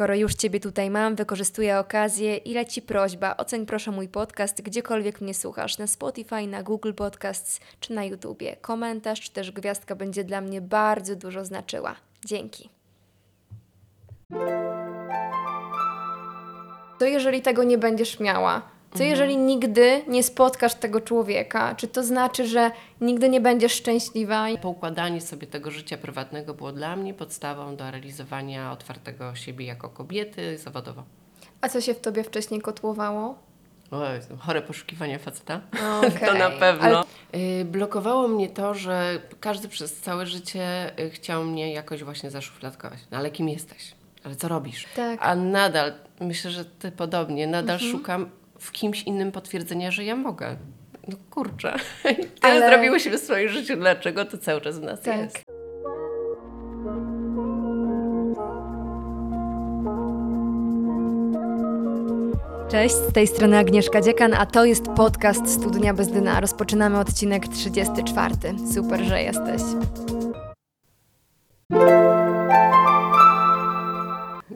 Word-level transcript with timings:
skoro 0.00 0.14
już 0.14 0.34
Ciebie 0.34 0.60
tutaj 0.60 0.90
mam, 0.90 1.14
wykorzystuję 1.14 1.78
okazję 1.78 2.36
i 2.36 2.54
leci 2.54 2.82
prośba. 2.82 3.36
Oceń 3.36 3.66
proszę 3.66 3.90
mój 3.90 4.08
podcast, 4.08 4.62
gdziekolwiek 4.62 5.20
mnie 5.20 5.34
słuchasz, 5.34 5.78
na 5.78 5.86
Spotify, 5.86 6.46
na 6.46 6.62
Google 6.62 6.92
Podcasts 6.92 7.60
czy 7.80 7.92
na 7.92 8.04
YouTubie. 8.04 8.56
Komentarz 8.56 9.20
czy 9.20 9.32
też 9.32 9.52
gwiazdka 9.52 9.94
będzie 9.94 10.24
dla 10.24 10.40
mnie 10.40 10.60
bardzo 10.60 11.16
dużo 11.16 11.44
znaczyła. 11.44 11.96
Dzięki. 12.24 12.68
To 16.98 17.04
jeżeli 17.04 17.42
tego 17.42 17.64
nie 17.64 17.78
będziesz 17.78 18.20
miała? 18.20 18.62
Co 18.94 19.02
jeżeli 19.04 19.36
nigdy 19.36 20.02
nie 20.08 20.22
spotkasz 20.22 20.74
tego 20.74 21.00
człowieka? 21.00 21.74
Czy 21.74 21.88
to 21.88 22.02
znaczy, 22.02 22.46
że 22.46 22.70
nigdy 23.00 23.28
nie 23.28 23.40
będziesz 23.40 23.72
szczęśliwa? 23.72 24.46
Poukładanie 24.62 25.20
sobie 25.20 25.46
tego 25.46 25.70
życia 25.70 25.98
prywatnego 25.98 26.54
było 26.54 26.72
dla 26.72 26.96
mnie 26.96 27.14
podstawą 27.14 27.76
do 27.76 27.90
realizowania 27.90 28.72
otwartego 28.72 29.34
siebie 29.34 29.66
jako 29.66 29.88
kobiety 29.88 30.58
zawodowo. 30.58 31.02
A 31.60 31.68
co 31.68 31.80
się 31.80 31.94
w 31.94 32.00
tobie 32.00 32.24
wcześniej 32.24 32.60
kotłowało? 32.60 33.38
O, 33.90 34.12
Jezu, 34.12 34.36
chore 34.38 34.62
poszukiwanie 34.62 35.18
faceta. 35.18 35.60
Okej. 35.98 36.10
To 36.28 36.34
na 36.34 36.50
pewno. 36.50 36.84
Ale- 36.86 37.02
Y, 37.34 37.64
Blokowało 37.64 38.28
mnie 38.28 38.48
to, 38.48 38.74
że 38.74 39.18
każdy 39.40 39.68
przez 39.68 39.96
całe 40.00 40.26
życie 40.26 40.92
y, 41.00 41.10
chciał 41.10 41.44
mnie 41.44 41.72
jakoś 41.72 42.04
właśnie 42.04 42.30
zaszufladkować. 42.30 42.98
No 43.10 43.18
ale 43.18 43.30
kim 43.30 43.48
jesteś? 43.48 43.94
Ale 44.24 44.36
co 44.36 44.48
robisz? 44.48 44.86
Tak. 44.96 45.18
A 45.22 45.34
nadal, 45.34 45.92
myślę, 46.20 46.50
że 46.50 46.64
ty 46.64 46.92
podobnie, 46.92 47.46
nadal 47.46 47.78
szukam 47.78 48.30
w 48.60 48.72
kimś 48.72 49.02
innym 49.02 49.32
potwierdzenia, 49.32 49.90
że 49.90 50.04
ja 50.04 50.16
mogę. 50.16 50.56
No 51.08 51.16
kurczę. 51.30 51.76
Tyle 52.02 52.18
Ale- 52.54 52.68
zrobiłyśmy 52.70 53.18
w 53.18 53.20
swoim 53.20 53.48
życiu, 53.48 53.76
dlaczego 53.76 54.24
to 54.24 54.38
cały 54.38 54.60
czas 54.60 54.78
w 54.78 54.82
nas 54.82 55.00
Tak. 55.00 55.16
jest. 55.18 55.44
Cześć, 62.70 62.94
z 62.94 63.12
tej 63.12 63.26
strony 63.26 63.58
Agnieszka 63.58 64.00
Dziekan, 64.00 64.34
a 64.34 64.46
to 64.46 64.64
jest 64.64 64.84
podcast 64.96 65.52
Studnia 65.52 65.94
bez 65.94 66.08
dna. 66.08 66.40
Rozpoczynamy 66.40 66.98
odcinek 66.98 67.48
34. 67.48 68.34
Super, 68.74 69.00
że 69.04 69.22
jesteś. 69.22 69.62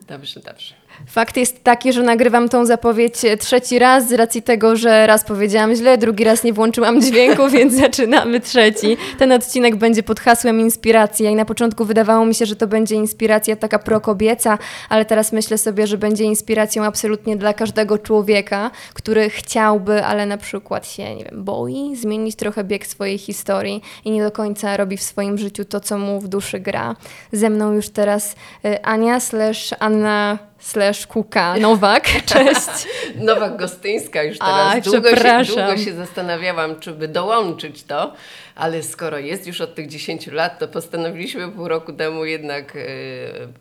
Dobrze, 0.08 0.41
dobrze. 0.41 0.75
Fakt 1.06 1.37
jest 1.37 1.64
taki, 1.64 1.92
że 1.92 2.03
nagrywam 2.03 2.48
tą 2.48 2.67
zapowiedź 2.67 3.25
e, 3.25 3.37
trzeci 3.37 3.78
raz 3.78 4.09
z 4.09 4.12
racji 4.12 4.42
tego, 4.42 4.77
że 4.77 5.06
raz 5.06 5.25
powiedziałam 5.25 5.75
źle, 5.75 5.98
drugi 5.98 6.25
raz 6.25 6.45
nie 6.45 6.53
włączyłam 6.53 7.03
dźwięku, 7.03 7.48
więc 7.55 7.75
zaczynamy 7.75 8.41
trzeci. 8.41 8.97
Ten 9.19 9.33
odcinek 9.33 9.77
będzie 9.77 10.03
pod 10.03 10.20
hasłem 10.20 10.61
inspiracja 10.61 11.31
i 11.31 11.34
na 11.34 11.45
początku 11.45 11.84
wydawało 11.84 12.27
mi 12.27 12.34
się, 12.34 12.47
że 12.47 12.56
to 12.56 12.67
będzie 12.67 12.95
inspiracja 12.95 13.56
taka 13.56 13.78
prokobieca, 13.78 14.59
ale 14.89 15.05
teraz 15.05 15.33
myślę 15.33 15.59
sobie, 15.59 15.87
że 15.87 15.98
będzie 15.98 16.25
inspiracją 16.25 16.84
absolutnie 16.84 17.37
dla 17.37 17.53
każdego 17.53 17.98
człowieka, 17.98 18.70
który 18.95 19.31
chciałby, 19.31 20.05
ale 20.05 20.27
na 20.27 20.37
przykład 20.37 20.89
się, 20.89 21.15
nie 21.15 21.25
wiem, 21.25 21.45
boi 21.45 21.97
zmienić 21.97 22.37
trochę 22.37 22.65
bieg 22.65 22.87
swojej 22.87 23.19
historii 23.19 23.83
i 24.05 24.11
nie 24.11 24.22
do 24.22 24.31
końca 24.31 24.77
robi 24.77 24.97
w 24.97 25.03
swoim 25.03 25.39
życiu 25.39 25.65
to, 25.65 25.81
co 25.81 25.98
mu 25.98 26.20
w 26.20 26.28
duszy 26.28 26.61
gra. 26.61 26.97
Ze 27.33 27.50
mną 27.50 27.72
już 27.72 27.89
teraz 27.89 28.34
e, 28.65 28.87
Ania 28.87 29.20
slash 29.20 29.75
Anna 29.78 30.39
slash 30.64 31.06
Kuka 31.06 31.56
Nowak. 31.58 32.08
Cześć. 32.26 32.86
Nowak 33.16 33.56
Gostyńska 33.56 34.22
już 34.22 34.38
teraz. 34.38 34.76
A, 34.76 34.80
długo, 34.80 35.16
się, 35.16 35.44
długo 35.46 35.76
się 35.76 35.94
zastanawiałam, 35.94 36.80
czy 36.80 36.92
by 36.92 37.08
dołączyć 37.08 37.82
to, 37.82 38.12
ale 38.54 38.82
skoro 38.82 39.18
jest 39.18 39.46
już 39.46 39.60
od 39.60 39.74
tych 39.74 39.88
10 39.88 40.26
lat, 40.26 40.58
to 40.58 40.68
postanowiliśmy 40.68 41.52
pół 41.52 41.68
roku 41.68 41.92
temu 41.92 42.24
jednak 42.24 42.76
e, 42.76 42.80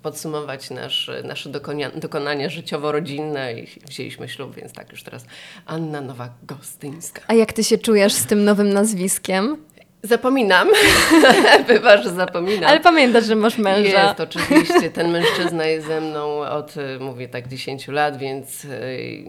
podsumować 0.01 0.69
nasz, 0.69 1.11
nasze 1.23 1.49
dokonia, 1.49 1.91
dokonania 1.95 2.49
życiowo-rodzinne 2.49 3.53
i 3.53 3.67
wzięliśmy 3.87 4.29
ślub, 4.29 4.55
więc 4.55 4.73
tak 4.73 4.91
już 4.91 5.03
teraz 5.03 5.25
Anna 5.65 6.01
Nowak 6.01 6.31
Gostyńska. 6.43 7.21
A 7.27 7.33
jak 7.33 7.53
ty 7.53 7.63
się 7.63 7.77
czujesz 7.77 8.13
z 8.13 8.25
tym 8.25 8.43
nowym 8.43 8.73
nazwiskiem? 8.73 9.58
Zapominam, 10.03 10.67
bywa, 11.67 11.97
że 11.97 12.09
zapominam. 12.09 12.69
Ale 12.69 12.80
pamiętasz, 12.80 13.25
że 13.25 13.36
masz 13.36 13.58
męża. 13.58 14.08
Jest, 14.08 14.19
oczywiście. 14.19 14.89
Ten 14.91 15.11
mężczyzna 15.11 15.65
jest 15.65 15.87
ze 15.87 16.02
mną 16.02 16.39
od, 16.39 16.77
y, 16.77 16.99
mówię 16.99 17.27
tak, 17.27 17.47
10 17.47 17.87
lat, 17.87 18.17
więc 18.17 18.65
y, 18.65 19.23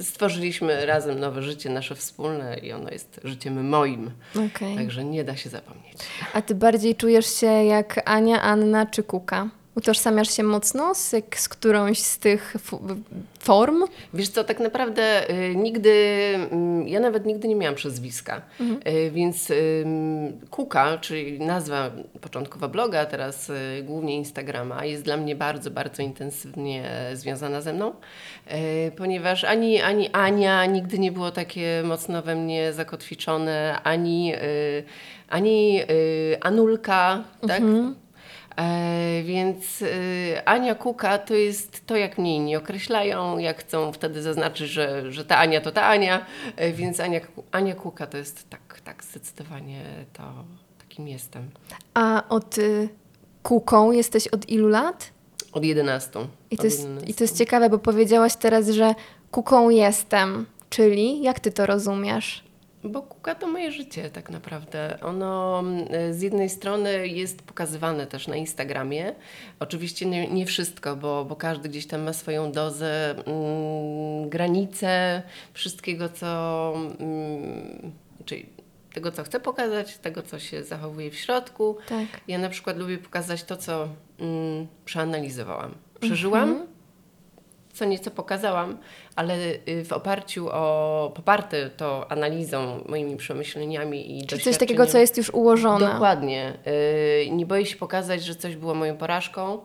stworzyliśmy 0.00 0.86
razem 0.86 1.20
nowe 1.20 1.42
życie, 1.42 1.70
nasze 1.70 1.94
wspólne 1.94 2.58
i 2.58 2.72
ono 2.72 2.90
jest 2.90 3.20
życiem 3.24 3.68
moim. 3.68 4.10
Okej. 4.46 4.76
Także 4.76 5.04
nie 5.04 5.24
da 5.24 5.36
się 5.36 5.50
zapomnieć. 5.50 5.96
A 6.32 6.42
ty 6.42 6.54
bardziej 6.54 6.96
czujesz 6.96 7.34
się 7.40 7.46
jak 7.46 8.10
Ania, 8.10 8.42
Anna 8.42 8.86
czy 8.86 9.02
Kuka? 9.02 9.48
Utożsamiasz 9.74 10.36
się 10.36 10.42
mocno 10.42 10.94
z, 10.94 11.14
z 11.36 11.48
którąś 11.48 11.98
z 11.98 12.18
tych 12.18 12.56
form? 13.38 13.84
Wiesz 14.14 14.28
co, 14.28 14.44
tak 14.44 14.60
naprawdę 14.60 15.30
y, 15.30 15.56
nigdy, 15.56 15.90
mm, 16.50 16.88
ja 16.88 17.00
nawet 17.00 17.26
nigdy 17.26 17.48
nie 17.48 17.56
miałam 17.56 17.74
przezwiska, 17.74 18.42
y, 18.60 19.10
więc 19.10 19.52
Kuka, 20.50 20.98
czyli 20.98 21.40
nazwa 21.40 21.90
początkowa 22.20 22.68
bloga, 22.68 23.06
teraz 23.06 23.50
y, 23.50 23.82
głównie 23.84 24.16
Instagrama, 24.16 24.84
jest 24.84 25.02
dla 25.02 25.16
mnie 25.16 25.36
bardzo, 25.36 25.70
bardzo 25.70 26.02
intensywnie 26.02 26.90
związana 27.14 27.60
ze 27.60 27.72
mną, 27.72 27.92
ponieważ 28.96 29.44
ani, 29.44 29.80
ani 29.80 30.08
Ania 30.12 30.66
nigdy 30.66 30.98
nie 30.98 31.12
było 31.12 31.30
takie 31.30 31.82
mocno 31.84 32.22
we 32.22 32.34
mnie 32.34 32.72
zakotwiczone, 32.72 33.80
ani, 33.82 34.32
ani 35.28 35.82
y, 35.90 36.36
Anulka, 36.40 37.24
tak? 37.48 37.60
E, 37.62 38.01
więc 39.24 39.82
y, 39.82 40.44
Ania 40.44 40.74
Kuka 40.74 41.18
to 41.18 41.34
jest 41.34 41.86
to, 41.86 41.96
jak 41.96 42.18
mnie 42.18 42.36
inni 42.36 42.56
określają, 42.56 43.38
jak 43.38 43.60
chcą 43.60 43.92
wtedy 43.92 44.22
zaznaczyć, 44.22 44.68
że, 44.68 45.12
że 45.12 45.24
ta 45.24 45.38
Ania 45.38 45.60
to 45.60 45.72
ta 45.72 45.86
Ania, 45.86 46.26
e, 46.56 46.72
więc 46.72 47.00
Ania, 47.00 47.20
Ania 47.52 47.74
Kuka 47.74 48.06
to 48.06 48.16
jest 48.18 48.50
tak, 48.50 48.80
tak 48.84 49.04
zdecydowanie 49.04 49.84
to, 50.12 50.22
takim 50.78 51.08
jestem. 51.08 51.50
A 51.94 52.22
od 52.28 52.58
y, 52.58 52.88
Kuką 53.42 53.92
jesteś 53.92 54.28
od 54.28 54.48
ilu 54.48 54.68
lat? 54.68 55.10
Od 55.52 55.64
11. 55.64 56.20
I 56.50 56.56
to, 56.56 56.60
Od 56.60 56.64
jest, 56.64 56.80
11. 56.80 57.10
I 57.10 57.14
to 57.14 57.24
jest 57.24 57.38
ciekawe, 57.38 57.70
bo 57.70 57.78
powiedziałaś 57.78 58.36
teraz, 58.36 58.68
że 58.68 58.94
Kuką 59.30 59.70
jestem. 59.70 60.46
Czyli 60.70 61.22
jak 61.22 61.40
ty 61.40 61.52
to 61.52 61.66
rozumiesz? 61.66 62.44
Bo 62.84 63.02
Kuka 63.02 63.34
to 63.34 63.46
moje 63.46 63.72
życie 63.72 64.10
tak 64.10 64.30
naprawdę. 64.30 64.98
Ono 65.02 65.60
mm, 65.60 66.14
z 66.14 66.22
jednej 66.22 66.48
strony 66.48 67.08
jest 67.08 67.42
pokazywane 67.42 68.06
też 68.06 68.28
na 68.28 68.36
Instagramie. 68.36 69.14
Oczywiście 69.60 70.06
nie, 70.06 70.28
nie 70.28 70.46
wszystko, 70.46 70.96
bo, 70.96 71.24
bo 71.24 71.36
każdy 71.36 71.68
gdzieś 71.68 71.86
tam 71.86 72.02
ma 72.02 72.12
swoją 72.12 72.52
dozę, 72.52 73.10
mm, 73.10 74.28
granice 74.28 75.22
wszystkiego, 75.52 76.08
co... 76.08 76.72
Mm, 77.00 77.92
czyli 78.24 78.46
tego, 78.94 79.12
co 79.12 79.24
chcę 79.24 79.40
pokazać, 79.40 79.98
tego, 79.98 80.22
co 80.22 80.38
się 80.38 80.64
zachowuje 80.64 81.10
w 81.10 81.14
środku. 81.14 81.76
Tak. 81.88 82.06
Ja 82.28 82.38
na 82.38 82.48
przykład 82.48 82.78
lubię 82.78 82.98
pokazać 82.98 83.44
to, 83.44 83.56
co 83.56 83.88
mm, 84.18 84.66
przeanalizowałam. 84.84 85.74
Przeżyłam, 86.00 86.66
co 87.72 87.84
nieco 87.84 88.10
pokazałam, 88.10 88.78
ale 89.16 89.34
y, 89.68 89.84
w 89.84 89.92
oparciu 89.92 90.48
o, 90.48 91.12
poparte 91.14 91.70
to 91.70 92.12
analizą, 92.12 92.84
moimi 92.88 93.16
przemyśleniami 93.16 94.18
i 94.18 94.26
Czy 94.26 94.38
coś 94.38 94.58
takiego, 94.58 94.86
co 94.86 94.98
jest 94.98 95.16
już 95.16 95.30
ułożone? 95.30 95.92
Dokładnie. 95.92 96.52
Y, 97.26 97.30
nie 97.30 97.46
boję 97.46 97.66
się 97.66 97.76
pokazać, 97.76 98.24
że 98.24 98.34
coś 98.34 98.56
było 98.56 98.74
moją 98.74 98.96
porażką, 98.96 99.58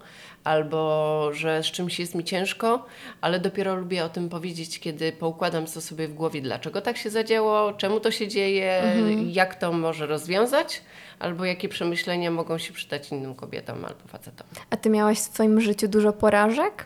albo 0.44 1.30
że 1.34 1.64
z 1.64 1.66
czymś 1.66 2.00
jest 2.00 2.16
mi 2.16 2.24
ciężko, 2.24 2.86
ale 3.22 3.40
dopiero 3.40 3.76
lubię 3.76 4.04
o 4.04 4.10
tym 4.10 4.30
powiedzieć, 4.30 4.80
kiedy 4.80 5.12
poukładam 5.12 5.66
to 5.66 5.82
sobie 5.82 6.08
w 6.08 6.14
głowie, 6.14 6.42
dlaczego 6.42 6.82
tak 6.82 6.98
się 6.98 7.10
zadziało, 7.10 7.74
czemu 7.74 8.00
to 8.00 8.12
się 8.12 8.28
dzieje, 8.28 8.84
jak 9.32 9.56
to 9.56 9.72
może 9.72 10.06
rozwiązać, 10.06 10.82
albo 11.20 11.46
jakie 11.46 11.70
przemyślenia 11.70 12.32
mogą 12.32 12.58
się 12.58 12.74
przydać 12.74 13.12
innym 13.12 13.36
kobietom 13.36 13.86
albo 13.86 14.08
facetom. 14.08 14.48
A 14.70 14.78
ty 14.78 14.90
miałaś 14.90 15.18
w 15.18 15.34
swoim 15.34 15.62
życiu 15.62 15.88
dużo 15.88 16.14
porażek? 16.14 16.86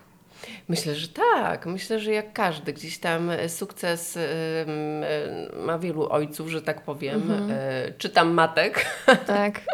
Myślę, 0.71 0.95
że 0.95 1.07
tak. 1.07 1.65
Myślę, 1.65 1.99
że 1.99 2.11
jak 2.11 2.33
każdy, 2.33 2.73
gdzieś 2.73 2.97
tam 2.97 3.29
e, 3.29 3.49
sukces 3.49 4.17
em, 4.17 5.03
e, 5.03 5.65
ma 5.65 5.79
wielu 5.79 6.09
ojców, 6.09 6.49
że 6.49 6.61
tak 6.61 6.81
powiem, 6.81 7.31
e, 7.51 7.93
czy 7.97 8.09
tam 8.09 8.33
matek. 8.33 8.85
Tak. 9.27 9.61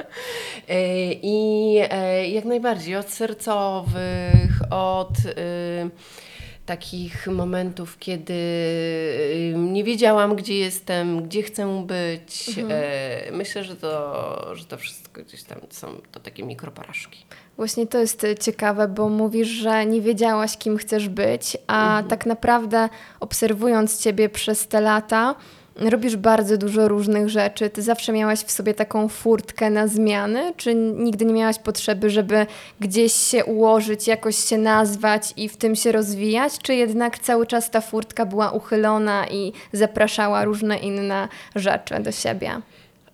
E, 0.69 1.13
I 1.13 1.77
e, 1.89 2.27
jak 2.29 2.45
najbardziej 2.45 2.95
od 2.95 3.09
sercowych, 3.09 4.61
od 4.71 5.09
e, 5.09 5.89
takich 6.67 7.27
momentów, 7.27 7.97
kiedy 7.99 8.33
e, 9.53 9.57
nie 9.57 9.83
wiedziałam, 9.83 10.35
gdzie 10.35 10.57
jestem, 10.57 11.23
gdzie 11.23 11.43
chcę 11.43 11.85
być. 11.85 12.59
E, 12.69 13.31
Myślę, 13.31 13.63
że 13.63 13.75
to, 13.75 14.55
że 14.55 14.65
to 14.65 14.77
wszystko 14.77 15.21
gdzieś 15.21 15.43
tam 15.43 15.59
są 15.69 15.87
to 16.11 16.19
takie 16.19 16.43
mikroporażki. 16.43 17.25
Właśnie 17.57 17.87
to 17.87 17.97
jest 17.97 18.23
y, 18.23 18.35
ciekawe, 18.35 18.87
bo 18.87 19.09
mówisz, 19.09 19.47
że 19.47 19.85
nie 19.85 20.01
wiedziałaś, 20.01 20.57
kim 20.57 20.77
chcesz 20.77 21.09
być, 21.09 21.57
a 21.67 22.03
tak 22.09 22.25
naprawdę 22.25 22.89
obserwując 23.19 23.99
Ciebie 23.99 24.29
przez 24.29 24.67
te 24.67 24.81
lata, 24.81 25.35
robisz 25.79 26.15
bardzo 26.15 26.57
dużo 26.57 26.87
różnych 26.87 27.29
rzeczy. 27.29 27.69
Ty 27.69 27.81
zawsze 27.81 28.13
miałaś 28.13 28.39
w 28.39 28.51
sobie 28.51 28.73
taką 28.73 29.07
furtkę 29.07 29.69
na 29.69 29.87
zmiany, 29.87 30.53
czy 30.57 30.75
nigdy 30.75 31.25
nie 31.25 31.33
miałaś 31.33 31.59
potrzeby, 31.59 32.09
żeby 32.09 32.45
gdzieś 32.79 33.13
się 33.13 33.45
ułożyć, 33.45 34.07
jakoś 34.07 34.35
się 34.35 34.57
nazwać 34.57 35.33
i 35.37 35.49
w 35.49 35.57
tym 35.57 35.75
się 35.75 35.91
rozwijać, 35.91 36.59
czy 36.59 36.75
jednak 36.75 37.19
cały 37.19 37.47
czas 37.47 37.71
ta 37.71 37.81
furtka 37.81 38.25
była 38.25 38.51
uchylona 38.51 39.27
i 39.27 39.53
zapraszała 39.73 40.43
różne 40.43 40.77
inne 40.77 41.27
rzeczy 41.55 41.99
do 41.99 42.11
siebie? 42.11 42.61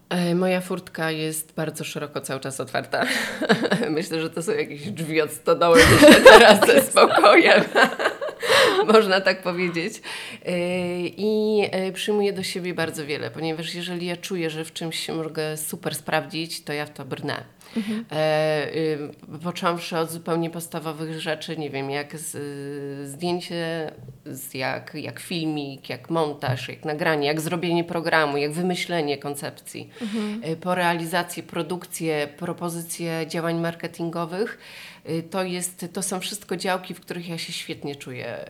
E, 0.10 0.36
moja 0.36 0.62
furtka 0.62 1.12
jest 1.12 1.54
bardzo 1.56 1.84
szeroko 1.84 2.22
cały 2.22 2.40
czas 2.40 2.60
otwarta. 2.60 3.06
Myślę, 3.90 4.22
że 4.22 4.30
to 4.30 4.44
są 4.44 4.52
jakieś 4.52 4.92
drzwi 4.92 5.22
od 5.22 5.32
stodoły, 5.32 5.80
myślę 5.92 6.22
teraz 6.22 6.68
ze 6.68 6.82
spokojem. 6.92 7.64
Można 8.94 9.22
tak 9.22 9.42
powiedzieć. 9.42 10.02
E, 10.46 10.52
I 11.08 11.62
e, 11.72 11.92
przyjmuję 11.92 12.34
do 12.34 12.44
siebie 12.44 12.74
bardzo 12.74 13.06
wiele, 13.06 13.32
ponieważ 13.32 13.76
jeżeli 13.76 14.06
ja 14.06 14.18
czuję, 14.18 14.50
że 14.50 14.66
w 14.66 14.74
czymś 14.74 15.00
się 15.00 15.14
mogę 15.14 15.58
super 15.58 15.96
sprawdzić, 15.96 16.64
to 16.64 16.74
ja 16.74 16.86
w 16.86 16.94
to 16.94 17.06
brnę. 17.06 17.44
Mhm. 17.78 18.06
Począwszy 19.44 19.98
od 19.98 20.12
zupełnie 20.12 20.50
podstawowych 20.50 21.20
rzeczy, 21.20 21.58
nie 21.58 21.70
wiem, 21.70 21.90
jak 21.90 22.18
zdjęcie, 23.04 23.92
jak, 24.54 24.92
jak 24.96 25.20
filmik, 25.20 25.90
jak 25.90 26.10
montaż, 26.10 26.70
jak 26.70 26.86
nagranie, 26.86 27.28
jak 27.28 27.42
zrobienie 27.42 27.84
programu, 27.84 28.38
jak 28.38 28.52
wymyślenie 28.52 29.18
koncepcji, 29.18 29.90
mhm. 30.02 30.56
po 30.56 30.76
realizację, 30.76 31.44
produkcję, 31.44 32.28
propozycje 32.38 33.26
działań 33.28 33.60
marketingowych 33.60 34.58
Y, 34.93 34.93
to, 35.30 35.44
jest, 35.44 35.86
to 35.94 36.02
są 36.02 36.20
wszystko 36.20 36.58
działki, 36.58 36.94
w 36.94 37.00
których 37.00 37.30
ja 37.30 37.38
się 37.38 37.54
świetnie 37.54 37.96
czuję, 37.96 38.50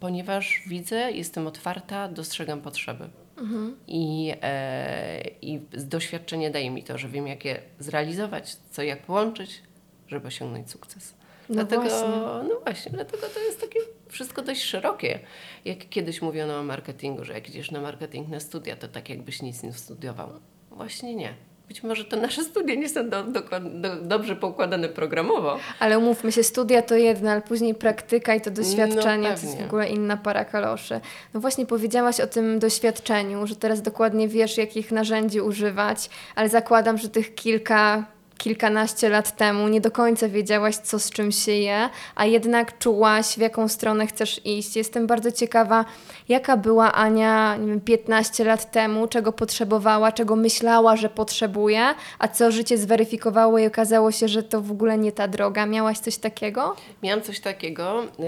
ponieważ 0.00 0.62
widzę, 0.66 1.12
jestem 1.12 1.46
otwarta, 1.46 2.08
dostrzegam 2.08 2.60
potrzeby. 2.60 3.10
Mhm. 3.38 3.76
I, 3.86 4.32
e, 4.42 5.20
I 5.42 5.60
doświadczenie 5.72 6.50
daje 6.50 6.70
mi 6.70 6.82
to, 6.82 6.98
że 6.98 7.08
wiem, 7.08 7.26
jak 7.26 7.44
je 7.44 7.60
zrealizować, 7.78 8.56
co 8.70 8.82
jak 8.82 9.02
połączyć, 9.02 9.62
żeby 10.08 10.28
osiągnąć 10.28 10.70
sukces. 10.70 11.14
No 11.48 11.54
dlatego, 11.54 11.82
właśnie. 11.82 12.08
no 12.48 12.60
właśnie, 12.64 12.92
dlatego 12.92 13.26
to 13.34 13.40
jest 13.40 13.60
takie 13.60 13.80
wszystko 14.08 14.42
dość 14.42 14.62
szerokie. 14.62 15.18
Jak 15.64 15.88
kiedyś 15.88 16.22
mówiono 16.22 16.58
o 16.58 16.62
marketingu, 16.62 17.24
że 17.24 17.32
jak 17.32 17.48
idziesz 17.48 17.70
na 17.70 17.80
marketing 17.80 18.28
na 18.28 18.40
studia, 18.40 18.76
to 18.76 18.88
tak 18.88 19.08
jakbyś 19.08 19.42
nic 19.42 19.62
nie 19.62 19.72
studiował. 19.72 20.30
Właśnie 20.70 21.14
nie. 21.14 21.34
Być 21.70 21.82
może 21.82 22.04
to 22.04 22.16
nasze 22.16 22.44
studia 22.44 22.74
nie 22.74 22.88
są 22.88 23.08
do, 23.08 23.24
do, 23.24 23.40
do, 23.60 23.96
dobrze 23.96 24.36
poukładane 24.36 24.88
programowo. 24.88 25.58
Ale 25.78 25.98
umówmy 25.98 26.32
się, 26.32 26.42
studia 26.42 26.82
to 26.82 26.96
jedno, 26.96 27.30
ale 27.30 27.42
później 27.42 27.74
praktyka 27.74 28.34
i 28.34 28.40
to 28.40 28.50
doświadczenie 28.50 29.28
no, 29.28 29.36
to 29.36 29.46
jest 29.46 29.58
w 29.58 29.64
ogóle 29.64 29.88
inna 29.88 30.16
para 30.16 30.44
kaloszy. 30.44 31.00
No 31.34 31.40
właśnie 31.40 31.66
powiedziałaś 31.66 32.20
o 32.20 32.26
tym 32.26 32.58
doświadczeniu, 32.58 33.46
że 33.46 33.56
teraz 33.56 33.82
dokładnie 33.82 34.28
wiesz, 34.28 34.58
jakich 34.58 34.92
narzędzi 34.92 35.40
używać, 35.40 36.10
ale 36.34 36.48
zakładam, 36.48 36.98
że 36.98 37.08
tych 37.08 37.34
kilka 37.34 38.04
kilkanaście 38.40 39.08
lat 39.08 39.36
temu 39.36 39.68
nie 39.68 39.80
do 39.80 39.90
końca 39.90 40.28
wiedziałaś, 40.28 40.76
co 40.76 40.98
z 40.98 41.10
czym 41.10 41.32
się 41.32 41.52
je, 41.52 41.88
a 42.14 42.26
jednak 42.26 42.78
czułaś, 42.78 43.26
w 43.26 43.38
jaką 43.38 43.68
stronę 43.68 44.06
chcesz 44.06 44.40
iść. 44.46 44.76
Jestem 44.76 45.06
bardzo 45.06 45.32
ciekawa, 45.32 45.84
jaka 46.28 46.56
była 46.56 46.92
Ania 46.92 47.56
nie 47.56 47.66
wiem, 47.66 47.80
15 47.80 48.44
lat 48.44 48.70
temu, 48.70 49.06
czego 49.06 49.32
potrzebowała, 49.32 50.12
czego 50.12 50.36
myślała, 50.36 50.96
że 50.96 51.08
potrzebuje, 51.08 51.82
a 52.18 52.28
co 52.28 52.50
życie 52.50 52.78
zweryfikowało 52.78 53.58
i 53.58 53.66
okazało 53.66 54.12
się, 54.12 54.28
że 54.28 54.42
to 54.42 54.60
w 54.60 54.70
ogóle 54.70 54.98
nie 54.98 55.12
ta 55.12 55.28
droga. 55.28 55.66
Miałaś 55.66 55.98
coś 55.98 56.16
takiego? 56.16 56.76
Miałam 57.02 57.22
coś 57.22 57.40
takiego 57.40 58.02
yy, 58.18 58.26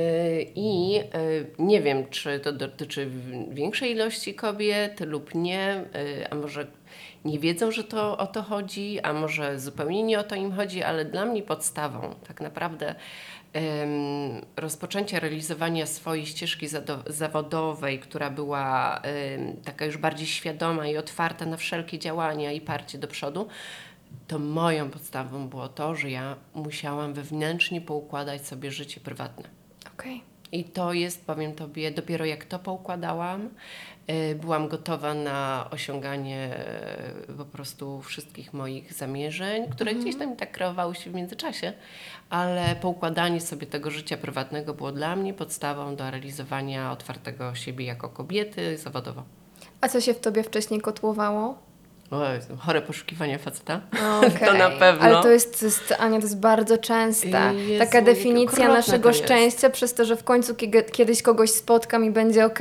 i 0.55 0.93
yy, 0.93 1.03
nie 1.59 1.81
wiem, 1.81 2.07
czy 2.11 2.41
to 2.41 2.53
dotyczy 2.53 3.11
większej 3.51 3.91
ilości 3.91 4.35
kobiet 4.35 5.01
lub 5.01 5.35
nie, 5.35 5.85
yy, 5.95 6.31
a 6.31 6.35
może 6.35 6.67
nie 7.25 7.39
wiedzą, 7.39 7.71
że 7.71 7.85
to 7.85 8.19
o 8.19 8.27
to 8.27 8.43
chodzi, 8.43 9.01
a 9.01 9.13
może 9.13 9.61
zupełnie 9.61 10.03
nie 10.03 10.19
o 10.19 10.25
to 10.25 10.35
im 10.35 10.53
chodzi, 10.53 10.83
ale 10.83 11.05
dla 11.05 11.25
mnie 11.25 11.43
podstawą 11.43 12.15
tak 12.29 12.41
naprawdę 12.41 12.95
rozpoczęcia 14.57 15.21
realizowania 15.21 15.87
swojej 15.87 16.27
ścieżki 16.27 16.67
zawodowej, 17.07 17.99
która 17.99 18.31
była 18.31 19.03
taka 19.65 19.85
już 19.85 19.97
bardziej 19.97 20.27
świadoma 20.27 20.87
i 20.87 20.97
otwarta 20.97 21.47
na 21.47 21.57
wszelkie 21.57 21.99
działania 21.99 22.53
i 22.53 22.61
parcie 22.61 22.99
do 22.99 23.09
przodu, 23.09 23.49
to 24.29 24.39
moją 24.39 24.91
podstawą 24.91 25.49
było 25.49 25.69
to, 25.69 25.95
że 25.95 26.11
ja 26.11 26.37
musiałam 26.55 27.15
wewnętrznie 27.15 27.81
poukładać 27.81 28.47
sobie 28.47 28.71
życie 28.71 29.01
prywatne. 29.01 29.49
Okay. 29.95 30.21
I 30.53 30.65
to 30.65 30.93
jest, 30.93 31.27
powiem 31.27 31.55
Tobie, 31.55 31.91
dopiero 31.91 32.25
jak 32.25 32.45
to 32.45 32.59
poukładałam, 32.59 33.51
byłam 34.41 34.69
gotowa 34.69 35.15
na 35.15 35.69
osiąganie 35.71 36.57
y, 37.31 37.33
po 37.33 37.45
prostu 37.45 38.03
wszystkich 38.03 38.53
moich 38.53 38.93
zamierzeń, 38.93 39.69
które 39.71 39.91
mm. 39.91 40.03
gdzieś 40.03 40.17
tam 40.17 40.37
tak 40.37 40.53
kreowały 40.53 40.95
się 40.95 41.11
w 41.11 41.15
międzyczasie, 41.15 41.73
ale 42.31 42.77
poukładanie 42.77 43.41
sobie 43.41 43.67
tego 43.67 43.91
życia 43.91 44.17
prywatnego 44.17 44.75
było 44.75 44.93
dla 44.93 45.17
mnie 45.17 45.35
podstawą 45.35 45.97
do 45.97 46.11
realizowania 46.11 46.93
otwartego 46.93 47.55
siebie 47.55 47.85
jako 47.85 48.09
kobiety 48.09 48.79
zawodowo. 48.79 49.23
A 49.81 49.89
co 49.89 50.01
się 50.01 50.15
w 50.15 50.21
tobie 50.21 50.43
wcześniej 50.43 50.81
kotłowało? 50.81 51.72
O, 52.13 52.57
chore 52.59 52.83
poszukiwania 52.83 53.39
faceta. 53.39 53.81
Okay. 54.19 54.47
to 54.49 54.55
na 54.55 54.71
pewno. 54.71 55.05
Ale 55.05 55.23
to 55.23 55.31
jest, 55.31 55.61
to 55.61 55.65
jest, 55.65 55.95
Ania, 55.99 56.17
to 56.17 56.23
jest 56.23 56.41
bardzo 56.41 56.79
częste. 56.79 57.55
Jezu, 57.55 57.85
Taka 57.85 58.03
definicja 58.03 58.69
naszego 58.69 59.13
szczęścia 59.13 59.71
przez 59.71 59.95
to, 59.95 60.05
że 60.05 60.17
w 60.17 60.25
końcu 60.25 60.55
kiedyś 60.93 61.23
kogoś 61.23 61.51
spotkam 61.51 62.05
i 62.05 62.11
będzie 62.11 62.47
ok. 62.47 62.59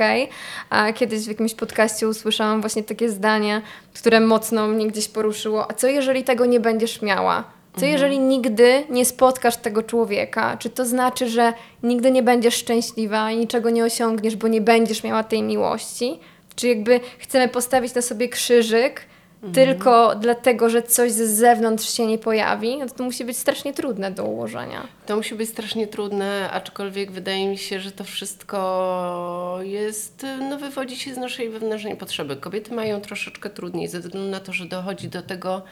A 0.70 0.92
kiedyś 0.92 1.24
w 1.24 1.28
jakimś 1.28 1.54
podcaście 1.54 2.08
usłyszałam 2.08 2.60
właśnie 2.60 2.84
takie 2.84 3.10
zdanie, 3.10 3.62
które 3.94 4.20
mocno 4.20 4.68
mnie 4.68 4.86
gdzieś 4.86 5.08
poruszyło. 5.08 5.70
A 5.70 5.74
co 5.74 5.86
jeżeli 5.86 6.24
tego 6.24 6.46
nie 6.46 6.60
będziesz 6.60 7.02
miała? 7.02 7.44
Co 7.72 7.76
mhm. 7.76 7.92
jeżeli 7.92 8.18
nigdy 8.18 8.84
nie 8.90 9.04
spotkasz 9.04 9.56
tego 9.56 9.82
człowieka? 9.82 10.56
Czy 10.56 10.70
to 10.70 10.84
znaczy, 10.86 11.28
że 11.28 11.52
nigdy 11.82 12.10
nie 12.10 12.22
będziesz 12.22 12.54
szczęśliwa 12.54 13.30
i 13.30 13.36
niczego 13.36 13.70
nie 13.70 13.84
osiągniesz, 13.84 14.36
bo 14.36 14.48
nie 14.48 14.60
będziesz 14.60 15.04
miała 15.04 15.24
tej 15.24 15.42
miłości? 15.42 16.20
Czy 16.56 16.68
jakby 16.68 17.00
chcemy 17.18 17.48
postawić 17.48 17.94
na 17.94 18.02
sobie 18.02 18.28
krzyżyk, 18.28 19.00
mhm. 19.42 19.52
tylko 19.52 20.14
dlatego, 20.14 20.70
że 20.70 20.82
coś 20.82 21.12
z 21.12 21.30
zewnątrz 21.30 21.88
się 21.88 22.06
nie 22.06 22.18
pojawi, 22.18 22.78
no 22.78 22.86
to, 22.86 22.94
to 22.94 23.04
musi 23.04 23.24
być 23.24 23.36
strasznie 23.36 23.72
trudne 23.72 24.10
do 24.10 24.24
ułożenia. 24.24 24.88
To 25.06 25.16
musi 25.16 25.34
być 25.34 25.48
strasznie 25.48 25.86
trudne, 25.86 26.50
aczkolwiek 26.50 27.12
wydaje 27.12 27.48
mi 27.48 27.58
się, 27.58 27.80
że 27.80 27.92
to 27.92 28.04
wszystko 28.04 29.58
jest, 29.62 30.26
no 30.40 30.58
wywodzi 30.58 30.96
się 30.96 31.14
z 31.14 31.16
naszej 31.16 31.50
wewnętrznej 31.50 31.96
potrzeby. 31.96 32.36
Kobiety 32.36 32.74
mają 32.74 33.00
troszeczkę 33.00 33.50
trudniej 33.50 33.88
ze 33.88 34.00
względu 34.00 34.30
na 34.30 34.40
to, 34.40 34.52
że 34.52 34.66
dochodzi 34.66 35.08
do 35.08 35.22
tego, 35.22 35.62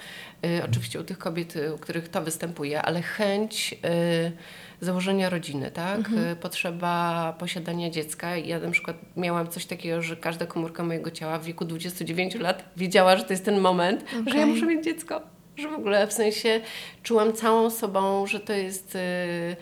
y, 0.46 0.62
oczywiście 0.64 1.00
u 1.00 1.04
tych 1.04 1.18
kobiet, 1.18 1.54
u 1.74 1.78
których 1.78 2.08
to 2.08 2.22
występuje, 2.22 2.82
ale 2.82 3.02
chęć... 3.02 3.74
Y, 3.84 4.32
założenia 4.80 5.30
rodziny, 5.30 5.70
tak? 5.70 5.98
Mhm. 5.98 6.28
Y, 6.28 6.36
potrzeba 6.36 7.34
posiadania 7.38 7.90
dziecka. 7.90 8.36
Ja 8.36 8.58
na 8.58 8.70
przykład 8.70 8.96
miałam 9.16 9.48
coś 9.48 9.66
takiego, 9.66 10.02
że 10.02 10.16
każda 10.16 10.46
komórka 10.46 10.82
mojego 10.82 11.10
ciała 11.10 11.38
w 11.38 11.44
wieku 11.44 11.64
29 11.64 12.34
lat 12.34 12.64
wiedziała, 12.76 13.16
że 13.16 13.24
to 13.24 13.32
jest 13.32 13.44
ten 13.44 13.60
moment, 13.60 14.04
okay. 14.20 14.32
że 14.32 14.38
ja 14.38 14.46
muszę 14.46 14.66
mieć 14.66 14.84
dziecko. 14.84 15.22
Że 15.56 15.68
w 15.68 15.74
ogóle 15.74 16.06
w 16.06 16.12
sensie 16.12 16.60
czułam 17.02 17.32
całą 17.32 17.70
sobą, 17.70 18.26
że 18.26 18.40
to 18.40 18.52
jest... 18.52 18.94
Yy, 18.94 19.56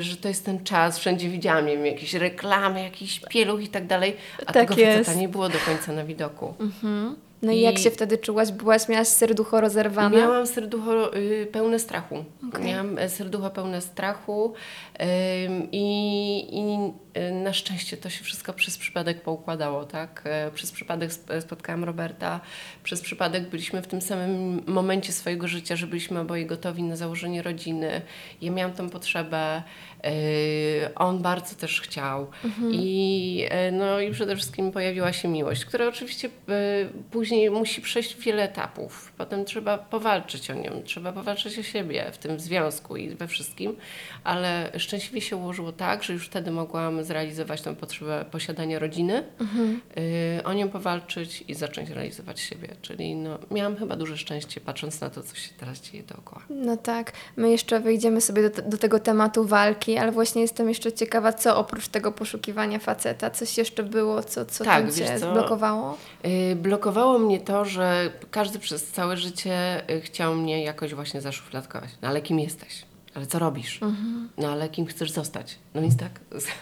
że 0.00 0.16
to 0.16 0.28
jest 0.28 0.44
ten 0.44 0.64
czas, 0.64 0.98
wszędzie 0.98 1.28
widziałam 1.28 1.66
wiem, 1.66 1.86
jakieś 1.86 2.14
reklamy, 2.14 2.82
jakiś 2.82 3.20
pieluch 3.30 3.62
i 3.62 3.68
tak 3.68 3.86
dalej, 3.86 4.16
a 4.46 4.52
tak 4.52 4.68
tego 4.68 4.80
jest. 4.80 5.16
nie 5.16 5.28
było 5.28 5.48
do 5.48 5.58
końca 5.58 5.92
na 5.92 6.04
widoku. 6.04 6.54
Mhm. 6.60 7.16
No 7.44 7.52
i, 7.52 7.60
jak 7.60 7.78
się 7.78 7.90
wtedy 7.90 8.18
czułaś? 8.18 8.52
Byłaś, 8.52 8.88
miałaś 8.88 9.08
serducho 9.08 9.60
rozerwane? 9.60 10.16
Miałam 10.16 10.46
serducho 10.46 11.16
y, 11.16 11.48
pełne 11.52 11.78
strachu. 11.78 12.24
Okay. 12.48 12.64
Miałam 12.64 12.98
e, 12.98 13.08
serducho 13.08 13.50
pełne 13.50 13.80
strachu 13.80 14.54
y, 15.00 15.04
i, 15.72 16.92
y, 17.16 17.32
na 17.32 17.52
szczęście 17.52 17.96
to 17.96 18.10
się 18.10 18.24
wszystko 18.24 18.52
przez 18.52 18.78
przypadek 18.78 19.22
poukładało, 19.22 19.84
tak? 19.84 20.22
E, 20.24 20.50
przez 20.54 20.72
przypadek 20.72 21.10
spotkałam 21.40 21.84
Roberta, 21.84 22.40
przez 22.84 23.00
przypadek 23.00 23.48
byliśmy 23.48 23.82
w 23.82 23.86
tym 23.86 24.02
samym 24.02 24.62
momencie 24.66 25.12
swojego 25.12 25.48
życia, 25.48 25.76
że 25.76 25.86
byliśmy 25.86 26.20
oboje 26.20 26.46
gotowi 26.46 26.82
na 26.82 26.96
założenie 26.96 27.42
rodziny. 27.42 28.02
Ja 28.40 28.50
miałam 28.50 28.72
tą 28.72 28.90
potrzebę, 28.90 29.62
y, 29.93 29.93
on 30.96 31.22
bardzo 31.22 31.54
też 31.54 31.80
chciał 31.80 32.26
mhm. 32.44 32.72
I, 32.74 33.46
e, 33.50 33.72
no, 33.72 34.00
i 34.00 34.10
przede 34.10 34.36
wszystkim 34.36 34.72
pojawiła 34.72 35.12
się 35.12 35.28
miłość, 35.28 35.64
która 35.64 35.88
oczywiście 35.88 36.30
później 37.10 37.34
później 37.34 37.50
musi 37.50 37.80
przejść 37.80 38.16
wiele 38.16 38.42
etapów. 38.42 39.12
Potem 39.16 39.44
trzeba 39.44 39.78
powalczyć 39.78 40.50
o 40.50 40.54
nią, 40.54 40.82
trzeba 40.84 41.12
powalczyć 41.12 41.58
o 41.58 41.62
siebie 41.62 42.10
w 42.12 42.18
tym 42.18 42.40
związku 42.40 42.96
i 42.96 43.08
we 43.08 43.28
wszystkim, 43.28 43.76
ale 44.24 44.70
szczęśliwie 44.78 45.20
się 45.20 45.36
ułożyło 45.36 45.72
tak, 45.72 46.02
że 46.02 46.12
już 46.12 46.26
wtedy 46.26 46.50
mogłam 46.50 47.04
zrealizować 47.04 47.62
tą 47.62 47.74
potrzebę 47.74 48.24
posiadania 48.30 48.78
rodziny, 48.78 49.24
y, 50.38 50.44
o 50.44 50.52
nią 50.52 50.68
powalczyć 50.68 51.44
i 51.48 51.54
zacząć 51.54 51.90
realizować 51.90 52.40
siebie. 52.40 52.68
Czyli 52.82 53.14
no, 53.14 53.38
miałam 53.50 53.76
chyba 53.76 53.96
duże 53.96 54.18
szczęście 54.18 54.60
patrząc 54.60 55.00
na 55.00 55.10
to, 55.10 55.22
co 55.22 55.36
się 55.36 55.50
teraz 55.58 55.80
dzieje 55.80 56.02
dookoła. 56.02 56.42
No 56.50 56.76
tak, 56.76 57.12
my 57.36 57.50
jeszcze 57.50 57.80
wejdziemy 57.80 58.20
sobie 58.20 58.50
do, 58.50 58.62
do 58.62 58.78
tego 58.78 58.98
tematu 58.98 59.44
walki, 59.44 59.93
ale 59.98 60.12
właśnie 60.12 60.42
jestem 60.42 60.68
jeszcze 60.68 60.92
ciekawa, 60.92 61.32
co 61.32 61.56
oprócz 61.56 61.88
tego 61.88 62.12
poszukiwania 62.12 62.78
faceta, 62.78 63.30
coś 63.30 63.58
jeszcze 63.58 63.82
było, 63.82 64.22
co, 64.22 64.44
co 64.46 64.64
Tak, 64.64 64.92
cię 64.94 65.18
co? 65.20 65.30
zblokowało? 65.30 65.96
Y, 66.52 66.56
Blokowało 66.56 67.18
mnie 67.18 67.40
to, 67.40 67.64
że 67.64 68.10
każdy 68.30 68.58
przez 68.58 68.86
całe 68.86 69.16
życie 69.16 69.82
y, 69.90 70.00
chciał 70.00 70.34
mnie 70.34 70.64
jakoś 70.64 70.94
właśnie 70.94 71.20
zaszufladkować. 71.20 71.90
No 72.02 72.08
ale 72.08 72.20
kim 72.22 72.40
jesteś? 72.40 72.82
Ale 73.14 73.26
co 73.26 73.38
robisz? 73.38 73.82
Mhm. 73.82 74.28
No 74.38 74.48
ale 74.48 74.68
kim 74.68 74.86
chcesz 74.86 75.10
zostać? 75.10 75.58
No 75.74 75.82
więc 75.82 75.96
tak. 75.96 76.10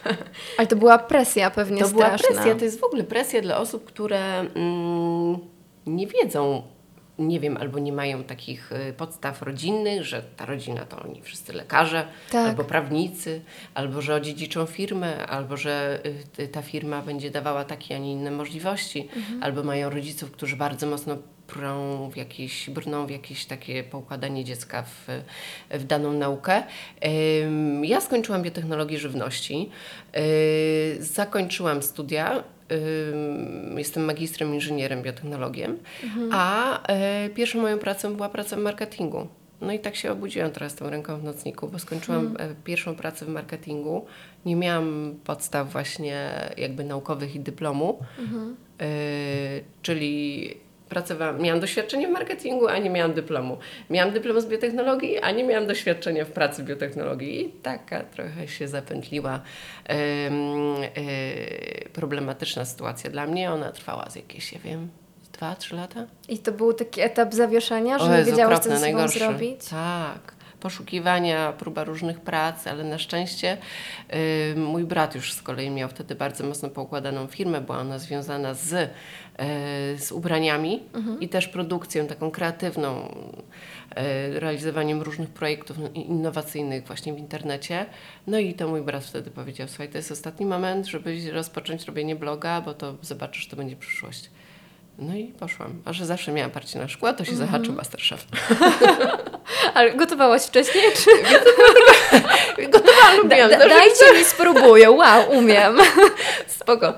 Ale 0.59 0.67
to 0.67 0.77
była 0.77 0.99
presja 0.99 1.51
pewnie 1.51 1.81
To 1.83 1.89
była 1.89 2.05
straszna. 2.07 2.29
presja, 2.29 2.55
to 2.55 2.65
jest 2.65 2.81
w 2.81 2.85
ogóle 2.85 3.05
presja 3.05 3.41
dla 3.43 3.59
osób, 3.59 3.85
które 3.85 4.41
mm, 4.41 5.39
nie 5.87 6.07
wiedzą, 6.07 6.63
nie 7.19 7.41
wiem, 7.41 7.57
albo 7.57 7.79
nie 7.79 7.93
mają 7.93 8.25
takich 8.25 8.73
y, 8.73 8.93
podstaw 8.93 9.43
rodzinnych, 9.43 10.05
że 10.05 10.23
ta 10.37 10.47
rodzina 10.47 10.85
to 10.85 11.03
oni 11.03 11.23
wszyscy 11.23 11.53
lekarze, 11.53 12.07
Tak. 12.31 12.49
albo 12.49 12.65
prawnicy, 12.65 13.41
albo 13.75 14.03
że 14.03 14.15
odziedziczą 14.15 14.67
firmę, 14.67 15.27
albo 15.27 15.57
że 15.57 16.01
y, 16.39 16.49
ta 16.49 16.63
firma 16.63 17.03
będzie 17.03 17.31
dawała 17.31 17.65
takie, 17.65 17.97
a 17.97 17.99
nie 17.99 18.13
inne 18.13 18.31
możliwości, 18.31 19.09
Mhm. 19.17 19.43
albo 19.43 19.63
mają 19.63 19.91
rodziców, 19.91 20.31
którzy 20.31 20.57
bardzo 20.57 20.87
mocno 20.87 21.17
prą 21.47 22.11
w 22.11 22.17
jakieś, 22.17 22.71
brną 22.71 23.07
w 23.07 23.11
jakieś 23.11 23.45
takie 23.45 23.83
poukładanie 23.85 24.45
dziecka 24.45 24.83
w, 24.83 25.07
w 25.71 25.85
daną 25.85 26.13
naukę. 26.13 26.63
Ja 27.83 28.01
skończyłam 28.01 28.43
biotechnologię 28.43 28.99
żywności, 28.99 29.71
yy, 30.15 30.23
zakończyłam 31.05 31.83
studia, 31.83 32.45
jestem 33.77 34.05
magistrem 34.05 34.55
inżynierem 34.55 35.03
biotechnologiem, 35.03 35.79
a 36.33 36.79
e, 36.87 37.31
pierwszą 37.31 37.61
moją 37.61 37.79
pracą 37.79 38.15
była 38.15 38.29
praca 38.29 38.57
w 38.57 38.59
marketingu. 38.59 39.29
No 39.61 39.73
i 39.73 39.79
tak 39.79 39.97
się 39.97 40.13
obudziłam 40.13 40.51
teraz 40.51 40.75
tą 40.75 40.91
ręką 40.91 41.19
w 41.19 41.25
nocniku, 41.25 41.69
bo 41.69 41.79
skończyłam 41.79 42.37
e, 42.39 42.55
pierwszą 42.65 42.95
pracę 42.95 43.25
w 43.25 43.29
marketingu. 43.29 44.07
Nie 44.47 44.57
miałam 44.57 45.15
podstaw 45.25 45.73
właśnie 45.73 46.31
jakby 46.57 46.85
naukowych 46.85 47.35
i 47.35 47.41
dyplomu, 47.41 47.99
E, 48.83 49.61
czyli 49.83 50.55
pracowałam, 50.97 51.41
miałam 51.41 51.61
doświadczenie 51.61 52.09
w 52.09 52.11
marketingu, 52.11 52.69
a 52.69 52.79
nie 52.79 52.91
miałam 52.91 53.13
dyplomu. 53.15 53.59
Miałam 53.91 54.13
dyplom 54.13 54.41
z 54.41 54.47
biotechnologii, 54.47 55.19
a 55.19 55.31
nie 55.31 55.45
miałam 55.45 55.67
doświadczenia 55.67 56.25
w 56.25 56.29
pracy 56.31 56.63
w 56.63 56.67
biotechnologii. 56.67 57.47
I 57.47 57.49
taka 57.51 58.01
trochę 58.05 58.49
się 58.49 58.69
zapętliła 58.69 59.41
em, 59.85 60.33
e, 60.83 61.89
problematyczna 61.93 62.65
sytuacja 62.65 63.11
dla 63.11 63.27
mnie. 63.27 63.53
Ona 63.53 63.73
trwała 63.73 64.11
z 64.11 64.17
jakieś, 64.17 64.53
ja 64.53 64.59
wiem, 64.65 64.89
dwa, 65.33 65.57
trzy 65.57 65.77
lata? 65.77 66.07
I 66.29 66.39
to 66.39 66.53
był 66.53 66.73
taki 66.73 67.01
etap 67.01 67.35
zawieszenia, 67.35 67.99
że 67.99 68.05
O 68.05 68.17
nie 68.17 68.25
wiedziałaś, 68.25 68.59
co 68.59 68.63
ze 68.65 68.71
sobą 68.71 68.81
najgorsze. 68.81 69.19
zrobić? 69.19 69.65
Tak. 69.69 70.35
Poszukiwania, 70.61 71.53
próba 71.53 71.85
różnych 71.85 72.21
prac, 72.21 72.67
ale 72.67 72.85
na 72.85 72.99
szczęście 72.99 73.59
y, 74.15 74.55
mój 74.57 74.85
brat 74.85 75.15
już 75.15 75.33
z 75.33 75.43
kolei 75.43 75.71
miał 75.71 75.89
wtedy 75.89 76.15
bardzo 76.15 76.45
mocno 76.45 76.69
poukładaną 76.69 77.27
firmę, 77.27 77.61
była 77.61 77.79
ona 77.79 77.99
związana 77.99 78.55
z, 78.55 78.91
z 79.97 80.13
ubraniami 80.13 80.83
i 81.21 81.29
też 81.29 81.49
produkcją 81.49 82.07
taką 82.07 82.31
kreatywną, 82.31 83.15
y, 84.35 84.41
realizowaniem 84.41 85.03
różnych 85.03 85.29
projektów 85.29 85.79
no, 85.79 85.89
innowacyjnych 85.89 86.87
właśnie 86.87 87.15
w 87.15 87.19
internecie. 87.19 87.87
No 88.27 88.39
i 88.39 88.55
to 88.55 88.69
mój 88.69 88.83
brat 88.83 89.05
wtedy 89.05 89.31
powiedział, 89.31 89.69
słuchaj, 89.69 89.89
to 89.89 89.99
jest 89.99 90.13
ostatni 90.13 90.47
moment, 90.47 90.87
żeby 90.87 91.33
rozpocząć 91.33 91.85
robienie 91.85 92.17
bloga, 92.17 92.61
bo 92.61 92.75
to 92.75 92.97
zobaczysz, 93.03 93.49
to 93.49 93.57
będzie 93.57 93.77
przyszłość. 93.77 94.31
No 95.03 95.15
i 95.15 95.25
poszłam. 95.25 95.83
A 95.85 95.93
że 95.93 96.07
zawsze 96.07 96.33
miałam 96.33 96.51
parcie 96.51 96.79
na 96.79 96.89
szkło, 96.89 97.13
to 97.13 97.25
się 97.25 97.37
zahaczył 97.37 97.75
Masterchef. 97.75 98.27
Ale 99.75 99.91
gotowałaś 99.95 100.43
wcześniej? 100.43 100.85
Czy... 100.97 101.11
Gotowałam, 102.63 103.17
lubiłam. 103.23 103.51
Da, 103.51 103.59
zawsze 103.59 103.69
dajcie 103.69 104.19
mi 104.19 104.25
spróbuję, 104.25 104.91
wow, 104.91 105.31
umiem. 105.31 105.77
Spoko. 106.61 106.95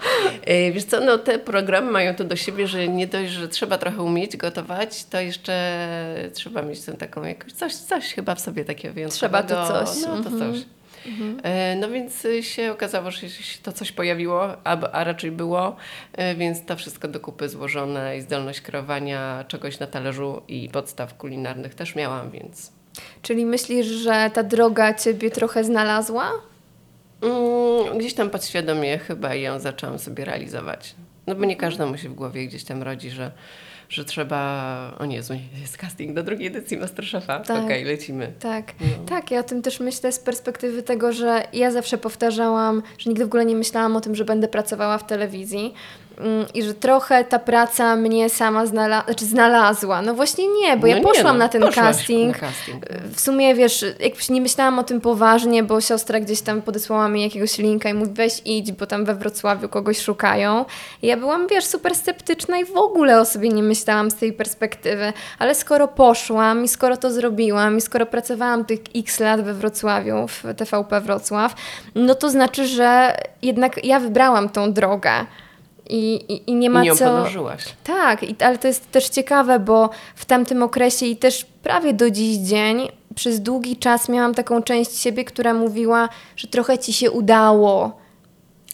E, 0.47 0.73
Wiesz 0.73 0.85
co, 0.85 1.01
no 1.01 1.19
te 1.19 1.39
programy 1.39 1.91
mają 1.91 2.15
to 2.15 2.25
do 2.25 2.37
siebie, 2.37 2.67
że 2.67 2.89
nie 2.89 3.07
dość, 3.07 3.33
że 3.33 3.49
trzeba 3.49 3.79
trochę 3.79 4.03
umieć 4.03 4.37
gotować, 4.37 5.05
to 5.05 5.21
jeszcze 5.21 5.77
trzeba 6.35 6.63
mieć 6.63 6.81
tę 6.81 6.93
taką 6.93 7.25
jakoś, 7.25 7.53
coś, 7.53 7.75
coś 7.75 8.15
chyba 8.15 8.35
w 8.35 8.41
sobie 8.41 8.65
takiego 8.65 8.95
wyjątkowego. 8.95 9.47
Trzeba 9.49 9.65
to 9.77 9.85
coś. 9.87 10.03
No 10.03 10.23
to 10.23 10.29
Mhm. 10.31 10.53
coś. 10.55 10.63
E, 11.43 11.77
No 11.77 11.91
więc 11.91 12.25
y, 12.25 12.43
się 12.43 12.73
okazało, 12.73 13.11
że 13.11 13.31
się 13.31 13.63
to 13.63 13.73
coś 13.73 13.93
pojawiło, 13.93 14.43
a, 14.65 14.91
a 14.93 15.05
raczej 15.05 15.31
było, 15.31 15.77
e, 16.13 16.35
więc 16.35 16.65
to 16.65 16.77
wszystko 16.77 17.09
do 17.09 17.21
kupy 17.21 17.49
złożone 17.49 18.17
i 18.17 18.21
zdolność 18.21 18.61
kreowania 18.61 19.45
czegoś 19.49 19.79
na 19.79 19.87
talerzu 19.87 20.43
i 20.49 20.69
podstaw 20.69 21.17
kulinarnych 21.17 21.75
też 21.75 21.95
miałam, 21.95 22.31
więc 22.31 22.73
Czyli 23.23 23.47
myślisz, 23.47 23.87
że 23.87 24.31
ta 24.35 24.43
droga 24.43 24.95
ciebie 24.95 25.31
trochę 25.31 25.65
znalazła? 25.65 26.31
Mm, 27.23 27.99
gdzieś 27.99 28.15
tam 28.15 28.31
podświadomie 28.31 28.99
chyba 28.99 29.35
ją 29.35 29.59
zaczęłam 29.59 29.99
sobie 29.99 30.25
realizować. 30.25 30.95
No 31.27 31.35
bo 31.35 31.45
nie 31.45 31.57
każdemu 31.57 31.99
się 31.99 32.09
w 32.09 32.15
głowie 32.15 32.47
gdzieś 32.47 32.65
tam 32.65 32.83
rodzi, 32.83 33.11
że, 33.11 33.31
że 33.89 34.05
trzeba... 34.05 34.97
O 34.99 35.05
nie, 35.07 35.17
jest 35.61 35.77
casting 35.77 36.15
do 36.15 36.23
drugiej 36.23 36.47
edycji 36.47 36.77
Masterchefa. 36.77 37.41
Tak. 37.41 37.65
Okej, 37.65 37.85
lecimy. 37.85 38.33
Tak, 38.41 38.73
No. 38.81 38.87
tak, 39.09 39.31
ja 39.31 39.41
o 39.41 39.43
tym 39.43 39.63
też 39.63 39.81
myślę 39.81 40.13
z 40.13 40.19
perspektywy 40.19 40.83
tego, 40.83 41.13
że 41.13 41.43
ja 41.53 41.71
zawsze 41.71 41.99
powtarzałam, 41.99 42.83
że 42.99 43.11
nigdy 43.11 43.25
w 43.25 43.29
ogóle 43.29 43.45
nie 43.45 43.55
myślałam 43.57 43.97
o 43.97 44.01
tym, 44.01 44.15
że 44.15 44.25
będę 44.25 44.49
pracowała 44.49 44.99
w 44.99 45.07
telewizji 45.07 45.75
i 46.55 46.63
że 46.63 46.75
trochę 46.75 47.25
ta 47.25 47.39
praca 47.39 47.97
mnie 47.97 48.31
sama 48.31 48.67
znala- 48.67 49.05
znaczy 49.05 49.25
znalazła. 49.25 50.03
No 50.03 50.15
właśnie 50.15 50.45
nie, 50.49 50.77
bo 50.77 50.83
No 50.83 50.87
ja 50.87 50.97
nie, 50.97 51.03
poszłam 51.03 51.39
no, 51.39 51.45
na 51.45 51.49
ten 51.49 51.63
casting. 51.73 52.43
Na 52.43 52.49
casting. 52.49 52.85
W 53.15 53.21
sumie, 53.21 53.55
wiesz, 53.55 53.85
jakbyś 54.01 54.29
nie 54.31 54.41
myślałam 54.41 54.79
o 54.79 54.83
tym 54.83 55.01
poważnie, 55.01 55.63
bo 55.63 55.81
siostra 55.81 56.21
gdzieś 56.21 56.41
tam 56.41 56.63
podesłała 56.63 57.09
mi 57.09 57.23
jakiegoś 57.23 57.59
linka 57.59 57.89
i 57.89 57.95
mówi 57.95 58.13
weź 58.15 58.43
idź, 58.45 58.73
bo 58.73 58.87
tam 58.87 59.05
we 59.05 59.15
Wrocławiu 59.15 59.69
kogoś 59.69 60.01
szukają. 60.01 60.65
I 61.03 61.07
ja 61.07 61.17
byłam, 61.17 61.47
wiesz, 61.47 61.65
super 61.65 61.95
sceptyczna 61.95 62.59
i 62.59 62.65
w 62.65 62.77
ogóle 62.77 63.21
o 63.21 63.25
sobie 63.25 63.49
nie 63.49 63.63
myślałam 63.63 64.11
z 64.11 64.15
tej 64.15 64.33
perspektywy. 64.33 65.13
Ale 65.39 65.55
skoro 65.55 65.89
poszłam 65.89 66.65
i 66.65 66.69
skoro 66.69 66.97
to 66.97 67.11
zrobiłam 67.11 67.77
i 67.77 67.81
skoro 67.81 68.07
pracowałam 68.07 68.65
tych 68.65 68.81
x 68.97 69.21
lat 69.21 69.41
we 69.43 69.55
Wrocławiu, 69.55 70.27
w 70.29 70.43
TVP 70.57 71.01
Wrocław, 71.01 71.55
no 71.95 72.15
to 72.15 72.31
znaczy, 72.31 72.67
że 72.67 73.17
jednak 73.43 73.85
ja 73.85 74.01
wybrałam 74.01 74.49
tą 74.49 74.73
drogę. 74.73 75.11
I, 75.91 76.15
i, 76.15 76.51
i 76.51 76.55
nie 76.55 76.71
ma 76.71 76.83
I 76.83 76.87
nią 76.87 76.97
co. 76.97 77.05
podążyłaś. 77.05 77.65
Tak, 77.85 78.23
i, 78.23 78.37
ale 78.45 78.59
to 78.59 78.69
jest 78.69 78.91
też 78.91 79.09
ciekawe, 79.09 79.59
bo 79.59 79.91
w 80.15 80.25
tamtym 80.25 80.63
okresie 80.63 81.07
i 81.07 81.17
też 81.17 81.47
prawie 81.63 81.93
do 81.95 82.11
dziś 82.11 82.37
dzień 82.37 82.89
przez 83.15 83.41
długi 83.41 83.77
czas 83.77 84.09
miałam 84.09 84.35
taką 84.35 84.63
część 84.63 84.97
siebie, 85.01 85.25
która 85.25 85.55
mówiła, 85.55 86.09
że 86.37 86.49
trochę 86.49 86.79
ci 86.79 86.93
się 86.93 87.11
udało. 87.11 87.97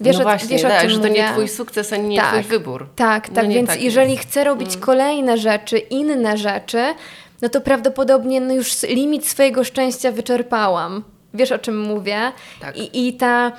Wiesz, 0.01 0.17
no 0.19 0.23
właśnie, 0.23 0.49
wiesz 0.49 0.63
tak, 0.63 0.91
że 0.91 0.99
to 0.99 1.09
mówię? 1.09 1.21
nie 1.23 1.29
twój 1.33 1.49
sukces, 1.49 1.93
ani 1.93 2.09
nie 2.09 2.17
Tak. 2.21 2.29
twój 2.31 2.43
wybór. 2.43 2.89
Tak, 2.97 3.29
No 3.29 3.35
tak, 3.35 3.49
nie 3.49 3.55
więc 3.55 3.69
tak 3.69 3.83
jeżeli 3.83 4.11
jest. 4.13 4.23
chcę 4.25 4.45
robić 4.45 4.77
kolejne 4.77 5.39
rzeczy, 5.39 5.79
inne 5.79 6.37
rzeczy, 6.37 6.83
no 7.43 7.49
to 7.49 7.61
prawdopodobnie 7.61 8.41
no 8.41 8.55
już 8.55 8.83
limit 8.83 9.27
swojego 9.29 9.65
szczęścia 9.65 10.13
wyczerpałam. 10.13 11.05
Wiesz 11.35 11.53
o 11.53 11.59
czym 11.59 11.81
mówię? 11.81 12.33
Tak. 12.61 12.77
I, 12.77 13.09
i 13.09 13.13
ta 13.15 13.47
mm, 13.47 13.53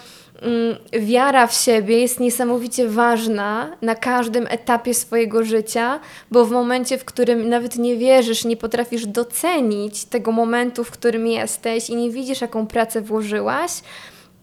wiara 1.00 1.48
w 1.48 1.53
siebie 1.53 2.00
jest 2.00 2.19
niesamowicie 2.19 2.88
ważna 2.88 3.77
na 3.81 3.95
każdym 3.95 4.48
etapie 4.50 4.93
swojego 4.93 5.43
życia, 5.43 6.00
bo 6.31 6.45
w 6.45 6.51
momencie, 6.51 6.98
w 6.98 7.05
którym 7.05 7.50
nawet 7.50 7.75
nie 7.77 7.98
wierzysz, 7.98 8.45
nie 8.45 8.57
potrafisz 8.57 9.05
docenić 9.05 10.05
tego 10.05 10.31
momentu, 10.31 10.83
w 10.83 10.91
którym 10.91 11.27
jesteś 11.27 11.89
i 11.89 11.95
nie 11.95 12.10
widzisz, 12.12 12.41
jaką 12.41 12.67
pracę 12.67 13.01
włożyłaś, 13.01 13.71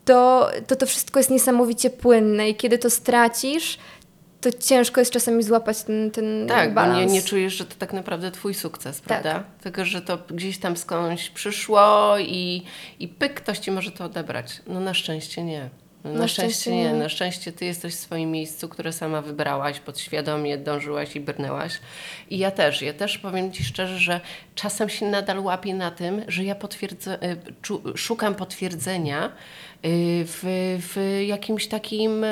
to 0.05 0.51
to, 0.67 0.77
to 0.77 0.87
wszystko 0.87 1.21
jest 1.21 1.31
niesamowicie 1.31 1.91
płynne 1.91 2.49
i 2.51 2.55
kiedy 2.55 2.79
to 2.79 2.91
stracisz, 2.91 3.79
to 4.41 4.53
ciężko 4.53 5.01
jest 5.01 5.11
czasami 5.13 5.43
złapać 5.43 5.83
ten, 5.83 6.11
ten 6.11 6.47
Tak, 6.49 6.69
bo 6.69 6.75
balans. 6.75 6.99
nie, 6.99 7.07
nie 7.19 7.23
czujesz, 7.23 7.55
że 7.55 7.65
to 7.65 7.75
tak 7.79 7.93
naprawdę 7.93 8.31
twój 8.31 8.55
sukces, 8.55 8.97
Tak. 9.01 9.05
prawda? 9.07 9.45
Tylko, 9.63 9.85
że 9.85 10.03
to 10.03 10.19
gdzieś 10.31 10.59
tam 10.59 10.77
skądś 10.77 11.31
przyszło 11.31 12.15
i, 12.19 12.63
i 13.01 13.09
pyk, 13.09 13.35
ktoś 13.35 13.59
ci 13.59 13.71
może 13.71 13.91
to 13.93 14.05
odebrać. 14.05 14.63
No 14.67 14.81
na 14.81 14.95
szczęście 14.95 15.43
nie. 15.43 15.69
Na, 16.09 16.19
Na 16.19 16.29
szczęście, 16.29 16.53
szczęście 16.53 16.71
nie. 16.71 16.85
nie. 16.85 16.93
Na 16.93 17.09
szczęście 17.09 17.53
ty 17.53 17.65
jesteś 17.65 17.95
w 17.95 17.99
swoim 17.99 18.31
miejscu, 18.31 18.69
które 18.69 18.93
sama 18.93 19.23
wybrałaś, 19.23 19.81
podświadomie 19.81 20.59
dążyłaś 20.59 21.17
i 21.17 21.21
brnęłaś. 21.21 21.81
I 22.31 22.39
ja 22.39 22.51
też. 22.51 22.83
Ja 22.83 22.93
też 22.93 23.19
powiem 23.19 23.53
ci 23.53 23.65
szczerze, 23.65 23.99
że 23.99 24.21
czasem 24.55 24.89
się 24.89 25.07
nadal 25.07 25.39
łapię 25.39 25.75
na 25.75 25.91
tym, 25.91 26.23
że 26.29 26.45
ja 26.45 26.55
y, 26.55 27.99
szukam 27.99 28.35
potwierdzenia 28.35 29.27
y, 29.27 29.31
w, 30.27 30.43
w 30.81 31.23
jakimś 31.27 31.67
takim... 31.67 32.25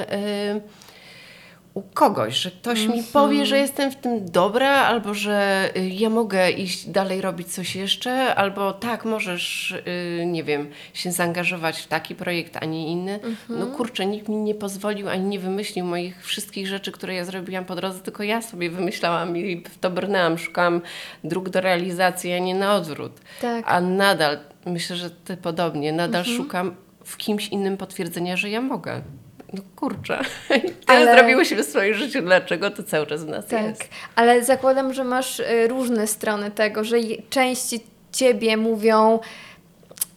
u 1.76 1.82
kogoś, 1.82 2.36
że 2.36 2.50
ktoś 2.50 2.86
mi 2.86 3.02
powie, 3.12 3.46
że 3.46 3.58
jestem 3.58 3.90
w 3.90 3.96
tym 3.96 4.30
dobra, 4.30 4.70
albo 4.70 5.14
że 5.14 5.70
y, 5.76 5.88
ja 5.88 6.10
mogę 6.10 6.50
iść 6.50 6.88
dalej 6.88 7.20
robić 7.20 7.48
coś 7.48 7.76
jeszcze, 7.76 8.34
albo 8.34 8.72
tak, 8.72 9.04
możesz, 9.04 9.70
y, 10.20 10.26
nie 10.26 10.44
wiem, 10.44 10.70
się 10.94 11.12
zaangażować 11.12 11.78
w 11.78 11.86
taki 11.86 12.14
projekt, 12.14 12.56
a 12.60 12.64
nie 12.64 12.86
inny. 12.88 13.20
No 13.48 13.66
kurczę, 13.66 14.06
nikt 14.06 14.28
mi 14.28 14.36
nie 14.36 14.54
pozwolił, 14.54 15.08
ani 15.08 15.24
nie 15.24 15.38
wymyślił 15.38 15.84
moich 15.84 16.24
wszystkich 16.24 16.66
rzeczy, 16.66 16.92
które 16.92 17.14
ja 17.14 17.24
zrobiłam 17.24 17.64
po 17.64 17.76
drodze, 17.76 18.00
tylko 18.00 18.22
ja 18.22 18.42
sobie 18.42 18.70
wymyślałam 18.70 19.36
i 19.36 19.64
w 19.70 19.78
to 19.78 19.90
brnęłam, 19.90 20.38
szukałam 20.38 20.80
dróg 21.24 21.48
do 21.48 21.60
realizacji, 21.60 22.32
a 22.32 22.38
nie 22.38 22.54
na 22.54 22.74
odwrót. 22.74 23.12
Tak. 23.40 23.64
A 23.68 23.80
nadal, 23.80 24.38
myślę, 24.66 24.96
że 24.96 25.10
ty 25.10 25.36
podobnie, 25.36 25.92
nadal 25.92 26.24
szukam 26.24 26.74
w 27.04 27.16
kimś 27.16 27.48
innym 27.48 27.76
potwierdzenia, 27.76 28.36
że 28.36 28.50
ja 28.50 28.60
mogę. 28.60 29.02
No 29.52 29.62
kurczę. 29.76 30.20
Tyle 30.48 30.62
Ale- 30.86 31.14
zrobiłyśmy 31.16 31.62
w 31.62 31.66
swoim 31.66 31.94
życiu, 31.94 32.22
dlaczego 32.22 32.70
to 32.70 32.82
cały 32.82 33.06
czas 33.06 33.24
w 33.24 33.28
nas 33.28 33.46
Tak, 33.46 33.62
jest. 33.66 33.88
ale 34.16 34.44
zakładam, 34.44 34.94
że 34.94 35.04
masz 35.04 35.40
y, 35.40 35.68
różne 35.68 36.06
strony 36.06 36.50
tego, 36.50 36.84
że 36.84 36.96
części 37.30 37.80
ciebie 38.12 38.56
mówią, 38.56 39.18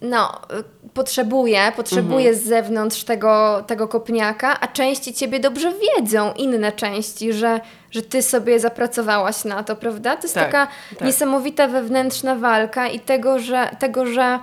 no, 0.02 0.42
y, 0.60 0.90
potrzebuję, 0.94 1.72
potrzebuję 1.76 2.36
z 2.36 2.44
zewnątrz 2.44 3.04
tego, 3.04 3.64
tego 3.68 3.88
kopniaka, 3.88 4.60
a 4.60 4.68
części 4.68 5.14
ciebie 5.14 5.40
dobrze 5.40 5.74
wiedzą, 5.98 6.34
inne 6.34 6.72
części, 6.72 7.34
że, 7.34 7.60
że 7.92 8.02
ty 8.02 8.22
sobie 8.22 8.60
zapracowałaś 8.60 9.44
na 9.46 9.64
to, 9.64 9.76
prawda? 9.76 10.16
To 10.16 10.24
jest 10.24 10.36
Tak, 10.36 10.46
taka 10.46 10.68
tak. 10.90 11.02
niesamowita 11.08 11.68
wewnętrzna 11.68 12.36
walka 12.36 12.88
i 12.88 13.00
tego, 13.00 13.40
że, 13.40 13.70
tego, 13.80 14.06
że 14.06 14.40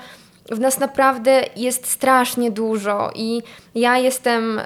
w 0.50 0.60
nas 0.60 0.78
naprawdę 0.78 1.42
jest 1.56 1.86
strasznie 1.86 2.50
dużo 2.50 3.10
i 3.14 3.42
ja 3.74 3.98
jestem 3.98 4.58
y, 4.58 4.62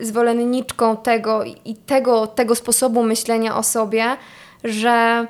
zwolenniczką 0.00 0.96
tego 0.96 1.44
i 1.64 1.74
tego, 1.86 2.26
tego 2.26 2.54
sposobu 2.54 3.02
myślenia 3.02 3.56
o 3.56 3.62
sobie, 3.62 4.16
że 4.64 5.26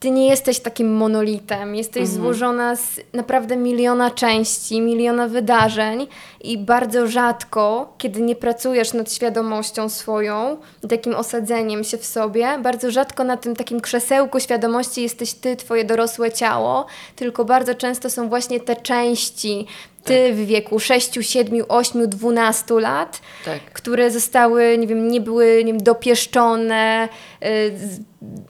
ty 0.00 0.10
nie 0.10 0.28
jesteś 0.28 0.60
takim 0.60 0.94
monolitem, 0.94 1.74
jesteś 1.74 2.08
złożona 2.08 2.76
z 2.76 3.00
naprawdę 3.12 3.56
miliona 3.56 4.10
części, 4.10 4.80
miliona 4.80 5.28
wydarzeń 5.28 6.06
i 6.40 6.58
bardzo 6.58 7.06
rzadko, 7.06 7.94
kiedy 7.98 8.20
nie 8.20 8.36
pracujesz 8.36 8.92
nad 8.92 9.12
świadomością 9.12 9.88
swoją 9.88 10.56
takim 10.88 11.14
osadzeniem 11.14 11.84
się 11.84 11.98
w 11.98 12.06
sobie, 12.06 12.58
bardzo 12.62 12.90
rzadko 12.90 13.24
na 13.24 13.36
tym 13.36 13.56
takim 13.56 13.80
krzesełku 13.80 14.40
świadomości 14.40 15.02
jesteś 15.02 15.32
ty, 15.34 15.56
twoje 15.56 15.84
dorosłe 15.84 16.32
ciało, 16.32 16.86
tylko 17.16 17.44
bardzo 17.44 17.74
często 17.74 18.10
są 18.10 18.28
właśnie 18.28 18.60
te 18.60 18.76
części, 18.76 19.66
ty 20.04 20.32
w 20.32 20.46
wieku 20.46 20.80
6, 20.80 21.18
7, 21.20 21.64
8, 21.68 22.08
12 22.08 22.80
lat, 22.80 23.20
Tak. 23.44 23.60
które 23.72 24.10
zostały, 24.10 24.78
nie 24.78 24.86
wiem, 24.86 25.08
nie 25.08 25.20
były 25.20 25.62
nie 25.64 25.72
wiem, 25.72 25.82
dopieszczone, 25.82 27.08
y, 27.44 27.72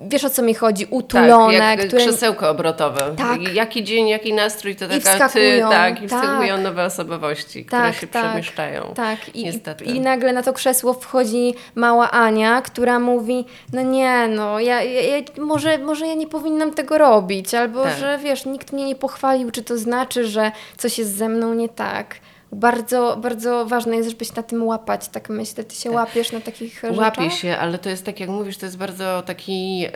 wiesz 0.01 0.25
o 0.25 0.31
co 0.31 0.43
mi 0.43 0.55
chodzi, 0.55 0.87
utulone, 0.91 1.59
tak, 1.59 1.79
jak 1.79 1.89
które... 1.89 2.03
krzesełko 2.03 2.51
obrotowe. 2.51 3.15
Tak. 3.17 3.55
Jaki 3.55 3.85
dzień, 3.85 4.09
jaki 4.09 4.35
nastrój, 4.35 4.77
to 4.77 4.89
taka 5.05 5.29
ty, 5.29 5.61
tak, 5.61 6.03
i 6.03 6.09
tak. 6.09 6.21
wskakują 6.21 6.59
nowe 6.59 6.85
osobowości, 6.85 7.65
które 7.65 7.93
się 7.95 8.07
przemieszczają. 8.07 8.93
Tak, 8.95 9.35
I, 9.35 9.45
Niestety. 9.45 9.85
i 9.85 10.01
nagle 10.01 10.33
na 10.33 10.43
to 10.43 10.53
krzesło 10.53 10.95
wchodzi 10.95 11.55
mała 11.75 12.11
Ania, 12.11 12.63
która 12.63 12.99
mówi, 12.99 13.45
no 13.73 13.83
nie, 13.83 14.29
no, 14.29 14.61
ja, 14.61 14.83
ja, 14.83 15.17
ja 15.17 15.23
może, 15.39 15.79
może 15.79 16.07
ja 16.07 16.15
nie 16.15 16.27
powinnam 16.27 16.75
tego 16.75 16.99
robić, 16.99 17.55
albo 17.55 17.85
Tak. 17.85 17.99
że 17.99 18.19
wiesz, 18.19 18.47
nikt 18.47 18.73
mnie 18.73 18.85
nie 18.85 18.97
pochwalił, 18.97 19.51
czy 19.51 19.63
to 19.63 19.79
znaczy, 19.79 20.27
że 20.27 20.53
coś 20.77 20.99
jest 20.99 21.17
ze 21.17 21.29
mną 21.29 21.55
nie 21.55 21.69
tak. 21.69 22.17
Bardzo, 22.53 23.17
bardzo 23.23 23.67
ważne 23.67 23.97
jest, 23.97 24.11
żebyś 24.11 24.35
na 24.35 24.43
tym 24.43 24.63
łapać, 24.67 25.09
tak 25.09 25.29
myślę. 25.29 25.65
Ty 25.65 25.75
się 25.75 25.91
łapiesz 25.91 26.33
na 26.33 26.41
takich 26.41 26.83
Łapie 26.97 27.23
rzeczach? 27.23 27.39
się, 27.39 27.57
ale 27.57 27.79
to 27.79 27.89
jest 27.91 28.05
tak 28.05 28.21
jak 28.21 28.29
mówisz, 28.29 28.57
to 28.57 28.67
jest 28.67 28.79
bardzo 28.79 29.23
taki 29.27 29.87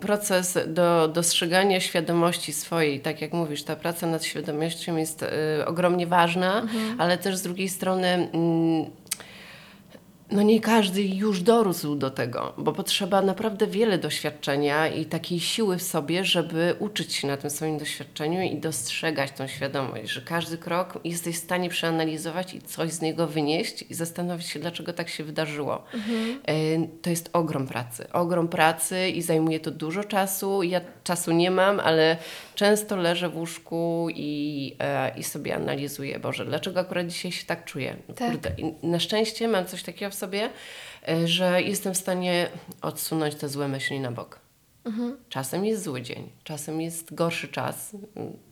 proces 0.00 0.58
do 0.66 1.08
dostrzegania 1.08 1.80
świadomości 1.80 2.52
swojej. 2.52 3.00
Tak 3.00 3.20
jak 3.20 3.32
mówisz, 3.32 3.62
ta 3.62 3.76
praca 3.76 4.06
nad 4.06 4.24
świadomością 4.24 4.96
jest 4.96 5.22
y, 5.22 5.26
ogromnie 5.66 6.06
ważna, 6.06 6.60
Mhm. 6.60 7.00
ale 7.00 7.18
też 7.18 7.36
z 7.36 7.42
drugiej 7.42 7.68
strony 7.68 8.08
mm, 8.08 8.90
no 10.30 10.42
nie 10.42 10.60
każdy 10.60 11.02
już 11.02 11.42
dorósł 11.42 11.94
do 11.94 12.10
tego, 12.10 12.52
bo 12.58 12.72
potrzeba 12.72 13.22
naprawdę 13.22 13.66
wiele 13.66 13.98
doświadczenia 13.98 14.88
i 14.88 15.06
takiej 15.06 15.40
siły 15.40 15.78
w 15.78 15.82
sobie, 15.82 16.24
żeby 16.24 16.74
uczyć 16.78 17.12
się 17.14 17.28
na 17.28 17.36
tym 17.36 17.50
swoim 17.50 17.78
doświadczeniu 17.78 18.42
i 18.42 18.56
dostrzegać 18.56 19.30
tą 19.32 19.46
świadomość, 19.46 20.10
że 20.10 20.20
każdy 20.20 20.58
krok 20.58 20.98
jesteś 21.04 21.36
w 21.36 21.42
stanie 21.44 21.68
przeanalizować 21.68 22.54
i 22.54 22.62
coś 22.62 22.92
z 22.92 23.00
niego 23.00 23.26
wynieść 23.26 23.84
i 23.90 23.94
zastanowić 23.94 24.46
się, 24.46 24.60
dlaczego 24.60 24.92
tak 24.92 25.08
się 25.08 25.24
wydarzyło. 25.24 25.84
E, 26.48 26.54
To 27.02 27.10
jest 27.10 27.30
ogrom 27.32 27.66
pracy, 27.66 28.12
ogrom 28.12 28.48
pracy 28.48 29.08
i 29.08 29.22
zajmuje 29.22 29.60
to 29.60 29.70
dużo 29.70 30.04
czasu. 30.04 30.62
Ja 30.62 30.80
czasu 31.04 31.32
nie 31.32 31.50
mam, 31.50 31.80
ale 31.80 32.16
często 32.54 32.96
leżę 32.96 33.28
w 33.28 33.36
łóżku 33.36 34.08
i, 34.14 34.76
e, 34.78 35.18
i 35.18 35.24
sobie 35.24 35.54
analizuję, 35.56 36.18
Boże, 36.18 36.44
dlaczego 36.44 36.80
akurat 36.80 37.06
dzisiaj 37.06 37.32
się 37.32 37.46
tak 37.46 37.64
czuję? 37.64 37.96
No 38.08 38.14
Tak. 38.14 38.30
Kurde, 38.30 38.50
na 38.82 39.00
szczęście 39.00 39.48
mam 39.48 39.66
coś 39.66 39.82
takiego 39.82 40.10
w 40.10 40.14
sobie, 40.14 40.50
e, 41.08 41.28
że 41.28 41.62
jestem 41.62 41.94
w 41.94 41.96
stanie 41.96 42.48
odsunąć 42.82 43.34
te 43.34 43.48
złe 43.48 43.68
myśli 43.68 44.00
na 44.00 44.12
bok. 44.12 44.40
Czasem 45.28 45.64
jest 45.64 45.82
zły 45.82 46.02
dzień, 46.02 46.30
czasem 46.44 46.80
jest 46.80 47.14
gorszy 47.14 47.48
czas, 47.48 47.96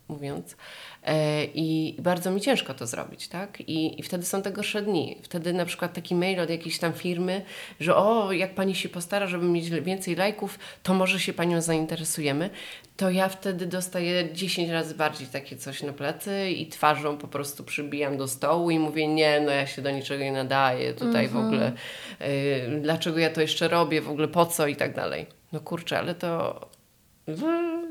mówiąc, 0.09 0.57
e, 1.05 1.45
i 1.45 1.97
bardzo 1.99 2.31
mi 2.31 2.41
ciężko 2.41 2.75
to 2.75 2.87
zrobić, 2.87 3.29
tak? 3.29 3.61
I, 3.61 4.01
I 4.01 4.03
wtedy 4.03 4.25
są 4.25 4.43
te 4.43 4.53
gorsze 4.53 4.83
dni. 4.83 5.19
Wtedy 5.23 5.53
na 5.53 5.65
przykład 5.65 5.93
taki 5.93 6.15
mail 6.15 6.41
od 6.41 6.51
jakiejś 6.51 6.79
tam 6.79 6.93
firmy, 6.93 7.45
że 7.81 7.97
o, 7.97 8.33
jak 8.33 8.55
pani 8.55 8.75
się 8.75 8.89
postara, 8.89 9.27
żeby 9.27 9.47
mieć 9.47 9.71
więcej 9.71 10.17
lajków, 10.17 10.59
to 10.83 10.95
może 10.95 11.21
się 11.21 11.33
panią 11.33 11.61
zainteresujemy. 11.61 12.51
To 12.97 13.11
ja 13.11 13.29
wtedy 13.29 13.67
dostaję 13.67 14.33
10 14.33 14.71
razy 14.71 14.95
bardziej 14.95 15.27
takie 15.27 15.57
coś 15.57 15.83
na 15.83 15.93
plecy 15.93 16.51
i 16.51 16.67
twarzą 16.67 17.19
po 17.19 17.29
prostu 17.29 17.65
przybijam 17.65 18.17
do 18.17 18.29
stołu 18.29 18.71
i 18.71 18.79
mówię, 18.79 19.09
nie, 19.09 19.41
no 19.41 19.51
ja 19.51 19.67
się 19.67 19.83
do 19.83 19.91
niczego 19.91 20.25
nie 20.25 20.33
nadaję, 20.33 20.95
tutaj 20.95 21.29
w 21.29 21.37
ogóle, 21.37 21.73
y, 22.21 22.81
dlaczego 22.81 23.19
ja 23.19 23.31
to 23.31 23.41
jeszcze 23.41 23.69
robię, 23.69 24.01
w 24.01 24.11
ogóle 24.11 24.29
po 24.29 24.47
co 24.47 24.67
i 24.67 24.77
tak 24.77 24.95
dalej. 24.95 25.27
No 25.53 25.61
kurczę, 25.61 25.99
ale 25.99 26.15
to 26.15 26.61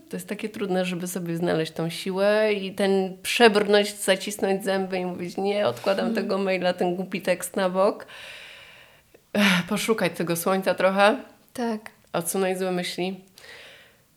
to 0.09 0.15
jest 0.17 0.27
takie 0.27 0.49
trudne, 0.49 0.85
żeby 0.85 1.07
sobie 1.07 1.37
znaleźć 1.37 1.71
tą 1.71 1.89
siłę 1.89 2.53
i 2.53 2.75
ten 2.75 3.17
przebrnąć, 3.23 3.95
zacisnąć 3.95 4.63
zęby 4.63 4.97
i 4.97 5.05
mówić 5.05 5.37
nie, 5.37 5.67
odkładam 5.67 6.13
tego 6.15 6.37
maila, 6.37 6.73
ten 6.73 6.95
głupi 6.95 7.21
tekst 7.21 7.55
na 7.55 7.69
bok. 7.69 8.07
Poszukać 9.69 10.11
tego 10.17 10.35
słońca 10.35 10.73
trochę, 10.73 11.17
Tak. 11.53 11.91
odsunąć 12.13 12.59
złe 12.59 12.71
myśli. 12.71 13.19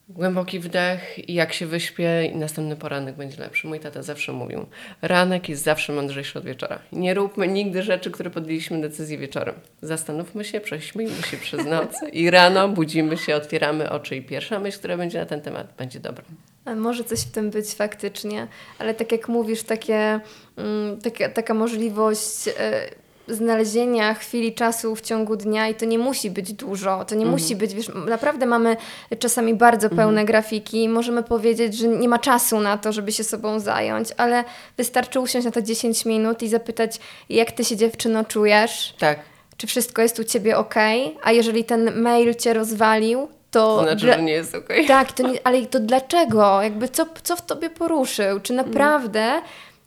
Głęboki 0.09 0.61
wdech 0.61 1.29
i 1.29 1.35
jak 1.35 1.53
się 1.53 1.67
wyśpię, 1.67 2.33
następny 2.35 2.77
poranek 2.77 3.17
będzie 3.17 3.41
lepszy. 3.41 3.67
Mój 3.67 3.81
tata 3.81 4.03
zawsze 4.03 4.33
mówił, 4.33 4.67
ranek 5.03 5.49
jest 5.49 5.63
zawsze 5.63 5.93
mądrzejszy 5.93 6.39
od 6.39 6.45
wieczora. 6.45 6.79
Nie 6.93 7.15
róbmy 7.15 7.49
nigdy 7.49 7.83
rzeczy, 7.83 8.11
które 8.11 8.31
podjęliśmy 8.31 8.81
decyzję 8.81 9.19
wieczorem. 9.19 9.55
Zastanówmy 9.83 10.45
się, 10.45 10.61
prześmijmy 10.61 11.23
się 11.23 11.37
przez 11.37 11.67
noc 11.67 12.01
i 12.13 12.31
rano 12.31 12.69
budzimy 12.69 13.17
się, 13.17 13.37
otwieramy 13.37 13.91
oczy 13.91 14.17
i 14.17 14.23
pierwsza 14.23 14.61
myśl, 14.61 14.79
która 14.79 14.97
będzie 14.97 15.19
na 15.19 15.27
ten 15.27 15.41
temat, 15.41 15.75
będzie 15.79 16.01
dobra. 16.01 16.25
A 16.65 16.75
Może 16.75 17.05
coś 17.05 17.21
w 17.21 17.31
tym 17.31 17.51
być 17.51 17.75
faktycznie, 17.75 18.47
ale 18.79 18.95
tak 18.95 19.13
jak 19.13 19.29
mówisz, 19.29 19.63
takie, 19.63 20.21
mm, 20.57 21.01
taka, 21.01 21.29
taka 21.29 21.55
możliwość 21.55 22.49
e, 22.49 22.89
znalezienia 23.29 24.15
chwili 24.15 24.55
czasu 24.55 24.97
w 24.97 25.01
ciągu 25.01 25.37
dnia 25.37 25.69
i 25.69 25.75
to 25.75 25.85
nie 25.85 25.99
musi 25.99 26.31
być 26.31 26.53
dużo, 26.53 27.05
to 27.05 27.15
nie 27.15 27.27
musi 27.27 27.57
być, 27.57 27.75
wiesz, 27.75 27.91
naprawdę 28.07 28.47
mamy 28.47 28.77
czasami 29.19 29.55
bardzo 29.55 29.91
pełne 29.91 30.25
grafiki. 30.25 30.83
I 30.83 30.89
możemy 30.89 31.23
powiedzieć, 31.23 31.77
że 31.77 31.89
nie 31.89 32.09
ma 32.09 32.19
czasu 32.19 32.61
na 32.61 32.79
to, 32.79 32.93
żeby 32.93 33.13
się 33.13 33.25
sobą 33.25 33.61
zająć, 33.61 34.09
ale 34.17 34.45
wystarczy 34.77 35.21
usiąść 35.21 35.45
na 35.45 35.51
to 35.51 35.63
10 35.63 36.05
minut 36.05 36.43
i 36.43 36.49
zapytać, 36.49 36.99
jak 37.29 37.53
ty 37.53 37.65
się 37.65 37.77
dziewczyno 37.77 38.25
czujesz, 38.25 38.95
Tak, 38.99 39.19
czy 39.57 39.67
wszystko 39.67 40.03
jest 40.03 40.19
u 40.19 40.25
ciebie 40.25 40.57
ok, 40.59 40.75
a 41.23 41.33
jeżeli 41.33 41.65
ten 41.65 42.01
mail 42.01 42.35
cię 42.35 42.53
rozwalił, 42.55 43.29
to... 43.51 43.77
to 43.77 43.83
znaczy, 43.83 44.07
dla- 44.07 44.15
że 44.17 44.23
nie 44.23 44.33
jest 44.33 44.55
okej. 44.55 44.87
tak, 44.87 45.13
to 45.13 45.23
nie, 45.29 45.39
ale 45.47 45.67
to 45.67 45.81
dlaczego? 45.81 46.63
Jakby 46.63 46.89
co, 46.89 47.07
co 47.23 47.37
w 47.37 47.43
tobie 47.47 47.71
poruszył? 47.71 48.41
Czy 48.41 48.53
naprawdę 48.53 49.43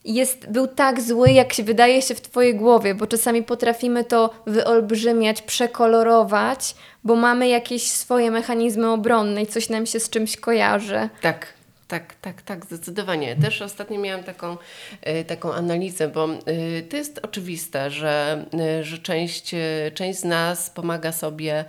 jest, 0.07 0.51
był 0.51 0.67
tak 0.67 1.01
zły, 1.01 1.31
jak 1.31 1.53
się 1.53 1.63
wydaje 1.63 2.01
się 2.01 2.15
w 2.15 2.21
twojej 2.21 2.55
głowie? 2.55 2.95
Bo 2.95 3.07
czasami 3.07 3.43
potrafimy 3.43 4.03
to 4.03 4.29
wyolbrzymiać, 4.45 5.41
przekolorować, 5.41 6.75
bo 7.03 7.15
mamy 7.15 7.47
jakieś 7.47 7.83
swoje 7.91 8.31
mechanizmy 8.31 8.91
obronne 8.91 9.41
i 9.41 9.47
coś 9.47 9.69
nam 9.69 9.85
się 9.85 9.99
z 9.99 10.09
czymś 10.09 10.37
kojarzy. 10.37 11.09
Tak, 11.21 11.53
tak, 11.87 12.15
tak, 12.21 12.41
tak, 12.41 12.65
zdecydowanie. 12.65 13.35
Też 13.35 13.61
ostatnio 13.61 13.99
miałam 13.99 14.23
taką, 14.23 14.57
e, 15.01 15.23
taką 15.23 15.53
analizę, 15.53 16.07
bo 16.07 16.25
e, 16.25 16.81
to 16.81 16.97
jest 16.97 17.19
oczywiste, 17.23 17.91
że, 17.91 18.45
e, 18.53 18.83
że 18.83 18.97
część, 18.97 19.55
część 19.93 20.19
z 20.19 20.23
nas 20.23 20.69
pomaga 20.69 21.11
sobie 21.11 21.65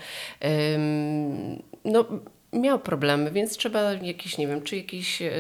no, 1.84 2.04
miał 2.52 2.78
problemy, 2.78 3.30
więc 3.30 3.56
trzeba 3.56 3.92
jakieś, 3.92 4.38
nie 4.38 4.46
wiem, 4.46 4.62
czy 4.62 4.76
jakieś 4.76 5.22
y, 5.22 5.30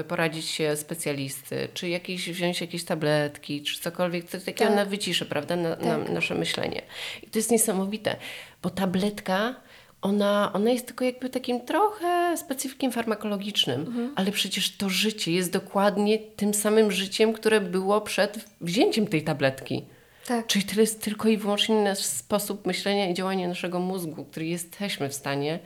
y, 0.00 0.04
poradzić 0.04 0.46
się 0.46 0.76
specjalisty, 0.76 1.68
czy 1.74 1.88
jakieś, 1.88 2.30
wziąć 2.30 2.60
jakieś 2.60 2.84
tabletki, 2.84 3.62
czy 3.62 3.80
cokolwiek, 3.80 4.24
coś 4.24 4.44
takiego 4.44 4.68
Tak. 4.70 4.76
na 4.76 4.84
wyciszy, 4.84 5.26
prawda, 5.26 5.56
na, 5.56 5.68
na 5.68 5.76
Tak. 5.76 6.08
nasze 6.10 6.34
myślenie. 6.34 6.82
I 7.22 7.26
to 7.26 7.38
jest 7.38 7.50
niesamowite, 7.50 8.16
bo 8.62 8.70
tabletka, 8.70 9.54
ona, 10.02 10.50
ona 10.54 10.70
jest 10.70 10.86
tylko 10.86 11.04
jakby 11.04 11.30
takim 11.30 11.60
trochę 11.60 12.36
specyfikiem 12.36 12.92
farmakologicznym, 12.92 13.80
Mhm. 13.80 14.12
ale 14.16 14.32
przecież 14.32 14.76
to 14.76 14.88
życie 14.88 15.32
jest 15.32 15.52
dokładnie 15.52 16.18
tym 16.18 16.54
samym 16.54 16.92
życiem, 16.92 17.32
które 17.32 17.60
było 17.60 18.00
przed 18.00 18.44
wzięciem 18.60 19.06
tej 19.06 19.22
tabletki. 19.24 19.84
Tak. 20.26 20.46
Czyli 20.46 20.64
to 20.64 20.80
jest 20.80 21.02
tylko 21.02 21.28
i 21.28 21.36
wyłącznie 21.36 21.74
nasz 21.74 21.98
sposób 21.98 22.66
myślenia 22.66 23.10
i 23.10 23.14
działania 23.14 23.48
naszego 23.48 23.80
mózgu, 23.80 24.24
który 24.24 24.46
jesteśmy 24.46 25.08
w 25.08 25.14
stanie 25.14 25.58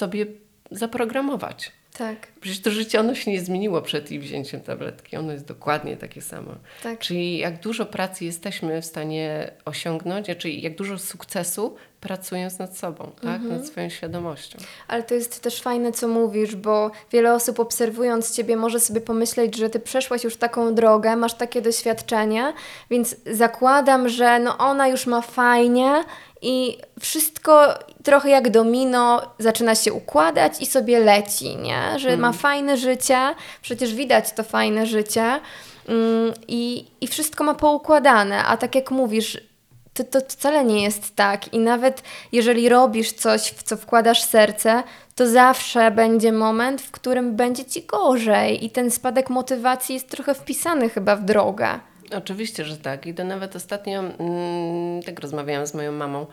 sobie 0.00 0.26
zaprogramować. 0.70 1.72
Tak. 1.98 2.26
Przecież 2.40 2.60
to 2.60 2.70
życie, 2.70 3.00
ono 3.00 3.14
się 3.14 3.30
nie 3.30 3.40
zmieniło 3.40 3.82
przed 3.82 4.12
ich 4.12 4.22
wzięciem 4.22 4.60
tabletki. 4.60 5.16
Ono 5.16 5.32
jest 5.32 5.46
dokładnie 5.46 5.96
takie 5.96 6.22
samo. 6.22 6.50
Tak. 6.82 6.98
Czyli 6.98 7.38
jak 7.38 7.60
dużo 7.60 7.86
pracy 7.86 8.24
jesteśmy 8.24 8.82
w 8.82 8.84
stanie 8.84 9.50
osiągnąć, 9.64 10.26
czyli 10.38 10.62
jak 10.62 10.76
dużo 10.76 10.98
sukcesu 10.98 11.76
pracując 12.00 12.58
nad 12.58 12.76
sobą, 12.76 13.10
tak? 13.22 13.40
Mhm. 13.40 13.48
nad 13.56 13.66
swoją 13.66 13.88
świadomością. 13.88 14.58
Ale 14.88 15.02
to 15.02 15.14
jest 15.14 15.42
też 15.42 15.62
fajne, 15.62 15.92
co 15.92 16.08
mówisz, 16.08 16.56
bo 16.56 16.90
wiele 17.12 17.34
osób 17.34 17.60
obserwując 17.60 18.36
Ciebie 18.36 18.56
może 18.56 18.80
sobie 18.80 19.00
pomyśleć, 19.00 19.56
że 19.56 19.70
Ty 19.70 19.80
przeszłaś 19.80 20.24
już 20.24 20.36
taką 20.36 20.74
drogę, 20.74 21.16
masz 21.16 21.34
takie 21.34 21.62
doświadczenie, 21.62 22.52
więc 22.90 23.16
zakładam, 23.26 24.08
że 24.08 24.38
no 24.38 24.58
ona 24.58 24.88
już 24.88 25.06
ma 25.06 25.20
fajnie 25.20 26.04
i 26.42 26.78
wszystko 27.00 27.74
trochę 28.02 28.30
jak 28.30 28.50
domino 28.50 29.22
zaczyna 29.38 29.74
się 29.74 29.92
układać 29.92 30.52
i 30.60 30.66
sobie 30.66 31.00
leci, 31.00 31.56
nie? 31.56 31.98
Że 31.98 32.16
ma 32.16 32.32
fajne 32.32 32.76
życie, 32.76 33.34
przecież 33.62 33.94
widać 33.94 34.32
to 34.32 34.42
fajne 34.44 34.86
życie 34.86 35.40
mm, 35.88 36.32
i, 36.48 36.86
i 37.00 37.06
wszystko 37.06 37.44
ma 37.44 37.54
poukładane, 37.54 38.44
a 38.44 38.56
tak 38.56 38.74
jak 38.74 38.90
mówisz, 38.90 39.38
to, 39.94 40.04
to 40.04 40.20
wcale 40.28 40.64
nie 40.64 40.82
jest 40.82 41.16
tak. 41.16 41.54
I 41.54 41.58
nawet 41.58 42.02
jeżeli 42.32 42.68
robisz 42.68 43.12
coś, 43.12 43.42
w 43.42 43.62
co 43.62 43.76
wkładasz 43.76 44.22
serce, 44.22 44.82
to 45.14 45.28
zawsze 45.28 45.90
będzie 45.90 46.32
moment, 46.32 46.82
w 46.82 46.90
którym 46.90 47.36
będzie 47.36 47.64
ci 47.64 47.82
gorzej. 47.82 48.64
I 48.64 48.70
ten 48.70 48.90
spadek 48.90 49.30
motywacji 49.30 49.94
jest 49.94 50.08
trochę 50.08 50.34
wpisany 50.34 50.88
chyba 50.88 51.16
w 51.16 51.24
drogę. 51.24 51.80
Oczywiście, 52.16 52.64
że 52.64 52.76
tak. 52.76 53.06
I 53.06 53.14
to 53.14 53.24
nawet 53.24 53.56
ostatnio 53.56 54.00
mm, 54.00 55.02
tak 55.02 55.20
rozmawiałam 55.20 55.66
z 55.66 55.74
moją 55.74 55.92
mamą 55.92 56.26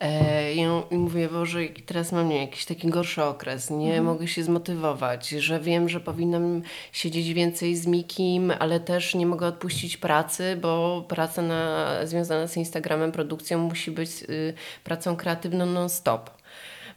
e, 0.00 0.54
i 0.54 0.66
mówię, 0.90 1.28
Boże, 1.28 1.60
teraz 1.86 2.12
mam 2.12 2.28
nie, 2.28 2.40
jakiś 2.40 2.64
taki 2.64 2.88
gorszy 2.88 3.24
okres, 3.24 3.70
nie 3.70 4.02
mogę 4.02 4.28
się 4.28 4.44
zmotywować, 4.44 5.28
że 5.28 5.60
wiem, 5.60 5.88
że 5.88 6.00
powinnam 6.00 6.62
siedzieć 6.92 7.32
więcej 7.32 7.76
z 7.76 7.86
Mikim, 7.86 8.52
ale 8.58 8.80
też 8.80 9.14
nie 9.14 9.26
mogę 9.26 9.46
odpuścić 9.46 9.96
pracy, 9.96 10.58
bo 10.62 11.04
praca 11.08 11.42
na, 11.42 11.86
związana 12.04 12.46
z 12.46 12.56
Instagramem, 12.56 13.12
produkcją 13.12 13.58
musi 13.58 13.90
być 13.90 14.10
y, 14.22 14.54
pracą 14.84 15.16
kreatywną 15.16 15.66
non-stop. 15.66 16.30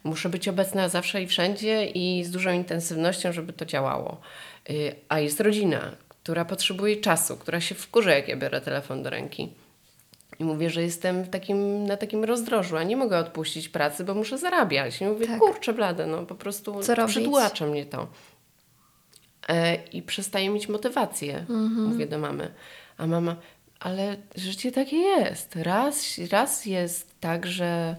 Muszę 0.04 0.30
być 0.30 0.48
obecna 0.48 0.90
zawsze 0.90 1.22
i 1.22 1.28
wszędzie 1.28 1.86
i 1.86 2.24
z 2.24 2.32
dużą 2.32 2.52
intensywnością, 2.52 3.32
żeby 3.32 3.54
to 3.54 3.66
działało. 3.66 4.18
Y, 4.70 4.96
A 5.10 5.20
jest 5.20 5.42
rodzina, 5.42 5.92
która 6.24 6.46
potrzebuje 6.46 6.98
czasu, 6.98 7.38
która 7.38 7.62
się 7.62 7.76
wkurza, 7.76 8.12
jak 8.12 8.28
ja 8.28 8.38
biorę 8.38 8.62
telefon 8.62 9.04
do 9.04 9.10
ręki. 9.10 9.54
I 10.40 10.44
mówię, 10.44 10.70
że 10.70 10.82
jestem 10.84 11.28
takim, 11.28 11.84
na 11.88 11.98
takim 11.98 12.24
rozdrożu, 12.24 12.78
a 12.78 12.84
nie 12.84 12.98
mogę 12.98 13.18
odpuścić 13.18 13.70
pracy, 13.70 14.04
bo 14.04 14.14
muszę 14.14 14.38
zarabiać. 14.38 15.02
I 15.02 15.06
mówię, 15.06 15.28
Tak. 15.28 15.40
kurczę 15.40 15.74
blade, 15.74 16.08
no 16.08 16.26
po 16.26 16.36
prostu 16.36 16.84
Co 16.84 16.96
robić? 16.96 17.16
przytłacza 17.16 17.66
mnie 17.66 17.86
to. 17.86 18.08
E, 19.50 19.76
I 19.76 20.02
przestaję 20.02 20.50
mieć 20.50 20.70
motywację, 20.70 21.38
Mhm. 21.38 21.86
mówię 21.88 22.08
do 22.08 22.18
mamy. 22.20 22.52
A 22.98 23.08
mama, 23.08 23.36
ale 23.80 24.16
życie 24.36 24.72
takie 24.72 24.98
jest. 24.98 25.56
Raz, 25.56 26.06
raz 26.32 26.66
jest 26.66 27.20
tak, 27.20 27.46
że 27.48 27.96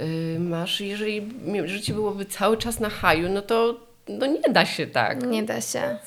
y, 0.00 0.38
masz, 0.40 0.80
jeżeli 0.80 1.28
życie 1.64 1.94
byłoby 1.94 2.24
cały 2.24 2.56
czas 2.56 2.80
na 2.80 2.90
haju, 2.90 3.28
no 3.28 3.42
to 3.42 3.80
no 4.08 4.26
nie 4.26 4.40
da 4.52 4.66
się 4.66 4.86
tak. 4.86 5.22
Nie 5.26 5.42
da 5.42 5.60
się. 5.60 5.98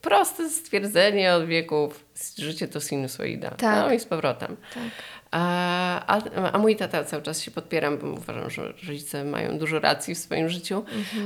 Proste 0.00 0.50
stwierdzenie 0.50 1.34
od 1.34 1.46
wieków. 1.46 2.04
Życie 2.38 2.68
to 2.68 2.80
sinusoida. 2.80 3.50
Tak. 3.50 3.86
No 3.86 3.92
i 3.92 4.00
z 4.00 4.04
powrotem. 4.04 4.56
Tak. 4.74 4.82
A, 5.30 6.16
a, 6.52 6.58
mój 6.58 6.76
tata 6.76 7.04
cały 7.04 7.22
czas 7.22 7.40
się 7.42 7.50
podpieram, 7.50 7.98
bo 7.98 8.06
uważam, 8.06 8.50
że 8.50 8.72
rodzice 8.88 9.24
mają 9.24 9.58
dużo 9.58 9.80
racji 9.80 10.14
w 10.14 10.18
swoim 10.18 10.48
życiu. 10.48 10.84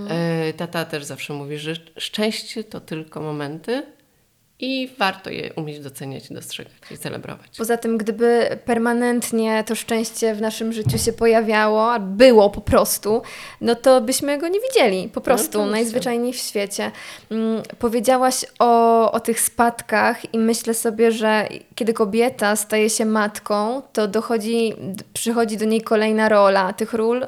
E, 0.09 0.53
tata 0.53 0.85
też 0.85 1.05
zawsze 1.05 1.33
mówi, 1.33 1.59
że 1.59 1.75
szczęście 1.99 2.65
to 2.65 2.81
tylko 2.81 3.21
momenty 3.21 3.83
i 4.59 4.91
warto 4.99 5.31
je 5.31 5.53
umieć 5.53 5.81
doceniać, 5.81 6.33
dostrzegać 6.33 6.73
i 6.91 6.99
celebrować. 6.99 7.47
Poza 7.59 7.77
tym, 7.77 7.99
gdyby 7.99 8.59
permanentnie 8.65 9.65
to 9.67 9.75
szczęście 9.75 10.35
w 10.35 10.41
naszym 10.41 10.73
życiu 10.73 10.99
się 10.99 11.13
pojawiało, 11.13 12.01
było 12.01 12.51
po 12.51 12.61
prostu, 12.61 13.23
no 13.61 13.75
to 13.75 14.01
byśmy 14.01 14.39
go 14.39 14.49
nie 14.49 14.61
widzieli. 14.61 15.09
Po 15.09 15.21
prostu, 15.21 15.49
oczywiście. 15.49 15.71
najzwyczajniej 15.71 16.33
w 16.33 16.37
świecie. 16.37 16.91
Mm, 17.31 17.63
powiedziałaś 17.79 18.45
o, 18.59 19.13
o 19.13 19.21
tych 19.21 19.41
spadkach 19.41 20.35
i 20.35 20.39
myślę 20.39 20.75
sobie, 20.75 21.13
że 21.13 21.49
kiedy 21.75 21.93
kobieta 21.93 22.57
staje 22.57 22.91
się 22.91 23.05
matką, 23.05 23.83
to 23.93 24.09
dochodzi, 24.09 24.75
przychodzi 25.13 25.57
do 25.57 25.65
niej 25.65 25.83
kolejna 25.83 26.29
rola. 26.29 26.73
Tych 26.73 26.93
ról 26.93 27.27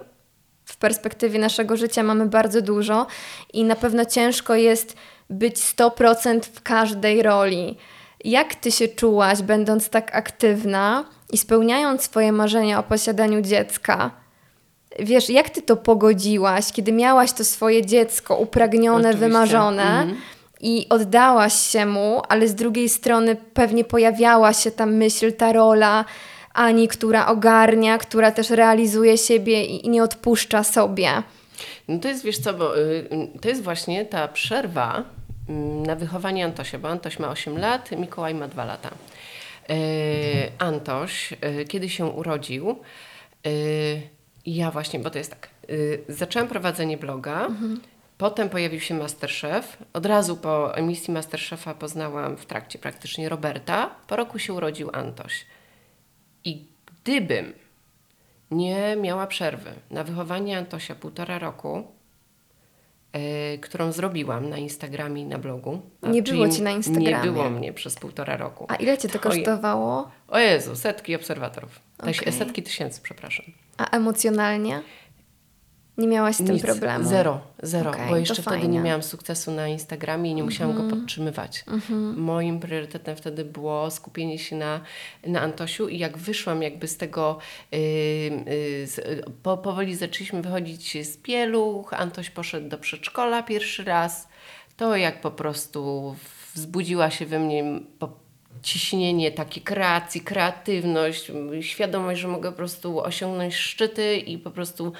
w 0.64 0.76
perspektywie 0.76 1.38
naszego 1.38 1.76
życia 1.76 2.02
mamy 2.02 2.26
bardzo 2.26 2.62
dużo 2.62 3.06
i 3.52 3.64
na 3.64 3.76
pewno 3.76 4.04
ciężko 4.04 4.54
jest 4.54 4.96
być 5.30 5.56
100% 5.56 6.40
w 6.40 6.62
każdej 6.62 7.22
roli. 7.22 7.76
Jak 8.24 8.54
ty 8.54 8.72
się 8.72 8.88
czułaś, 8.88 9.42
będąc 9.42 9.88
tak 9.88 10.16
aktywna 10.16 11.04
i 11.32 11.38
spełniając 11.38 12.02
swoje 12.02 12.32
marzenia 12.32 12.78
o 12.78 12.82
posiadaniu 12.82 13.40
dziecka? 13.40 14.10
Wiesz, 14.98 15.30
jak 15.30 15.50
ty 15.50 15.62
to 15.62 15.76
pogodziłaś, 15.76 16.72
kiedy 16.72 16.92
miałaś 16.92 17.32
to 17.32 17.44
swoje 17.44 17.86
dziecko 17.86 18.36
upragnione, 18.36 19.08
Oczywiście. 19.08 19.28
wymarzone 19.28 19.82
Mhm. 19.82 20.16
i 20.60 20.86
oddałaś 20.90 21.54
się 21.54 21.86
mu, 21.86 22.22
ale 22.28 22.48
z 22.48 22.54
drugiej 22.54 22.88
strony 22.88 23.36
pewnie 23.54 23.84
pojawiała 23.84 24.52
się 24.52 24.70
ta 24.70 24.86
myśl, 24.86 25.32
ta 25.32 25.52
rola 25.52 26.04
Ani, 26.54 26.88
która 26.88 27.26
ogarnia, 27.26 27.98
która 27.98 28.30
też 28.30 28.50
realizuje 28.50 29.18
siebie 29.18 29.64
i 29.64 29.86
i 29.86 29.88
nie 29.88 30.02
odpuszcza 30.02 30.64
sobie. 30.64 31.22
No 31.88 31.98
to 31.98 32.08
jest, 32.08 32.24
wiesz 32.24 32.38
co, 32.38 32.54
bo 32.54 32.78
y, 32.78 32.80
y, 32.80 33.38
to 33.40 33.48
jest 33.48 33.62
właśnie 33.62 34.04
ta 34.04 34.28
przerwa 34.28 35.04
y, 35.48 35.52
na 35.86 35.96
wychowanie 35.96 36.44
Antosia, 36.44 36.78
bo 36.78 36.88
Antoś 36.88 37.18
ma 37.18 37.28
8 37.28 37.58
lat, 37.58 37.90
Mikołaj 37.92 38.34
ma 38.34 38.48
2 38.48 38.64
lata. 38.64 38.90
Y, 39.70 39.74
Antoś, 40.58 41.34
kiedy 41.68 41.88
się 41.88 42.06
urodził, 42.06 42.78
ja 44.46 44.70
właśnie, 44.70 44.98
bo 44.98 45.10
to 45.10 45.18
jest 45.18 45.30
tak, 45.30 45.48
zaczęłam 46.08 46.48
prowadzenie 46.48 46.96
bloga, 46.96 47.48
potem 48.18 48.48
pojawił 48.48 48.80
się 48.80 48.94
Masterchef, 48.94 49.76
od 49.92 50.06
razu 50.06 50.36
po 50.36 50.76
emisji 50.76 51.14
Masterchefa 51.14 51.74
poznałam 51.74 52.36
w 52.36 52.46
trakcie 52.46 52.78
praktycznie 52.78 53.28
Roberta, 53.28 53.90
po 54.06 54.16
roku 54.16 54.38
się 54.38 54.52
urodził 54.52 54.90
Antoś. 54.92 55.46
I 56.44 56.66
gdybym 56.86 57.52
nie 58.50 58.96
miała 58.96 59.26
przerwy 59.26 59.70
na 59.90 60.04
wychowanie 60.04 60.58
Antosia 60.58 60.94
półtora 60.94 61.38
roku, 61.38 61.84
e, 63.12 63.58
którą 63.58 63.92
zrobiłam 63.92 64.48
na 64.48 64.58
Instagramie 64.58 65.22
i 65.22 65.26
na 65.26 65.38
blogu. 65.38 65.80
a 66.02 66.08
Nie 66.08 66.22
było 66.22 66.48
ci 66.48 66.62
na 66.62 66.70
Instagramie. 66.70 67.10
Nie 67.10 67.32
było 67.32 67.50
mnie 67.50 67.72
przez 67.72 67.94
półtora 67.94 68.36
roku. 68.36 68.66
A 68.68 68.74
ile 68.76 68.98
cię 68.98 69.08
to 69.08 69.18
kosztowało? 69.18 70.10
O 70.28 70.38
Jezu, 70.38 70.76
setki 70.76 71.16
obserwatorów. 71.16 71.80
Okej. 71.98 72.32
Setki 72.32 72.62
tysięcy, 72.62 73.00
przepraszam. 73.02 73.46
A 73.78 73.90
emocjonalnie? 73.90 74.82
Nie 75.98 76.08
miałaś 76.08 76.34
z 76.34 76.38
tym 76.38 76.54
Nic, 76.54 76.62
problemu? 76.62 77.08
Zero, 77.08 77.40
zero, 77.62 77.90
Okej, 77.90 78.08
bo 78.08 78.16
jeszcze 78.16 78.34
wtedy 78.34 78.48
fajnie. 78.48 78.64
Mhm. 78.64 78.72
nie 78.72 78.88
miałam 78.88 79.02
sukcesu 79.02 79.50
na 79.50 79.68
Instagramie 79.68 80.30
i 80.30 80.34
nie 80.34 80.44
musiałam 80.44 80.76
go 80.76 80.96
podtrzymywać. 80.96 81.64
Moim 82.16 82.60
priorytetem 82.60 83.16
wtedy 83.16 83.44
było 83.44 83.90
skupienie 83.90 84.38
się 84.38 84.56
na, 84.56 84.80
na 85.26 85.40
Antosiu 85.40 85.88
i 85.88 85.98
jak 85.98 86.18
wyszłam 86.18 86.62
jakby 86.62 86.88
z 86.88 86.96
tego, 86.96 87.38
yy, 87.72 87.78
yy, 87.78 88.86
z, 88.86 89.24
po, 89.42 89.56
powoli 89.56 89.94
zaczęliśmy 89.94 90.42
wychodzić 90.42 91.06
z 91.06 91.16
pieluch, 91.16 91.94
Antoś 91.94 92.30
poszedł 92.30 92.68
do 92.68 92.78
przedszkola 92.78 93.42
pierwszy 93.42 93.84
raz, 93.84 94.28
to 94.76 94.96
jak 94.96 95.20
po 95.20 95.30
prostu 95.30 96.14
wzbudziła 96.54 97.10
się 97.10 97.26
we 97.26 97.38
mnie 97.38 97.80
ciśnienie, 98.62 99.30
takie 99.30 99.60
kreacji, 99.60 100.20
kreatywność, 100.20 101.32
świadomość, 101.60 102.20
że 102.20 102.28
mogę 102.28 102.50
po 102.50 102.56
prostu 102.56 103.00
osiągnąć 103.00 103.54
szczyty 103.54 104.16
i 104.16 104.38
po 104.38 104.50
prostu 104.50 104.92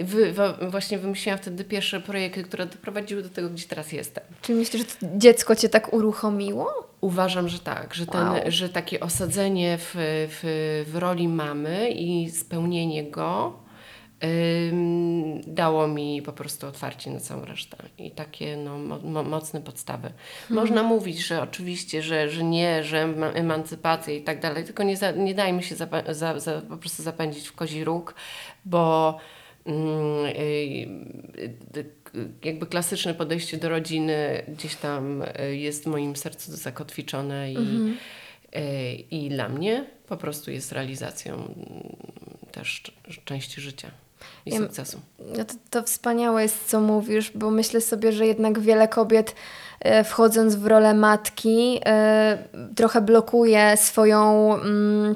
wy, 0.00 0.34
właśnie 0.70 0.98
wymyśliłam 0.98 1.38
wtedy 1.38 1.64
pierwsze 1.64 2.00
projekty, 2.00 2.42
które 2.42 2.66
doprowadziły 2.66 3.22
do 3.22 3.28
tego, 3.28 3.50
gdzie 3.50 3.68
teraz 3.68 3.92
jestem. 3.92 4.24
Czy 4.42 4.54
myślisz, 4.54 4.82
że 4.82 5.08
dziecko 5.18 5.56
cię 5.56 5.68
tak 5.68 5.92
uruchomiło? 5.92 6.88
Uważam, 7.00 7.48
że 7.48 7.58
tak, 7.58 7.94
że, 7.94 8.06
ten, 8.06 8.28
Wow. 8.28 8.36
że 8.48 8.68
takie 8.68 9.00
osadzenie 9.00 9.78
w, 9.78 9.90
w, 9.94 10.84
w 10.92 10.96
roli 10.96 11.28
mamy 11.28 11.90
i 11.90 12.30
spełnienie 12.30 13.10
go 13.10 13.52
ym, 14.24 15.40
dało 15.46 15.88
mi 15.88 16.22
po 16.22 16.32
prostu 16.32 16.66
otwarcie 16.66 17.10
na 17.10 17.20
całą 17.20 17.44
resztę 17.44 17.76
i 17.98 18.10
takie 18.10 18.56
no, 18.56 18.78
mo, 18.78 18.98
mo, 18.98 19.22
mocne 19.22 19.60
podstawy. 19.60 20.12
Można 20.50 20.82
mówić, 20.82 21.18
że 21.26 21.42
oczywiście, 21.42 22.02
że, 22.02 22.28
że 22.30 22.44
nie, 22.44 22.84
że 22.84 23.02
ema- 23.04 23.32
emancypacja 23.32 24.14
i 24.14 24.22
tak 24.22 24.40
dalej, 24.40 24.64
tylko 24.64 24.82
nie, 24.82 24.96
za, 24.96 25.10
nie 25.10 25.34
dajmy 25.34 25.62
się 25.62 25.74
zapa- 25.74 26.14
za, 26.14 26.40
za, 26.40 26.60
po 26.68 26.76
prostu 26.76 27.02
zapędzić 27.02 27.48
w 27.48 27.52
kozi 27.52 27.84
róg, 27.84 28.14
bo 28.64 29.18
jakby 32.44 32.66
klasyczne 32.66 33.14
podejście 33.14 33.56
do 33.56 33.68
rodziny 33.68 34.42
gdzieś 34.48 34.74
tam 34.76 35.22
y, 35.22 35.56
jest 35.56 35.84
w 35.84 35.86
moim 35.86 36.16
sercu 36.16 36.56
zakotwiczone 36.56 37.52
i, 37.52 37.56
Mhm. 37.56 37.96
y, 38.56 38.92
i 39.10 39.28
dla 39.28 39.48
mnie 39.48 39.84
po 40.08 40.16
prostu 40.16 40.50
jest 40.50 40.72
realizacją 40.72 41.34
mm, 41.34 41.96
też 42.52 42.82
części 43.24 43.60
życia 43.60 43.90
i 44.46 44.56
sukcesu. 44.56 45.00
No 45.36 45.44
to, 45.44 45.54
to 45.70 45.82
wspaniałe 45.82 46.42
jest, 46.42 46.68
co 46.68 46.80
mówisz, 46.80 47.30
bo 47.34 47.50
myślę 47.50 47.80
sobie, 47.80 48.12
że 48.12 48.26
jednak 48.26 48.60
wiele 48.60 48.88
kobiet 48.88 49.34
e, 49.80 50.04
wchodząc 50.04 50.54
w 50.54 50.66
rolę 50.66 50.94
matki 50.94 51.80
e, 51.86 52.38
trochę 52.76 53.00
blokuje 53.00 53.76
swoją, 53.76 54.54
mm, 54.54 55.14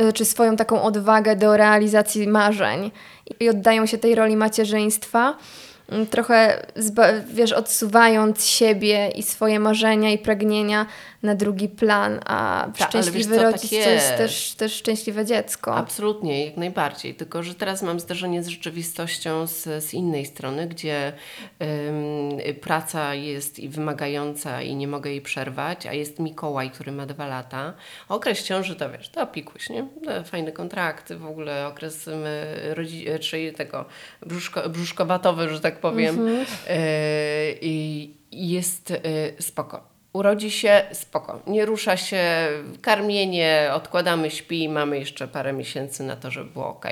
znaczy 0.00 0.24
swoją 0.24 0.56
taką 0.56 0.82
odwagę 0.82 1.36
do 1.36 1.56
realizacji 1.56 2.28
marzeń 2.28 2.90
i 3.40 3.48
oddają 3.48 3.86
się 3.86 3.98
tej 3.98 4.14
roli 4.14 4.36
macierzyństwa. 4.36 5.36
mm, 5.88 6.06
Trochę, 6.06 6.66
wiesz, 7.32 7.52
odsuwając 7.52 8.44
siebie 8.46 9.08
i 9.08 9.22
swoje 9.22 9.60
marzenia 9.60 10.10
i 10.10 10.18
pragnienia 10.18 10.86
na 11.22 11.34
drugi 11.34 11.68
plan, 11.68 12.20
a 12.26 12.68
wiesz 12.78 12.88
szczęśliwy 12.88 13.36
co, 13.36 13.42
tak 13.42 13.52
rodzic 13.52 13.70
to 13.70 13.76
jest 13.76 14.16
też, 14.16 14.54
też 14.54 14.74
szczęśliwe 14.74 15.24
dziecko. 15.24 15.76
Absolutnie, 15.76 16.44
jak 16.44 16.56
najbardziej. 16.56 17.14
Tylko, 17.14 17.42
że 17.42 17.54
teraz 17.54 17.82
mam 17.82 18.00
zderzenie 18.00 18.42
z 18.42 18.48
rzeczywistością 18.48 19.46
z, 19.46 19.84
z 19.84 19.94
innej 19.94 20.26
strony, 20.26 20.66
gdzie 20.66 21.12
ym, 21.62 22.54
praca 22.60 23.14
jest 23.14 23.58
i 23.58 23.68
wymagająca 23.68 24.62
i 24.62 24.76
nie 24.76 24.88
mogę 24.88 25.10
jej 25.10 25.20
przerwać, 25.20 25.86
a 25.86 25.92
jest 25.92 26.18
Mikołaj, 26.18 26.70
który 26.70 26.92
ma 26.92 27.06
dwa 27.06 27.26
lata. 27.26 27.74
Okres 28.08 28.44
ciąży 28.44 28.76
to 28.76 28.90
wiesz, 28.90 29.08
to 29.08 29.22
opikuś, 29.22 29.70
nie? 29.70 29.88
To 30.04 30.24
fajne 30.24 30.52
kontrakty, 30.52 31.16
w 31.16 31.26
ogóle 31.26 31.66
okres 31.66 32.08
rodzi- 32.74 33.18
czyli 33.20 33.52
tego 33.52 33.84
brzuszko, 34.26 34.68
brzuszkowatowy, 34.68 35.48
że 35.48 35.60
tak 35.60 35.80
powiem. 35.80 36.26
Yy, 36.26 36.38
I 37.60 38.14
jest 38.32 38.90
yy, 38.90 38.98
spoko. 39.40 39.97
Urodzi 40.12 40.50
się, 40.50 40.82
spoko. 40.92 41.42
Nie 41.46 41.66
rusza 41.66 41.96
się, 41.96 42.48
karmienie, 42.82 43.70
odkładamy 43.74 44.30
śpi, 44.30 44.68
mamy 44.68 44.98
jeszcze 44.98 45.28
parę 45.28 45.52
miesięcy 45.52 46.02
na 46.02 46.16
to, 46.16 46.30
żeby 46.30 46.50
było 46.50 46.68
ok. 46.68 46.86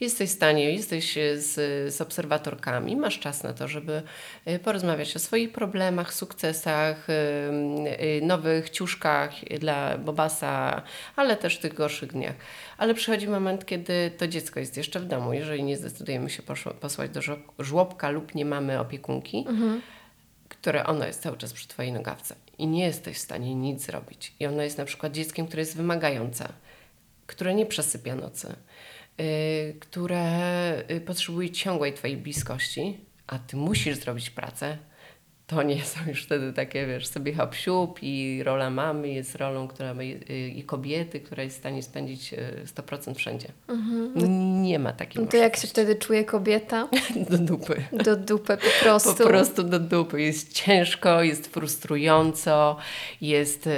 Jesteś 0.00 0.30
w 0.30 0.32
stanie, 0.32 0.72
jesteś 0.72 1.18
e, 1.18 1.40
z, 1.40 1.54
z 1.94 2.00
obserwatorkami, 2.00 2.96
masz 2.96 3.18
czas 3.18 3.42
na 3.42 3.52
to, 3.52 3.68
żeby 3.68 4.02
e, 4.44 4.58
porozmawiać 4.58 5.16
o 5.16 5.18
swoich 5.18 5.52
problemach, 5.52 6.14
sukcesach, 6.14 7.10
y, 7.10 8.20
nowych 8.22 8.70
ciuszkach 8.70 9.30
dla 9.60 9.98
Bobasa, 9.98 10.82
ale 11.16 11.36
też 11.36 11.58
tych 11.58 11.74
gorszych 11.74 12.12
dniach. 12.12 12.34
Ale 12.78 12.94
przychodzi 12.94 13.28
moment, 13.28 13.66
kiedy 13.66 14.10
to 14.18 14.28
dziecko 14.28 14.60
jest 14.60 14.76
jeszcze 14.76 15.00
w 15.00 15.04
domu, 15.04 15.32
jeżeli 15.32 15.62
nie 15.62 15.76
zdecydujemy 15.76 16.30
się 16.30 16.42
posłać 16.80 17.10
do 17.10 17.20
żłobka 17.58 18.10
lub 18.10 18.34
nie 18.34 18.44
mamy 18.44 18.80
opiekunki, 18.80 19.46
które 20.48 20.86
ono 20.86 21.06
jest 21.06 21.22
cały 21.22 21.36
czas 21.36 21.52
przy 21.52 21.68
Twojej 21.68 21.92
nogawce 21.92 22.45
i 22.58 22.66
nie 22.66 22.84
jesteś 22.84 23.16
w 23.16 23.20
stanie 23.20 23.54
nic 23.54 23.86
zrobić. 23.86 24.32
I 24.40 24.46
ono 24.46 24.62
jest 24.62 24.78
na 24.78 24.84
przykład 24.84 25.12
dzieckiem, 25.12 25.46
które 25.46 25.60
jest 25.60 25.76
wymagające, 25.76 26.52
które 27.26 27.54
nie 27.54 27.66
przesypia 27.66 28.14
nocy, 28.14 28.56
yy, 29.18 29.24
które 29.80 30.84
yy, 30.88 31.00
potrzebuje 31.00 31.50
ciągłej 31.50 31.92
Twojej 31.92 32.16
bliskości, 32.16 33.00
a 33.26 33.38
Ty 33.38 33.56
musisz 33.56 33.96
zrobić 33.96 34.30
pracę, 34.30 34.78
to 35.46 35.62
nie 35.62 35.84
są 35.84 36.00
już 36.08 36.24
wtedy 36.24 36.52
takie, 36.52 36.86
wiesz, 36.86 37.06
sobie 37.06 37.34
hop 37.34 37.54
siup 37.54 37.98
i 38.02 38.42
rola 38.44 38.70
mamy 38.70 39.08
jest 39.08 39.34
rolą, 39.34 39.68
która 39.68 39.94
ma, 39.94 40.02
i 40.54 40.64
kobiety, 40.66 41.20
która 41.20 41.42
jest 41.42 41.56
w 41.56 41.58
stanie 41.58 41.82
spędzić 41.82 42.32
yy, 42.32 42.62
100% 42.74 43.14
wszędzie. 43.14 43.48
Nie 44.62 44.78
ma 44.78 44.92
takiej 44.92 45.26
to 45.26 45.36
jak 45.36 45.56
się 45.56 45.68
wtedy 45.68 45.94
czuje 45.94 46.24
kobieta? 46.24 46.88
Do 47.30 47.38
dupy. 47.38 47.84
Do 47.92 48.16
dupy 48.16 48.56
po 48.56 48.84
prostu. 48.84 49.14
Po 49.14 49.28
prostu 49.28 49.62
do 49.62 49.78
dupy. 49.78 50.22
Jest 50.22 50.52
ciężko, 50.52 51.22
jest 51.22 51.46
frustrująco, 51.46 52.76
jest, 53.20 53.66
y, 53.66 53.70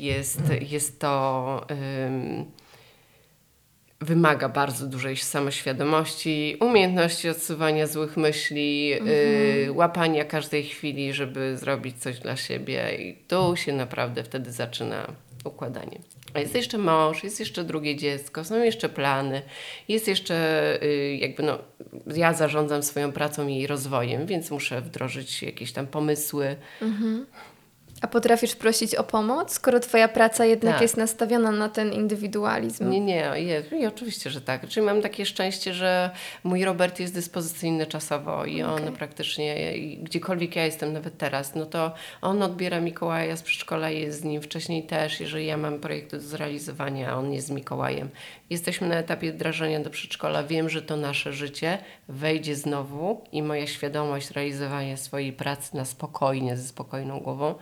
jest, 0.00 0.40
jest 0.70 1.00
to. 1.00 1.66
ym, 2.06 2.59
wymaga 4.00 4.48
bardzo 4.48 4.86
dużej 4.86 5.16
samoświadomości, 5.16 6.56
umiejętności 6.60 7.28
odsuwania 7.28 7.86
złych 7.86 8.16
myśli, 8.16 8.92
y, 9.66 9.72
łapania 9.72 10.24
każdej 10.24 10.64
chwili, 10.64 11.12
żeby 11.12 11.56
zrobić 11.56 11.98
coś 11.98 12.18
dla 12.18 12.36
siebie, 12.36 12.96
i 12.98 13.14
tu 13.28 13.56
się 13.56 13.72
naprawdę 13.72 14.24
wtedy 14.24 14.52
zaczyna 14.52 15.06
układanie. 15.44 15.98
A 16.34 16.40
jest 16.40 16.54
jeszcze 16.54 16.78
mąż, 16.78 17.24
jest 17.24 17.40
jeszcze 17.40 17.64
drugie 17.64 17.96
dziecko, 17.96 18.44
są 18.44 18.62
jeszcze 18.62 18.88
plany, 18.88 19.42
jest 19.88 20.08
jeszcze 20.08 20.78
y, 20.82 21.16
jakby 21.20 21.42
no, 21.42 21.58
ja 22.16 22.32
zarządzam 22.34 22.82
swoją 22.82 23.12
pracą 23.12 23.48
i 23.48 23.54
jej 23.54 23.66
rozwojem, 23.66 24.26
więc 24.26 24.50
muszę 24.50 24.80
wdrożyć 24.80 25.42
jakieś 25.42 25.72
tam 25.72 25.86
pomysły. 25.86 26.56
A 28.00 28.06
potrafisz 28.06 28.56
prosić 28.56 28.94
o 28.94 29.04
pomoc, 29.04 29.52
skoro 29.52 29.80
twoja 29.80 30.08
praca 30.08 30.44
jednak 30.44 30.74
Tak. 30.74 30.82
jest 30.82 30.96
nastawiona 30.96 31.50
na 31.50 31.68
ten 31.68 31.92
indywidualizm? 31.92 32.90
Nie, 32.90 33.00
nie, 33.00 33.32
jest. 33.36 33.72
I 33.72 33.86
oczywiście, 33.86 34.30
że 34.30 34.40
tak. 34.40 34.68
Czyli 34.68 34.86
mam 34.86 35.02
takie 35.02 35.26
szczęście, 35.26 35.74
że 35.74 36.10
mój 36.44 36.64
Robert 36.64 37.00
jest 37.00 37.14
dyspozycyjny 37.14 37.86
czasowo 37.86 38.44
i 38.44 38.62
on 38.62 38.82
Okej. 38.82 38.92
praktycznie, 38.92 39.72
gdziekolwiek 40.02 40.56
ja 40.56 40.64
jestem, 40.64 40.92
nawet 40.92 41.18
teraz, 41.18 41.54
no 41.54 41.66
to 41.66 41.92
on 42.22 42.42
odbiera 42.42 42.80
Mikołaja 42.80 43.36
z 43.36 43.42
przedszkola, 43.42 43.90
jest 43.90 44.20
z 44.20 44.24
nim 44.24 44.42
wcześniej 44.42 44.82
też. 44.82 45.20
Jeżeli 45.20 45.46
ja 45.46 45.56
mam 45.56 45.78
projekty 45.78 46.16
do 46.16 46.22
zrealizowania, 46.22 47.10
a 47.10 47.14
on 47.14 47.32
jest 47.32 47.46
z 47.46 47.50
Mikołajem. 47.50 48.08
Jesteśmy 48.50 48.88
na 48.88 48.94
etapie 48.94 49.32
wdrażania 49.32 49.80
do 49.80 49.90
przedszkola. 49.90 50.42
Wiem, 50.42 50.68
że 50.68 50.82
to 50.82 50.96
nasze 50.96 51.32
życie 51.32 51.78
wejdzie 52.08 52.56
znowu 52.56 53.24
i 53.32 53.42
moja 53.42 53.66
świadomość 53.66 54.30
realizowania 54.30 54.96
swojej 54.96 55.32
pracy 55.32 55.76
na 55.76 55.84
spokojnie, 55.84 56.56
ze 56.56 56.68
spokojną 56.68 57.20
głową 57.20 57.54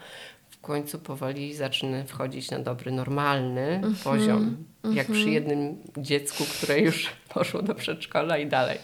w 0.50 0.60
końcu 0.60 0.98
powoli 0.98 1.54
zaczyna 1.54 2.04
wchodzić 2.04 2.50
na 2.50 2.58
dobry, 2.58 2.92
normalny 2.92 3.80
poziom. 4.04 4.64
Jak 4.92 5.06
przy 5.06 5.30
jednym 5.30 5.82
dziecku, 5.96 6.44
które 6.44 6.80
już 6.80 7.10
poszło 7.34 7.62
do 7.62 7.74
przedszkola 7.74 8.38
i 8.38 8.46
dalej. 8.46 8.78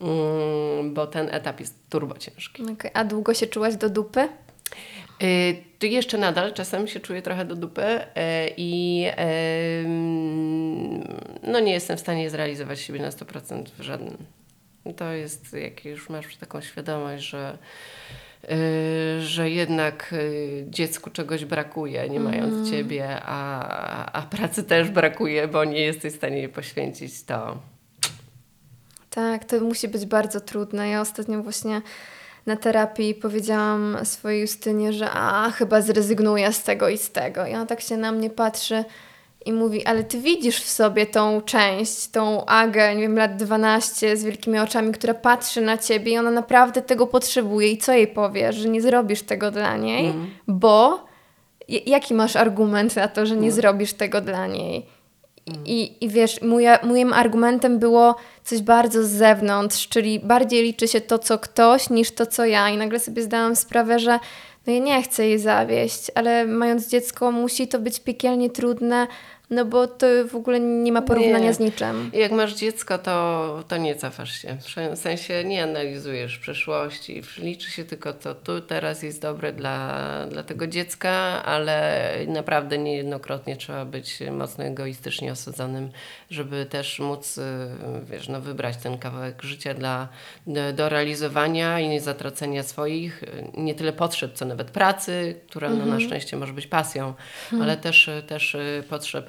Mm, 0.00 0.94
bo 0.94 1.06
ten 1.06 1.28
etap 1.30 1.60
jest 1.60 1.90
turbo 1.90 2.18
ciężki. 2.18 2.62
Okej, 2.62 2.90
A 2.94 3.04
długo 3.04 3.34
się 3.34 3.46
czułaś 3.46 3.76
do 3.76 3.90
dupy? 3.90 4.28
Y, 5.22 5.62
Tu 5.78 5.86
jeszcze 5.86 6.18
nadal 6.18 6.52
czasem 6.52 6.88
się 6.88 7.00
czuję 7.00 7.22
trochę 7.22 7.44
do 7.44 7.56
dupy 7.56 7.82
y, 7.82 8.04
i 8.56 9.06
no 11.42 11.60
nie 11.60 11.72
jestem 11.72 11.96
w 11.96 12.00
stanie 12.00 12.30
zrealizować 12.30 12.80
siebie 12.80 13.00
na 13.00 13.10
100% 13.10 13.64
w 13.78 13.82
żadnym. 13.82 14.16
To 14.96 15.12
jest, 15.12 15.52
jak 15.52 15.84
już 15.84 16.08
masz 16.08 16.36
taką 16.36 16.60
świadomość, 16.60 17.24
że, 17.24 17.58
y, 18.44 19.22
że 19.22 19.50
jednak 19.50 20.12
y, 20.12 20.64
dziecku 20.68 21.10
czegoś 21.10 21.44
brakuje, 21.44 22.08
nie 22.08 22.20
mając 22.20 22.70
ciebie, 22.70 23.20
a, 23.22 24.12
a 24.12 24.22
pracy 24.22 24.64
też 24.64 24.90
brakuje, 24.90 25.48
bo 25.48 25.64
nie 25.64 25.80
jesteś 25.80 26.12
w 26.12 26.16
stanie 26.16 26.38
jej 26.38 26.48
poświęcić, 26.48 27.22
to 27.22 27.58
Tak, 29.10 29.44
to 29.44 29.60
musi 29.60 29.88
być 29.88 30.06
bardzo 30.06 30.40
trudne. 30.40 30.88
Ja 30.88 31.00
ostatnio 31.00 31.42
właśnie 31.42 31.82
na 32.46 32.56
terapii 32.56 33.14
powiedziałam 33.14 33.96
swojej 34.04 34.40
Justynie, 34.40 34.92
że 34.92 35.10
a, 35.10 35.50
chyba 35.50 35.80
zrezygnuję 35.80 36.52
z 36.52 36.62
tego 36.62 36.88
i 36.88 36.98
z 36.98 37.10
tego. 37.10 37.46
I 37.46 37.54
ona 37.54 37.66
tak 37.66 37.80
się 37.80 37.96
na 37.96 38.12
mnie 38.12 38.30
patrzy 38.30 38.84
i 39.46 39.52
mówi, 39.52 39.84
ale 39.86 40.04
ty 40.04 40.18
widzisz 40.20 40.60
w 40.60 40.68
sobie 40.68 41.06
tą 41.06 41.40
część, 41.40 42.08
tą 42.08 42.44
Agę, 42.46 42.94
nie 42.94 43.02
wiem, 43.02 43.16
lat 43.18 43.36
12 43.36 44.16
z 44.16 44.24
wielkimi 44.24 44.58
oczami, 44.58 44.92
która 44.92 45.14
patrzy 45.14 45.60
na 45.60 45.78
ciebie 45.78 46.12
i 46.12 46.18
ona 46.18 46.30
naprawdę 46.30 46.82
tego 46.82 47.06
potrzebuje. 47.06 47.68
I 47.68 47.78
co 47.78 47.92
jej 47.92 48.08
powiesz, 48.08 48.56
że 48.56 48.68
nie 48.68 48.82
zrobisz 48.82 49.22
tego 49.22 49.50
dla 49.50 49.76
niej, 49.76 50.12
bo 50.48 51.04
j- 51.68 51.86
jaki 51.88 52.14
masz 52.14 52.36
argument 52.36 52.96
na 52.96 53.08
to, 53.08 53.26
że 53.26 53.36
nie 53.36 53.52
zrobisz 53.52 53.92
tego 53.92 54.20
dla 54.20 54.46
niej? 54.46 54.86
I, 55.64 56.04
I 56.04 56.08
wiesz, 56.08 56.42
moja, 56.42 56.78
moim 56.82 57.12
argumentem 57.12 57.78
było 57.78 58.16
coś 58.44 58.62
bardzo 58.62 59.04
z 59.04 59.10
zewnątrz, 59.10 59.88
czyli 59.88 60.20
bardziej 60.20 60.62
liczy 60.62 60.88
się 60.88 61.00
to, 61.00 61.18
co 61.18 61.38
ktoś, 61.38 61.90
niż 61.90 62.10
to, 62.10 62.26
co 62.26 62.44
ja. 62.44 62.70
I 62.70 62.76
nagle 62.76 63.00
sobie 63.00 63.22
zdałam 63.22 63.56
sprawę, 63.56 63.98
że 63.98 64.18
no 64.66 64.72
ja 64.72 64.78
nie 64.78 65.02
chcę 65.02 65.28
jej 65.28 65.38
zawieść, 65.38 66.10
ale 66.14 66.46
mając 66.46 66.88
dziecko, 66.88 67.32
musi 67.32 67.68
to 67.68 67.78
być 67.78 68.00
piekielnie 68.00 68.50
trudne, 68.50 69.06
No 69.50 69.64
bo 69.64 69.86
to 69.86 70.06
w 70.30 70.34
ogóle 70.34 70.60
nie 70.60 70.92
ma 70.92 71.02
porównania 71.02 71.38
Nie. 71.38 71.54
z 71.54 71.60
niczym. 71.60 72.10
I 72.14 72.18
Jak 72.18 72.32
masz 72.32 72.54
dziecko, 72.54 72.98
to, 72.98 73.64
to 73.68 73.76
nie 73.76 73.94
cofasz 73.94 74.42
się. 74.42 74.56
W 74.94 74.98
sensie 74.98 75.44
nie 75.44 75.62
analizujesz 75.62 76.38
przyszłości. 76.38 77.22
Liczy 77.38 77.70
się 77.70 77.84
tylko 77.84 78.12
to 78.12 78.34
tu, 78.34 78.60
teraz 78.60 79.02
jest 79.02 79.22
dobre 79.22 79.52
dla, 79.52 80.02
dla 80.30 80.42
tego 80.42 80.66
dziecka, 80.66 81.10
ale 81.44 82.10
naprawdę 82.26 82.78
niejednokrotnie 82.78 83.56
trzeba 83.56 83.84
być 83.84 84.18
mocno 84.32 84.64
egoistycznie 84.64 85.32
osadzonym, 85.32 85.90
żeby 86.30 86.66
też 86.66 86.98
móc 86.98 87.38
y, 87.38 87.42
wiesz, 88.10 88.28
no, 88.28 88.40
wybrać 88.40 88.76
ten 88.76 88.98
kawałek 88.98 89.42
życia 89.42 89.74
dla, 89.74 90.08
do, 90.46 90.72
do 90.72 90.88
realizowania 90.88 91.80
i 91.80 91.88
nie 91.88 92.00
zatracenia 92.00 92.62
swoich, 92.62 93.22
y, 93.22 93.28
nie 93.54 93.74
tyle 93.74 93.92
potrzeb, 93.92 94.32
co 94.32 94.44
nawet 94.44 94.70
pracy, 94.70 95.40
która 95.48 95.70
no, 95.70 95.86
na 95.86 96.00
szczęście 96.00 96.36
może 96.36 96.52
być 96.52 96.66
pasją, 96.66 97.14
ale 97.62 97.76
też, 97.76 98.08
y, 98.08 98.22
też 98.22 98.54
y, 98.54 98.84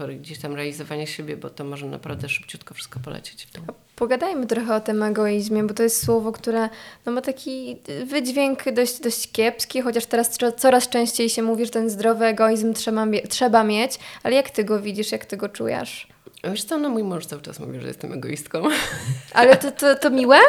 potrzeb 0.08 0.22
gdzieś 0.22 0.40
tam 0.40 0.56
realizowania 0.56 1.06
siebie, 1.06 1.38
bo 1.38 1.50
to 1.50 1.64
może 1.64 1.86
naprawdę 1.86 2.30
szybciutko 2.30 2.74
wszystko 2.74 3.00
polecieć. 3.00 3.48
Pogadajmy 3.96 4.48
trochę 4.48 4.76
o 4.76 4.80
tym 4.80 5.04
egoizmie, 5.04 5.64
bo 5.64 5.74
to 5.74 5.84
jest 5.84 6.06
słowo, 6.06 6.32
które 6.32 6.70
no, 7.06 7.12
ma 7.12 7.22
taki 7.22 7.78
wydźwięk 8.06 8.72
dość, 8.72 9.00
dość 9.02 9.32
kiepski, 9.32 9.82
chociaż 9.82 10.06
teraz 10.06 10.38
coraz 10.58 10.90
częściej 10.90 11.30
się 11.30 11.42
mówi, 11.42 11.66
że 11.66 11.72
ten 11.72 11.90
zdrowy 11.90 12.26
egoizm 12.26 12.74
trzeba, 12.74 13.06
trzeba 13.30 13.64
mieć, 13.64 14.00
ale 14.24 14.36
jak 14.36 14.50
ty 14.50 14.64
go 14.64 14.82
widzisz, 14.82 15.12
jak 15.12 15.26
ty 15.26 15.38
go 15.38 15.50
czujesz? 15.50 16.08
Wiesz 16.44 16.64
co, 16.64 16.78
no 16.78 16.90
mój 16.90 17.04
mąż 17.04 17.26
cały 17.26 17.42
czas 17.42 17.60
mówi, 17.60 17.80
że 17.80 17.88
jestem 17.88 18.14
egoistką. 18.14 18.64
Ale 19.34 19.58
to, 19.58 19.72
to, 19.72 19.96
to 19.96 20.10
miłe? 20.10 20.40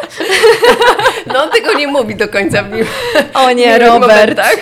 No 1.27 1.43
on 1.43 1.51
tego 1.51 1.75
nie 1.75 1.89
mówi 1.89 2.17
do 2.17 2.29
końca. 2.29 2.65
O 3.35 3.53
nie, 3.53 3.79
Robert. 3.79 4.01
momentach. 4.01 4.57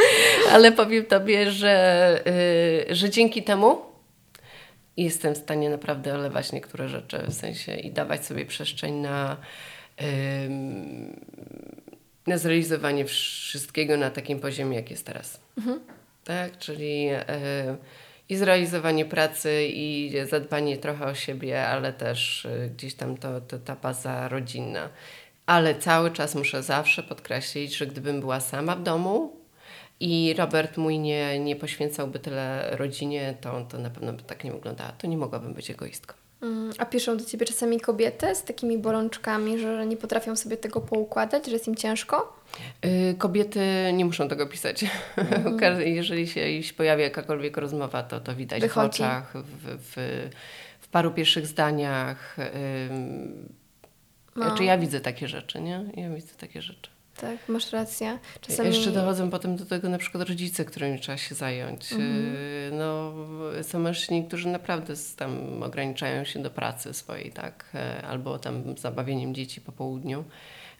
Ale 0.52 0.72
powiem 0.72 1.04
Tobie, 1.04 1.50
że, 1.50 2.20
y, 2.90 2.94
że 2.94 3.10
dzięki 3.10 3.42
temu 3.42 3.82
jestem 4.96 5.34
w 5.34 5.38
stanie 5.38 5.70
naprawdę 5.70 6.14
olewać 6.14 6.52
niektóre 6.52 6.88
rzeczy, 6.88 7.18
w 7.28 7.34
sensie 7.34 7.74
i 7.74 7.90
dawać 7.90 8.24
sobie 8.26 8.46
przestrzeń 8.46 8.94
na, 8.94 9.36
na 12.26 12.38
zrealizowanie 12.38 13.04
wszystkiego 13.04 13.96
na 13.96 14.10
takim 14.10 14.40
poziomie, 14.40 14.76
jak 14.76 14.90
jest 14.90 15.06
teraz. 15.06 15.40
Tak, 16.24 16.58
czyli 16.58 17.08
y, 17.10 17.16
i 18.28 18.36
zrealizowanie 18.36 19.04
pracy, 19.04 19.66
i 19.68 20.12
zadbanie 20.28 20.76
trochę 20.76 21.06
o 21.06 21.14
siebie, 21.14 21.66
ale 21.66 21.92
też 21.92 22.44
y, 22.44 22.70
gdzieś 22.76 22.94
tam 22.94 23.16
to, 23.16 23.40
to 23.40 23.58
ta 23.58 23.76
baza 23.76 24.28
rodzinna. 24.28 24.88
Ale 25.46 25.74
cały 25.74 26.10
czas 26.10 26.34
muszę 26.34 26.62
zawsze 26.62 27.02
podkreślić, 27.02 27.76
że 27.76 27.86
gdybym 27.86 28.20
była 28.20 28.40
sama 28.40 28.76
w 28.76 28.82
domu 28.82 29.36
i 30.00 30.34
Robert 30.38 30.76
mój 30.76 30.98
nie, 30.98 31.38
nie 31.40 31.56
poświęcałby 31.56 32.18
tyle 32.18 32.70
rodzinie, 32.76 33.34
to, 33.40 33.66
to 33.68 33.78
na 33.78 33.90
pewno 33.90 34.12
by 34.12 34.22
tak 34.22 34.44
nie 34.44 34.52
wyglądało. 34.52 34.90
To 34.98 35.06
nie 35.06 35.16
mogłabym 35.16 35.54
być 35.54 35.70
egoistką. 35.70 36.14
Mm, 36.42 36.70
A 36.78 36.84
piszą 36.86 37.16
do 37.16 37.24
ciebie 37.24 37.46
czasami 37.46 37.80
kobiety 37.80 38.34
z 38.34 38.42
takimi 38.44 38.78
bolączkami, 38.78 39.58
że 39.58 39.86
nie 39.86 39.96
potrafią 39.96 40.36
sobie 40.36 40.56
tego 40.56 40.80
poukładać, 40.80 41.46
że 41.46 41.52
jest 41.52 41.68
im 41.68 41.74
ciężko? 41.74 42.36
Y, 42.84 43.14
Kobiety 43.18 43.60
nie 43.92 44.04
muszą 44.04 44.28
tego 44.28 44.46
pisać. 44.46 44.84
Każdy- 45.60 45.88
Jeżeli 45.90 46.26
się 46.28 46.40
jeśli 46.40 46.74
pojawia 46.74 47.04
jakakolwiek 47.04 47.56
rozmowa, 47.56 48.02
to 48.02 48.20
to 48.20 48.34
widać 48.34 48.60
Wychodzi. 48.60 48.98
w 48.98 49.00
oczach, 49.06 49.32
w, 49.36 49.78
w, 49.78 49.94
w 50.80 50.88
paru 50.88 51.10
pierwszych 51.10 51.46
zdaniach. 51.46 52.36
No. 54.36 54.44
Znaczy 54.44 54.64
ja 54.64 54.78
widzę 54.78 55.00
takie 55.00 55.28
rzeczy, 55.28 55.60
nie? 55.60 55.84
Ja 55.96 56.10
widzę 56.10 56.34
takie 56.34 56.62
rzeczy. 56.62 56.90
Tak, 57.20 57.36
masz 57.48 57.72
rację. 57.72 58.18
Czasami... 58.40 58.68
Jeszcze 58.68 58.90
dochodzą 58.90 59.30
potem 59.30 59.56
do 59.56 59.66
tego 59.66 59.88
na 59.88 59.98
przykład 59.98 60.28
rodzice, 60.28 60.64
którymi 60.64 61.00
trzeba 61.00 61.18
się 61.18 61.34
zająć. 61.34 61.92
Mhm. 61.92 62.34
Y, 62.36 62.70
No, 62.72 63.12
są 63.62 63.78
mężczyźni, 63.78 64.24
którzy 64.24 64.48
naprawdę 64.48 64.94
tam 65.16 65.62
ograniczają 65.62 66.24
się 66.24 66.42
do 66.42 66.50
pracy 66.50 66.94
swojej, 66.94 67.32
tak? 67.32 67.64
E, 67.74 68.02
Albo 68.06 68.38
tam 68.38 68.78
zabawieniem 68.78 69.34
dzieci 69.34 69.60
po 69.60 69.72
południu. 69.72 70.24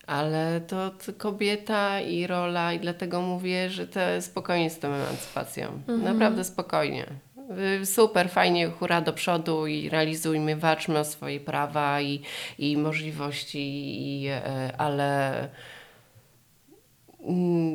Ale 0.06 0.60
to, 0.60 0.90
to 0.90 1.12
kobieta 1.18 2.00
i 2.00 2.26
rola 2.26 2.72
i 2.72 2.80
dlatego 2.80 3.22
mówię, 3.22 3.70
że 3.70 3.86
to 3.86 4.00
spokojnie 4.20 4.70
z 4.70 4.78
tą 4.78 4.88
emancypacją. 4.88 5.68
Mhm. 5.68 6.02
Naprawdę 6.04 6.44
spokojnie. 6.44 7.06
Y, 7.82 7.86
Super, 7.86 8.30
fajnie, 8.30 8.68
hura 8.68 9.00
do 9.00 9.12
przodu 9.12 9.66
i 9.66 9.88
realizujmy, 9.88 10.56
walczmy 10.56 10.98
o 10.98 11.04
swoje 11.04 11.40
prawa 11.40 12.00
i, 12.00 12.22
i 12.58 12.76
możliwości, 12.76 13.58
i, 13.98 14.26
e, 14.28 14.72
ale 14.78 15.48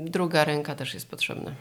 Druga 0.06 0.46
ręka 0.46 0.76
też 0.76 0.94
jest 0.94 1.10
potrzebna. 1.10 1.52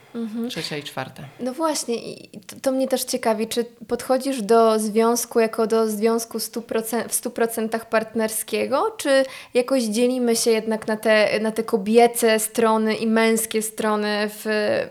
Trzecia 0.49 0.77
i 0.77 0.83
czwarta. 0.83 1.23
No 1.41 1.53
właśnie, 1.53 1.95
i 1.97 2.41
to, 2.41 2.57
to 2.63 2.73
mnie 2.73 2.89
też 2.89 3.05
ciekawi, 3.05 3.49
czy 3.49 3.65
podchodzisz 3.89 4.43
do 4.43 4.79
związku 4.79 5.41
jako 5.41 5.67
do 5.67 5.91
związku 5.91 6.39
100%, 6.39 7.09
w 7.09 7.23
100% 7.23 7.85
partnerskiego, 7.85 8.95
czy 8.99 9.25
jakoś 9.55 9.83
dzielimy 9.83 10.37
się 10.37 10.51
jednak 10.51 10.87
na 10.87 10.97
te, 10.97 11.41
na 11.41 11.53
te 11.53 11.65
kobiece 11.65 12.39
strony 12.39 12.95
i 12.95 13.07
męskie 13.07 13.63
strony 13.63 14.29
w 14.29 14.47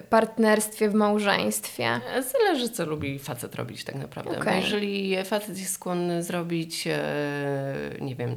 partnerstwie, 0.10 0.90
w 0.90 0.94
małżeństwie? 0.94 2.02
Zależy, 2.32 2.70
co 2.70 2.86
lubi 2.86 3.20
facet 3.20 3.56
robić 3.56 3.84
tak 3.84 3.96
naprawdę. 3.96 4.38
Okej. 4.40 4.62
jeżeli 4.62 5.24
facet 5.26 5.60
jest 5.60 5.74
skłonny 5.74 6.24
zrobić, 6.24 6.88
e, 6.88 6.94
nie 8.02 8.16
wiem, 8.16 8.36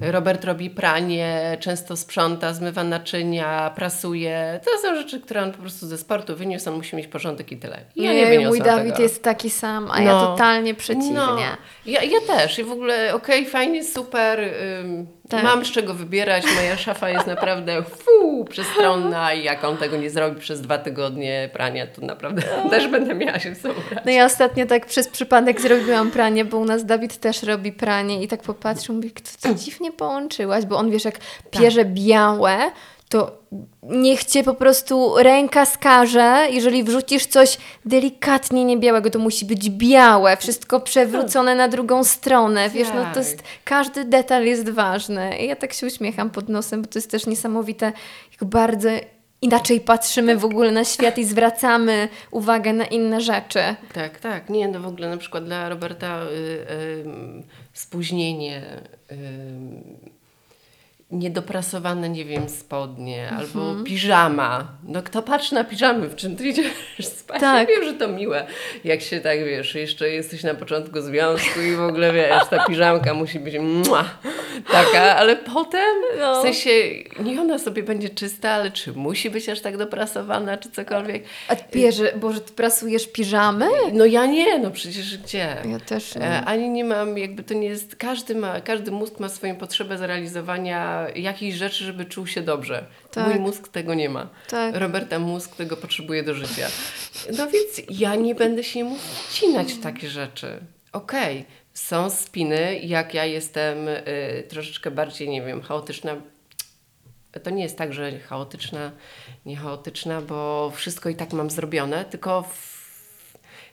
Robert 0.00 0.44
robi 0.44 0.70
pranie, 0.70 1.56
często 1.60 1.96
sprząta, 1.96 2.52
zmywa 2.54 2.84
naczynia, 2.84 3.72
prasuje. 3.76 4.60
To 4.64 4.78
są 4.88 4.94
rzeczy, 4.94 5.20
które 5.20 5.42
on 5.42 5.52
po 5.52 5.58
prostu 5.58 5.86
ze 5.86 5.98
sportu 5.98 6.36
wyniósł, 6.36 6.70
on 6.70 6.76
musi 6.76 6.96
mieć 6.96 7.06
porządek 7.06 7.52
i 7.52 7.56
tyle. 7.56 7.80
Ja 7.96 8.12
nie 8.12 8.26
wyniosłam 8.26 8.48
mój 8.48 8.60
Dawid 8.60 8.92
tego. 8.92 9.02
jest 9.02 9.22
taki 9.22 9.50
sam, 9.50 9.90
a 9.90 10.00
ja 10.02 10.12
No. 10.12 10.26
totalnie 10.26 10.74
przeciwnie. 10.74 11.12
No, 11.12 11.38
ja, 11.86 12.02
ja 12.02 12.18
też. 12.26 12.58
I 12.58 12.64
w 12.64 12.70
ogóle 12.72 13.14
okej, 13.14 13.46
fajnie, 13.46 13.84
super. 13.84 14.40
Ym, 14.80 15.06
Tak. 15.28 15.42
Mam 15.42 15.64
z 15.64 15.70
czego 15.70 15.94
wybierać. 15.94 16.44
Moja 16.56 16.76
szafa 16.76 17.10
jest 17.10 17.26
naprawdę 17.26 17.82
fu, 17.82 18.44
przestronna 18.44 19.32
i 19.32 19.44
jak 19.44 19.64
on 19.64 19.76
tego 19.76 19.96
nie 19.96 20.10
zrobi 20.10 20.40
przez 20.40 20.60
dwa 20.60 20.78
tygodnie 20.78 21.50
prania, 21.52 21.86
to 21.86 22.06
naprawdę 22.06 22.42
też 22.70 22.88
będę 22.88 23.14
miała 23.14 23.38
się 23.38 23.54
z 23.54 23.60
sobą 23.60 23.74
brać. 23.90 24.04
No 24.04 24.12
ja 24.12 24.24
ostatnio 24.24 24.66
tak 24.66 24.86
przez 24.86 25.08
przypadek 25.08 25.60
zrobiłam 25.60 26.10
pranie, 26.10 26.44
bo 26.44 26.58
u 26.58 26.64
nas 26.64 26.84
Dawid 26.84 27.16
też 27.16 27.42
robi 27.42 27.72
pranie 27.72 28.22
i 28.22 28.28
tak 28.28 28.42
popatrzył, 28.42 28.94
mówi, 28.94 29.10
to, 29.10 29.48
to 29.48 29.54
dziwnie 29.54 29.92
połączyłaś, 29.92 30.66
bo 30.66 30.76
on 30.76 30.90
wiesz, 30.90 31.04
jak 31.04 31.18
pierze 31.50 31.84
białe, 31.84 32.70
to 33.14 33.38
niech 33.82 34.24
cię 34.24 34.44
po 34.44 34.54
prostu 34.54 35.14
ręka 35.18 35.66
skaże, 35.66 36.46
jeżeli 36.50 36.84
wrzucisz 36.84 37.26
coś 37.26 37.58
delikatnie 37.84 38.64
niebiałego, 38.64 39.10
to 39.10 39.18
musi 39.18 39.44
być 39.44 39.70
białe, 39.70 40.36
wszystko 40.36 40.80
przewrócone 40.80 41.54
na 41.54 41.68
drugą 41.68 42.04
stronę, 42.04 42.70
wiesz, 42.70 42.88
no 42.94 43.06
to 43.12 43.18
jest, 43.18 43.42
każdy 43.64 44.04
detal 44.04 44.44
jest 44.44 44.70
ważny. 44.70 45.38
I 45.38 45.46
ja 45.46 45.56
tak 45.56 45.72
się 45.72 45.86
uśmiecham 45.86 46.30
pod 46.30 46.48
nosem, 46.48 46.82
bo 46.82 46.88
to 46.88 46.98
jest 46.98 47.10
też 47.10 47.26
niesamowite, 47.26 47.92
jak 48.32 48.50
bardzo 48.50 48.88
inaczej 49.42 49.80
patrzymy 49.80 50.36
w 50.36 50.44
ogóle 50.44 50.72
na 50.72 50.84
świat 50.84 51.18
i 51.18 51.24
zwracamy 51.24 52.08
uwagę 52.30 52.72
na 52.72 52.84
inne 52.84 53.20
rzeczy. 53.20 53.60
Tak, 53.92 54.20
tak. 54.20 54.50
Nie, 54.50 54.68
no 54.68 54.80
w 54.80 54.86
ogóle 54.86 55.10
na 55.10 55.16
przykład 55.16 55.44
dla 55.44 55.68
Roberta 55.68 56.22
y, 56.22 56.26
y, 56.26 57.04
spóźnienie, 57.72 58.62
y, 59.12 60.13
niedoprasowane, 61.14 62.08
nie 62.08 62.24
wiem, 62.24 62.48
spodnie 62.48 63.30
albo 63.38 63.84
piżama. 63.84 64.68
No 64.84 65.02
kto 65.02 65.22
patrzy 65.22 65.54
na 65.54 65.64
piżamy, 65.64 66.08
w 66.08 66.16
czym 66.16 66.36
ty 66.36 66.48
idziesz 66.48 66.66
spać? 67.18 67.40
Tak. 67.40 67.68
Ja 67.68 67.74
wiem, 67.76 67.84
że 67.84 67.92
to 67.94 68.08
miłe, 68.08 68.46
jak 68.84 69.00
się 69.00 69.20
tak, 69.20 69.44
wiesz, 69.44 69.74
jeszcze 69.74 70.08
jesteś 70.10 70.42
na 70.42 70.54
początku 70.54 71.00
związku 71.00 71.60
i 71.60 71.72
w 71.76 71.82
ogóle, 71.82 72.12
wiesz, 72.12 72.42
ta 72.50 72.64
piżamka 72.66 73.14
musi 73.14 73.40
być 73.40 73.54
mua, 73.58 74.04
taka, 74.72 75.16
ale 75.16 75.36
potem, 75.36 75.94
No. 76.20 76.38
w 76.40 76.42
sensie, 76.42 76.70
niech 77.20 77.40
ona 77.40 77.58
sobie 77.58 77.82
będzie 77.82 78.08
czysta, 78.08 78.50
ale 78.50 78.70
czy 78.70 78.92
musi 78.92 79.30
być 79.30 79.48
aż 79.48 79.60
tak 79.60 79.76
doprasowana, 79.76 80.56
czy 80.56 80.70
cokolwiek? 80.70 81.24
A 81.48 81.56
ty 81.56 81.78
bierze, 81.78 82.12
Boże, 82.16 82.40
ty 82.40 82.52
prasujesz 82.52 83.06
piżamy? 83.12 83.66
No 83.92 84.04
ja 84.04 84.26
nie, 84.26 84.58
no 84.58 84.70
przecież 84.70 85.18
gdzie? 85.18 85.56
Ja 85.70 85.80
też 85.86 86.14
nie. 86.14 86.22
E, 86.22 86.44
Ani 86.44 86.70
nie 86.70 86.84
mam, 86.84 87.18
jakby 87.18 87.42
to 87.42 87.54
nie 87.54 87.68
jest, 87.68 87.96
każdy 87.96 88.34
ma, 88.34 88.60
każdy 88.60 88.90
mózg 88.90 89.20
ma 89.20 89.28
swoją 89.28 89.56
potrzebę 89.56 89.98
zrealizowania 89.98 91.03
jakichś 91.08 91.56
rzeczy, 91.56 91.84
żeby 91.84 92.04
czuł 92.04 92.26
się 92.26 92.42
dobrze. 92.42 92.86
Tak. 93.10 93.28
Mój 93.28 93.38
mózg 93.38 93.68
tego 93.68 93.94
nie 93.94 94.08
ma. 94.08 94.28
Tak. 94.48 94.76
Roberta 94.76 95.18
mózg 95.18 95.56
tego 95.56 95.76
potrzebuje 95.76 96.22
do 96.22 96.34
życia. 96.34 96.68
No 97.38 97.50
więc 97.50 97.82
ja 98.00 98.14
nie 98.14 98.34
będę 98.34 98.64
się 98.64 98.84
mu 98.84 98.96
wcinać 98.96 99.72
w 99.72 99.80
takie 99.80 100.08
rzeczy. 100.08 100.60
Okej, 100.92 101.44
są 101.74 102.10
spiny, 102.10 102.78
jak 102.82 103.14
ja 103.14 103.24
jestem 103.24 103.88
y, 103.88 104.02
troszeczkę 104.48 104.90
bardziej, 104.90 105.28
nie 105.28 105.42
wiem, 105.42 105.62
chaotyczna, 105.62 106.16
to 107.42 107.50
nie 107.50 107.62
jest 107.62 107.78
tak, 107.78 107.92
że 107.92 108.18
chaotyczna, 108.18 108.92
nie 109.46 109.56
chaotyczna, 109.56 110.20
bo 110.20 110.72
wszystko 110.74 111.08
i 111.08 111.14
tak 111.14 111.32
mam 111.32 111.50
zrobione, 111.50 112.04
tylko 112.04 112.42
w, 112.42 112.54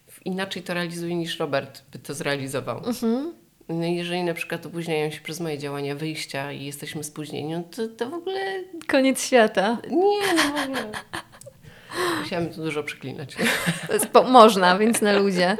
w 0.08 0.26
inaczej 0.26 0.64
to 0.64 0.74
realizuję 0.74 1.16
niż 1.16 1.40
Robert 1.40 1.82
by 1.92 2.00
to 2.00 2.14
zrealizował. 2.14 2.82
No 3.70 3.86
jeżeli 3.86 4.24
na 4.24 4.34
przykład 4.34 4.66
opóźniają 4.66 5.12
się 5.12 5.22
przez 5.22 5.40
moje 5.40 5.58
działania 5.58 5.96
wyjścia 5.96 6.52
i 6.52 6.66
jesteśmy 6.66 7.04
spóźnieni, 7.04 7.54
no 7.54 7.64
to, 7.76 7.88
to 7.88 8.10
w 8.10 8.14
ogóle 8.14 8.40
Koniec 8.88 9.26
świata. 9.26 9.78
nie, 9.90 10.34
no 10.36 10.44
w 10.44 10.64
ogóle. 10.64 10.92
Musiałam 12.22 12.50
tu 12.50 12.64
dużo 12.64 12.84
przeklinać. 12.84 13.36
Można, 14.28 14.78
więc 14.78 15.02
na 15.02 15.14
ludzie. 15.14 15.58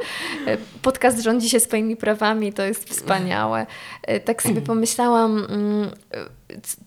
Podcast 0.82 1.20
rządzi 1.20 1.50
się 1.50 1.60
swoimi 1.60 1.96
prawami, 1.96 2.52
to 2.52 2.62
jest 2.62 2.88
wspaniałe. 2.88 3.66
Tak 4.24 4.42
sobie 4.42 4.60
pomyślałam, 4.60 5.46
mm, 5.50 5.90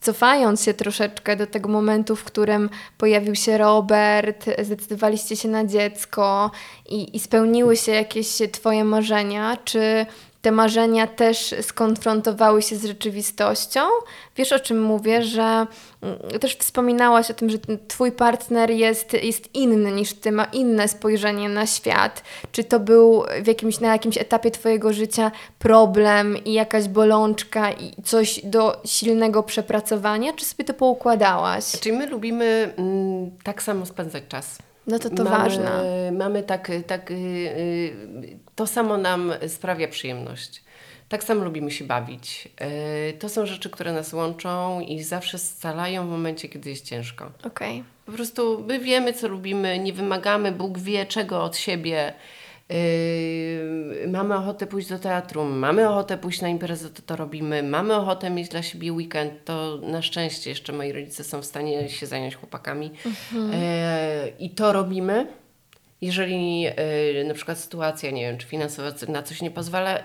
cofając 0.02 0.64
się 0.64 0.74
troszeczkę 0.74 1.36
do 1.36 1.48
tego 1.48 1.70
momentu, 1.70 2.16
w 2.16 2.24
którym 2.24 2.70
pojawił 2.98 3.36
się 3.36 3.58
Robert, 3.58 4.46
zdecydowaliście 4.64 5.36
się 5.36 5.48
na 5.48 5.66
dziecko 5.66 6.52
i, 6.90 7.16
i 7.16 7.20
spełniły 7.20 7.78
się 7.78 7.92
jakieś 7.92 8.28
Twoje 8.52 8.84
marzenia, 8.84 9.58
czy 9.66 10.06
te 10.46 10.52
marzenia 10.52 11.08
też 11.08 11.56
skonfrontowały 11.62 12.62
się 12.62 12.76
z 12.76 12.86
rzeczywistością. 12.86 13.82
Wiesz 14.36 14.54
o 14.54 14.60
czym 14.60 14.82
mówię, 14.82 15.24
że 15.24 15.68
mm, 16.02 16.40
też 16.40 16.56
wspominałaś 16.56 17.32
o 17.32 17.34
tym, 17.34 17.50
że 17.50 17.58
twój 17.88 18.12
partner 18.12 18.72
jest, 18.72 19.14
jest 19.14 19.56
inny 19.56 19.92
niż 19.92 20.14
ty, 20.14 20.32
ma 20.32 20.46
inne 20.46 20.88
spojrzenie 20.88 21.50
na 21.50 21.66
świat. 21.66 22.24
Czy 22.52 22.64
to 22.64 22.80
był 22.80 23.24
w 23.44 23.48
jakimś, 23.48 23.80
na 23.80 23.92
jakimś 23.92 24.18
etapie 24.18 24.52
twojego 24.52 24.94
życia 24.94 25.32
problem 25.60 26.38
i 26.46 26.54
jakaś 26.54 26.88
bolączka 26.88 27.72
i 27.72 28.02
coś 28.04 28.42
do 28.44 28.82
silnego 28.86 29.44
przepracowania, 29.44 30.34
czy 30.34 30.46
sobie 30.46 30.66
to 30.66 30.74
poukładałaś? 30.74 31.66
Czyli 31.80 31.98
my 31.98 32.08
lubimy 32.08 32.74
mm, 32.78 33.32
tak 33.44 33.64
samo 33.64 33.86
spędzać 33.86 34.24
czas. 34.30 34.58
No 34.88 35.00
to 35.00 35.10
to 35.10 35.24
mamy, 35.24 35.38
ważne. 35.38 36.12
Mamy 36.12 36.44
tak, 36.44 36.72
tak, 36.88 37.12
y, 37.12 37.14
y, 37.14 38.45
to 38.56 38.68
samo 38.68 38.98
nam 38.98 39.34
sprawia 39.48 39.88
przyjemność. 39.88 40.64
Tak 41.10 41.24
samo 41.24 41.44
lubimy 41.44 41.72
się 41.72 41.86
bawić. 41.86 42.50
Y, 43.10 43.14
to 43.14 43.30
są 43.30 43.46
rzeczy, 43.46 43.70
które 43.70 43.94
nas 43.94 44.14
łączą 44.14 44.80
i 44.80 45.04
zawsze 45.04 45.38
scalają 45.38 46.08
w 46.08 46.10
momencie, 46.10 46.50
kiedy 46.50 46.70
jest 46.70 46.86
ciężko. 46.86 47.32
Okej. 47.44 47.80
Okay. 47.80 47.84
Po 48.06 48.12
prostu 48.12 48.64
my 48.68 48.80
wiemy, 48.80 49.14
co 49.14 49.28
lubimy, 49.28 49.80
nie 49.80 49.94
wymagamy, 49.94 50.52
Bóg 50.52 50.78
wie 50.78 51.06
czego 51.06 51.44
od 51.44 51.58
siebie. 51.58 52.14
Yy, 52.70 54.08
mamy 54.08 54.36
ochotę 54.36 54.68
pójść 54.68 54.90
do 54.90 55.00
teatru, 55.00 55.44
mamy 55.44 55.90
ochotę 55.90 56.18
pójść 56.18 56.42
na 56.42 56.50
imprezę, 56.50 56.90
to 56.90 57.02
to 57.02 57.16
robimy, 57.16 57.64
mamy 57.64 57.96
ochotę 57.96 58.30
mieć 58.30 58.50
dla 58.50 58.64
siebie 58.64 58.94
weekend, 58.94 59.46
to 59.46 59.78
na 59.82 60.02
szczęście 60.02 60.50
jeszcze 60.50 60.74
moi 60.74 60.92
rodzice 60.92 61.24
są 61.24 61.42
w 61.42 61.46
stanie 61.46 61.90
się 61.90 62.06
zająć 62.06 62.36
chłopakami 62.36 62.92
mhm. 63.06 63.52
yy, 63.52 64.34
i 64.40 64.50
to 64.50 64.74
robimy. 64.74 65.28
Jeżeli 66.02 66.62
yy, 66.62 66.74
na 67.28 67.34
przykład 67.34 67.58
sytuacja, 67.58 68.12
nie 68.12 68.22
wiem, 68.22 68.38
czy 68.38 68.48
finansowa 68.48 68.92
na 69.08 69.24
coś 69.24 69.42
nie 69.42 69.52
pozwala, 69.52 70.00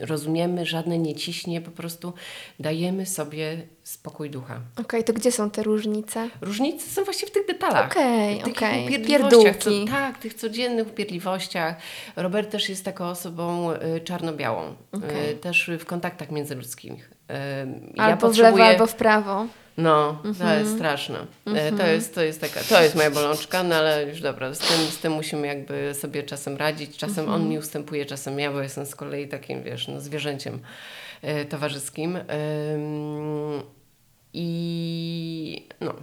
rozumiemy, 0.00 0.66
żadne 0.66 0.98
nie 0.98 1.14
ciśnie, 1.14 1.60
po 1.60 1.70
prostu 1.70 2.12
dajemy 2.60 3.06
sobie 3.06 3.56
spokój 3.82 4.30
ducha. 4.30 4.54
Okej, 4.72 4.84
okay, 4.84 5.04
to 5.04 5.12
gdzie 5.12 5.32
są 5.32 5.50
te 5.50 5.62
różnice? 5.62 6.28
Różnice 6.40 6.90
są 6.90 7.04
właśnie 7.04 7.28
w 7.28 7.30
tych 7.30 7.46
detalach. 7.46 7.90
Okej, 7.90 8.40
okay, 8.40 8.52
okej. 8.52 8.86
Okay. 8.86 8.98
Pierdółki. 8.98 9.84
Co, 9.86 9.92
tak, 9.92 10.18
tych 10.18 10.34
codziennych 10.34 10.88
upierdliwościach. 10.88 11.76
Robert 12.16 12.50
też 12.50 12.68
jest 12.68 12.84
taką 12.84 13.04
osobą 13.04 13.72
y, 13.72 14.00
czarno-białą. 14.00 14.74
Okay. 14.92 15.28
Y, 15.30 15.36
też 15.36 15.70
w 15.78 15.84
kontaktach 15.84 16.30
międzyludzkich. 16.30 17.10
Y, 17.30 17.34
albo 17.98 18.10
ja 18.10 18.16
potrzebuję... 18.16 18.52
w 18.52 18.56
lewo, 18.56 18.70
albo 18.70 18.86
w 18.86 18.94
prawo. 18.94 19.46
No, 19.76 20.20
to 20.22 20.28
mhm. 20.28 20.60
jest 20.60 20.74
straszne. 20.74 21.26
Mhm. 21.46 21.78
To, 21.78 21.86
jest, 21.86 22.14
to, 22.14 22.22
jest 22.22 22.40
taka, 22.40 22.60
to 22.60 22.82
jest 22.82 22.94
moja 22.94 23.10
bolączka, 23.10 23.62
no 23.62 23.74
ale 23.74 24.08
już 24.08 24.20
dobra, 24.20 24.54
z 24.54 24.58
tym, 24.58 24.86
z 24.86 24.98
tym 24.98 25.12
musimy 25.12 25.46
jakby 25.46 25.94
sobie 25.94 26.22
czasem 26.22 26.56
radzić. 26.56 26.96
Czasem 26.96 27.28
on 27.28 27.48
mi 27.48 27.58
ustępuje, 27.58 28.06
czasem 28.06 28.38
ja, 28.38 28.52
bo 28.52 28.62
jestem 28.62 28.86
z 28.86 28.94
kolei 28.94 29.28
takim, 29.28 29.62
wiesz, 29.62 29.88
no, 29.88 30.00
zwierzęciem 30.00 30.60
y, 31.24 31.44
towarzyskim. 31.44 32.18
I 34.32 35.68
no. 35.80 35.94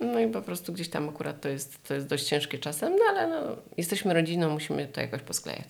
No 0.00 0.20
i 0.20 0.28
po 0.28 0.42
prostu 0.42 0.72
gdzieś 0.72 0.88
tam 0.88 1.08
akurat 1.08 1.40
to 1.40 1.48
jest, 1.48 1.88
to 1.88 1.94
jest 1.94 2.06
dość 2.06 2.24
ciężkie 2.24 2.58
czasem, 2.58 2.96
no 2.96 3.04
ale 3.08 3.28
no, 3.28 3.56
jesteśmy 3.76 4.14
rodziną, 4.14 4.50
musimy 4.50 4.86
to 4.86 5.00
jakoś 5.00 5.22
posklejać. 5.22 5.68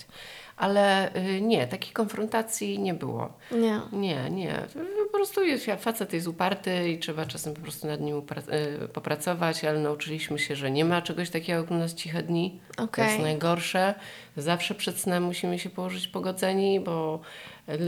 Ale 0.57 1.15
y, 1.17 1.41
nie, 1.41 1.67
takiej 1.67 1.93
konfrontacji 1.93 2.79
nie 2.79 2.95
było. 2.95 3.33
Nie. 3.51 3.81
Nie, 3.93 4.31
nie. 4.31 4.67
Po 5.07 5.13
prostu 5.19 5.45
jest, 5.45 5.67
facet 5.79 6.13
jest 6.13 6.29
uparty 6.29 6.89
i 6.89 6.99
trzeba 6.99 7.27
czasem 7.27 7.55
po 7.55 7.61
prostu 7.61 7.87
nad 7.87 8.01
nim 8.01 8.19
y, 8.19 8.89
popracować, 8.89 9.65
ale 9.65 9.79
nauczyliśmy 9.79 10.39
się, 10.39 10.57
że 10.57 10.71
nie 10.71 10.85
ma 10.85 11.03
czegoś 11.03 11.31
takiego 11.31 11.61
jak 11.61 11.71
u 11.71 11.75
nas 11.75 11.95
ciche 11.95 12.23
dni. 12.23 12.61
Okay. 12.73 13.05
To 13.07 13.11
jest 13.11 13.23
najgorsze. 13.23 13.95
Zawsze 14.37 14.75
przed 14.75 14.99
snem 14.99 15.25
musimy 15.25 15.59
się 15.59 15.71
położyć 15.71 16.09
pogodzeni, 16.09 16.81
bo 16.81 17.21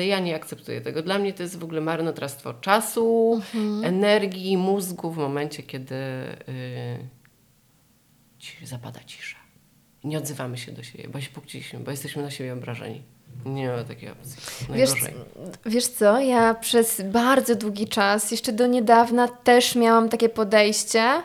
ja 0.07 0.19
nie 0.19 0.37
akceptuję 0.37 0.81
tego. 0.81 1.03
Dla 1.03 1.19
mnie 1.19 1.33
to 1.33 1.43
jest 1.43 1.59
w 1.59 1.65
ogóle 1.65 1.81
marnotrawstwo 1.81 2.55
czasu, 2.55 3.41
mhm. 3.55 3.85
energii, 3.85 4.57
mózgu 4.57 5.11
w 5.11 5.17
momencie, 5.17 5.63
kiedy 5.63 5.95
yy, 8.61 8.67
zapada 8.67 9.01
cisza 9.07 9.44
nie 10.05 10.19
odzywamy 10.19 10.59
się 10.59 10.73
do 10.73 10.83
siebie, 10.83 11.09
bo 11.09 11.21
się 11.21 11.31
pokłóciliśmy, 11.31 11.81
bo 11.81 11.91
jesteśmy 11.91 12.23
na 12.23 12.31
siebie 12.31 12.53
obrażeni. 12.53 13.03
Nie 13.45 13.69
ma 13.69 13.85
takiej 13.85 14.11
opcji. 14.11 14.37
Wiesz, 14.75 14.91
wiesz 15.67 15.87
co, 15.87 16.21
ja 16.21 16.55
przez 16.55 17.01
bardzo 17.01 17.55
długi 17.55 17.89
czas, 17.89 18.31
jeszcze 18.31 18.53
do 18.53 18.67
niedawna 18.67 19.29
też 19.29 19.75
miałam 19.75 20.09
takie 20.09 20.29
podejście, 20.29 21.23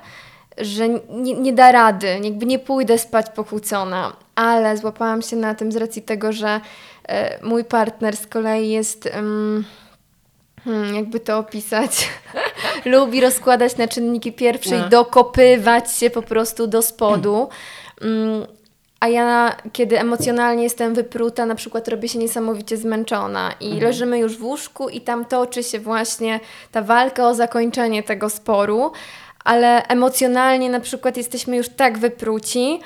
że 0.58 0.90
nie, 1.10 1.34
nie 1.34 1.54
da 1.54 1.72
rady, 1.72 2.20
jakby 2.24 2.46
nie 2.46 2.60
pójdę 2.60 2.98
spać 2.98 3.26
pokłócona, 3.36 4.16
ale 4.36 4.78
złapałam 4.78 5.22
się 5.22 5.36
na 5.36 5.56
tym 5.56 5.72
z 5.72 5.76
racji 5.76 6.02
tego, 6.02 6.34
że 6.34 6.62
e, 7.08 7.46
mój 7.46 7.64
partner 7.64 8.18
z 8.18 8.28
kolei 8.28 8.70
jest... 8.70 9.10
Hmm, 10.64 10.96
jakby 10.96 11.20
to 11.20 11.38
opisać. 11.38 12.10
Lubi 12.86 13.22
rozkładać 13.22 13.78
na 13.78 13.88
czynniki 13.88 14.34
pierwsze 14.34 14.80
no. 14.80 14.88
i 14.88 14.90
dokopywać 14.90 15.96
się 15.96 16.10
po 16.10 16.22
prostu 16.22 16.68
do 16.68 16.82
spodu. 16.82 17.50
Mm, 18.02 18.48
a 19.00 19.08
ja, 19.08 19.56
kiedy 19.74 20.00
emocjonalnie 20.00 20.64
jestem 20.64 20.94
wypruta, 20.94 21.46
na 21.46 21.56
przykład 21.56 21.88
robię 21.88 22.10
się 22.10 22.20
niesamowicie 22.20 22.78
zmęczona 22.78 23.54
i 23.60 23.66
mhm. 23.66 23.84
leżymy 23.84 24.20
już 24.20 24.38
w 24.38 24.44
łóżku 24.44 24.90
i 24.90 25.02
tam 25.02 25.26
toczy 25.26 25.64
się 25.64 25.80
właśnie 25.80 26.40
ta 26.72 26.82
walka 26.82 27.28
o 27.28 27.34
zakończenie 27.34 28.04
tego 28.04 28.30
sporu, 28.30 28.92
ale 29.44 29.84
emocjonalnie 29.88 30.70
na 30.70 30.80
przykład 30.80 31.18
jesteśmy 31.18 31.58
już 31.58 31.70
tak 31.70 31.98
wypruci, 31.98 32.80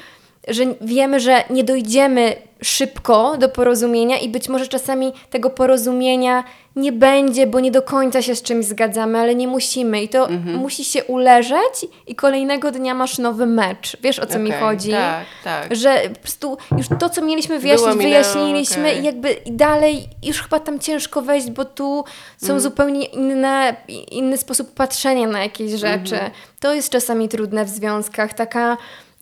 że 0.48 0.64
wiemy, 0.82 1.20
że 1.20 1.44
nie 1.50 1.64
dojdziemy 1.64 2.36
szybko 2.62 3.38
do 3.38 3.50
porozumienia 3.50 4.20
i 4.20 4.30
być 4.30 4.50
może 4.50 4.68
czasami 4.68 5.14
tego 5.30 5.50
porozumienia 5.50 6.44
nie 6.76 6.92
będzie, 6.92 7.48
bo 7.48 7.60
nie 7.60 7.72
do 7.72 7.82
końca 7.82 8.22
się 8.22 8.36
z 8.36 8.42
czymś 8.42 8.66
zgadzamy, 8.66 9.20
ale 9.20 9.36
nie 9.36 9.48
musimy 9.48 10.04
i 10.04 10.10
to 10.10 10.30
mhm. 10.30 10.58
musi 10.58 10.86
się 10.86 11.04
uleżeć 11.04 11.86
i 12.08 12.16
kolejnego 12.16 12.72
dnia 12.72 12.94
masz 12.94 13.18
nowy 13.18 13.46
mecz. 13.46 13.98
Wiesz 14.02 14.20
o 14.20 14.26
co 14.26 14.32
okay, 14.32 14.44
mi 14.44 14.52
chodzi? 14.52 14.92
Tak, 14.92 15.26
tak. 15.44 15.76
Że 15.76 16.02
po 16.14 16.20
prostu 16.20 16.58
już 16.78 16.88
to, 17.00 17.10
co 17.10 17.22
mieliśmy 17.22 17.60
wyjaśnić, 17.60 17.96
wyjaśniliśmy 17.96 18.88
okay. 18.88 19.02
i 19.02 19.04
jakby 19.04 19.36
dalej 19.46 20.08
już 20.24 20.42
chyba 20.42 20.60
tam 20.60 20.80
ciężko 20.80 21.22
wejść, 21.22 21.52
bo 21.52 21.66
tu 21.66 22.04
są 22.38 22.46
mhm. 22.46 22.60
zupełnie 22.60 23.06
inne, 23.06 23.76
inny 24.12 24.38
sposób 24.38 24.74
patrzenia 24.74 25.28
na 25.28 25.44
jakieś 25.44 25.72
rzeczy. 25.72 26.16
Mhm. 26.16 26.32
To 26.60 26.74
jest 26.74 26.90
czasami 26.90 27.30
trudne 27.30 27.66
w 27.66 27.70
związkach, 27.70 28.34
taka 28.34 28.78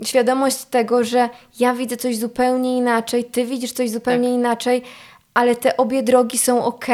świadomość 0.05 0.57
tego, 0.65 1.03
że 1.03 1.29
ja 1.59 1.73
widzę 1.73 1.97
coś 1.97 2.17
zupełnie 2.17 2.77
inaczej, 2.77 3.23
ty 3.23 3.45
widzisz 3.45 3.71
coś 3.71 3.89
zupełnie 3.89 4.27
tak. 4.27 4.37
inaczej, 4.37 4.81
ale 5.33 5.55
te 5.55 5.77
obie 5.77 6.03
drogi 6.03 6.37
są 6.37 6.65
ok 6.65 6.85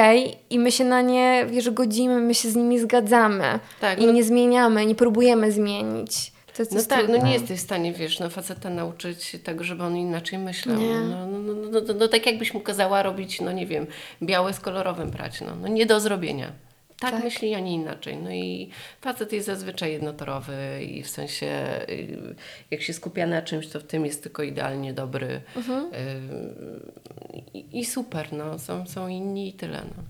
i 0.50 0.60
my 0.60 0.72
się 0.72 0.86
na 0.86 1.02
nie, 1.02 1.46
wiesz, 1.50 1.70
godzimy, 1.70 2.20
my 2.20 2.36
się 2.36 2.50
z 2.50 2.56
nimi 2.56 2.80
zgadzamy 2.80 3.60
tak, 3.82 4.02
i 4.02 4.06
no... 4.06 4.14
nie 4.14 4.24
zmieniamy, 4.24 4.86
nie 4.86 4.96
próbujemy 4.96 5.52
zmienić. 5.52 6.32
To, 6.58 6.64
no 6.72 6.84
tak, 6.84 7.10
no 7.10 7.18
nie 7.18 7.34
jesteś 7.34 7.60
w 7.60 7.64
stanie, 7.64 7.94
wiesz, 7.94 8.20
no 8.20 8.30
faceta 8.30 8.70
nauczyć 8.70 9.38
tego, 9.44 9.64
żeby 9.64 9.84
on 9.84 9.98
inaczej 9.98 10.40
myślał. 10.40 10.78
No, 11.10 11.28
no, 11.28 11.42
no, 11.42 11.54
no, 11.72 11.94
no, 12.00 12.08
tak 12.08 12.26
jakbyś 12.26 12.54
mu 12.54 12.60
kazała 12.60 13.04
robić, 13.04 13.42
no 13.42 13.52
nie 13.52 13.66
wiem, 13.66 13.88
białe 14.24 14.54
z 14.54 14.60
kolorowym 14.60 15.12
brać, 15.12 15.42
no, 15.42 15.56
no 15.62 15.68
nie 15.68 15.86
do 15.86 16.00
zrobienia 16.00 16.52
tak, 17.00 17.12
tak, 17.12 17.24
myśli, 17.24 17.56
a 17.56 17.60
nie 17.60 17.74
inaczej. 17.74 18.18
No 18.18 18.32
i 18.32 18.70
facet 19.02 19.34
jest 19.34 19.46
zazwyczaj 19.46 19.92
jednotorowy 19.92 20.84
i 20.84 21.04
w 21.04 21.10
sensie 21.10 21.48
y, 21.90 22.36
jak 22.72 22.82
się 22.82 22.94
skupia 22.94 23.28
na 23.28 23.42
czymś, 23.42 23.68
to 23.68 23.80
w 23.80 23.84
tym 23.84 24.06
jest 24.06 24.24
tylko 24.24 24.44
idealnie 24.44 24.94
dobry 24.94 25.42
mhm. 25.56 25.94
Y, 25.94 27.52
i, 27.54 27.80
i, 27.80 27.86
super, 27.86 28.34
no. 28.34 28.60
Są, 28.60 28.88
są 28.88 29.08
inni 29.08 29.50
i 29.50 29.54
tyle, 29.54 29.82
no. 29.98 30.04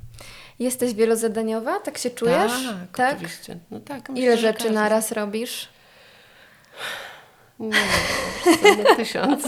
Jesteś 0.59 0.93
wielozadaniowa? 0.93 1.79
Tak 1.79 1.97
się 1.97 2.09
czujesz? 2.09 2.51
Tak, 2.65 2.97
tak? 2.97 3.15
oczywiście. 3.15 3.57
No 3.71 3.79
tak, 3.79 4.09
myślę, 4.09 4.25
Ile 4.25 4.38
rzeczy 4.38 4.69
naraz 4.71 5.11
robisz? 5.11 5.69
Nie, 7.60 8.95
tysiąc. 8.95 9.43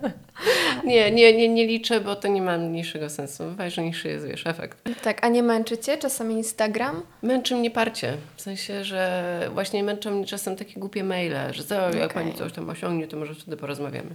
nie, 0.84 1.10
nie, 1.10 1.36
nie, 1.36 1.48
nie 1.48 1.66
liczę, 1.66 2.00
bo 2.00 2.16
to 2.16 2.28
nie 2.28 2.42
ma 2.42 2.58
mniejszego 2.58 3.10
sensu. 3.10 3.44
Ważniejszy 3.56 4.08
jest, 4.08 4.26
wiesz, 4.26 4.46
efekt. 4.46 4.78
Tak, 5.02 5.24
a 5.24 5.28
nie 5.28 5.42
męczy 5.42 5.78
Cię 5.78 5.98
czasami 5.98 6.34
Instagram? 6.34 7.02
Męczy 7.22 7.56
mnie 7.56 7.70
parcie. 7.70 8.16
W 8.36 8.42
sensie, 8.42 8.84
że 8.84 9.50
właśnie 9.52 9.84
męczą 9.84 10.10
mnie 10.10 10.26
czasem 10.26 10.56
takie 10.56 10.80
głupie 10.80 11.04
maile, 11.04 11.52
że 11.52 11.64
co, 11.64 11.86
okay. 11.86 12.00
jak 12.00 12.14
Pani 12.14 12.34
coś 12.34 12.52
tam 12.52 12.70
osiągnie, 12.70 13.08
to 13.08 13.16
może 13.16 13.34
wtedy 13.34 13.56
porozmawiamy. 13.56 14.14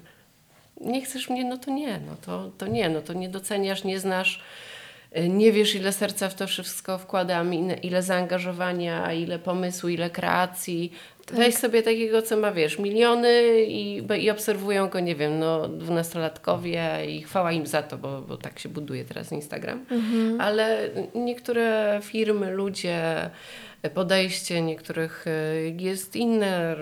Nie 0.81 1.01
chcesz 1.01 1.29
mnie, 1.29 1.45
no 1.45 1.57
to 1.57 1.71
nie, 1.71 1.99
no 2.07 2.15
to, 2.25 2.51
to 2.57 2.67
nie, 2.67 2.89
no 2.89 3.01
to 3.01 3.13
nie 3.13 3.29
doceniasz, 3.29 3.83
nie 3.83 3.99
znasz 3.99 4.43
nie 5.29 5.51
wiesz, 5.51 5.75
ile 5.75 5.93
serca 5.93 6.29
w 6.29 6.35
to 6.35 6.47
wszystko 6.47 6.97
wkładam, 6.97 7.53
ile, 7.83 8.03
zaangażowania, 8.03 9.13
ile 9.13 9.39
pomysłu, 9.39 9.89
ile 9.89 10.09
kreacji. 10.09 10.91
Weź 11.33 11.55
sobie 11.55 11.83
takiego, 11.83 12.21
co 12.21 12.37
ma, 12.37 12.51
wiesz, 12.51 12.79
miliony 12.79 13.63
i, 13.63 14.03
i 14.19 14.29
obserwują 14.29 14.89
go, 14.89 14.99
nie 14.99 15.15
wiem, 15.15 15.39
no, 15.39 15.67
dwunastolatkowie 15.67 17.05
i 17.07 17.21
chwała 17.21 17.51
im 17.51 17.67
za 17.67 17.83
to, 17.83 17.97
bo, 17.97 18.21
bo 18.21 18.37
tak 18.37 18.59
się 18.59 18.69
buduje 18.69 19.05
teraz 19.05 19.31
Instagram. 19.31 19.85
Ale 20.39 20.89
niektóre 21.15 21.99
firmy, 22.03 22.51
ludzie, 22.51 23.29
podejście 23.93 24.61
niektórych 24.61 25.27
y, 25.27 25.75
jest 25.79 26.15
inne. 26.15 26.75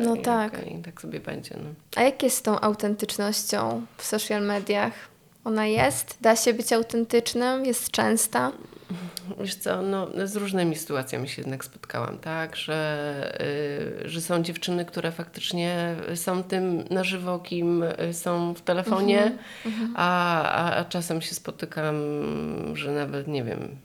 No 0.00 0.14
i 0.14 0.22
tak. 0.22 0.60
tak 0.84 1.00
sobie 1.00 1.20
będzie, 1.20 1.56
no. 1.56 1.74
A 1.96 2.02
jak 2.02 2.22
jest 2.22 2.36
z 2.36 2.42
tą 2.42 2.60
autentycznością 2.60 3.86
w 3.96 4.04
social 4.04 4.42
mediach? 4.42 5.11
Ona 5.44 5.66
jest? 5.66 6.16
Da 6.20 6.36
się 6.36 6.54
być 6.54 6.72
autentycznym? 6.72 7.64
Jest 7.64 7.90
częsta? 7.90 8.52
Wiesz 9.40 9.54
co, 9.54 9.82
no, 9.82 10.08
z 10.24 10.36
różnymi 10.36 10.76
sytuacjami 10.76 11.28
się 11.28 11.42
jednak 11.42 11.64
spotkałam, 11.64 12.18
tak, 12.18 12.56
że, 12.56 13.38
y, 14.04 14.08
że 14.08 14.20
są 14.20 14.42
dziewczyny, 14.42 14.84
które 14.84 15.12
faktycznie 15.12 15.96
są 16.14 16.42
tym 16.42 16.84
na 16.90 17.04
żywo, 17.04 17.38
kim 17.38 17.82
y, 17.82 18.14
są 18.14 18.54
w 18.54 18.60
telefonie, 18.60 19.38
a, 19.94 20.42
a, 20.42 20.76
a 20.76 20.84
czasem 20.84 21.22
się 21.22 21.34
spotykam, 21.34 21.96
że 22.74 22.92
nawet, 22.92 23.28
nie 23.28 23.44
wiem, 23.44 23.76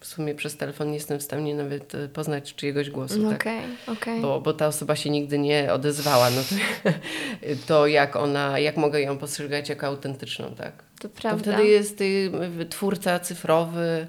w 0.00 0.06
sumie 0.06 0.34
przez 0.34 0.56
telefon 0.56 0.88
nie 0.88 0.94
jestem 0.94 1.18
w 1.18 1.22
stanie 1.22 1.54
nawet 1.54 1.94
y, 1.94 2.08
poznać 2.08 2.54
czyjegoś 2.54 2.90
głosu, 2.90 3.18
No 3.22 3.30
tak. 3.30 3.40
Okej, 3.40 3.60
okej. 3.86 4.20
Bo, 4.20 4.40
bo 4.40 4.52
ta 4.52 4.66
osoba 4.66 4.96
się 4.96 5.10
nigdy 5.10 5.38
nie 5.38 5.72
odezwała, 5.72 6.30
no 6.30 6.40
to, 6.42 6.90
to 7.66 7.86
jak 7.86 8.16
ona, 8.16 8.58
jak 8.58 8.76
mogę 8.76 9.00
ją 9.00 9.18
postrzegać 9.18 9.68
jako 9.68 9.86
autentyczną, 9.86 10.54
tak? 10.54 10.72
To 11.00 11.08
To 11.08 11.14
prawda. 11.20 11.42
wtedy 11.52 11.68
jest 11.68 12.00
y, 12.00 12.30
twórca 12.70 13.18
cyfrowy, 13.20 14.06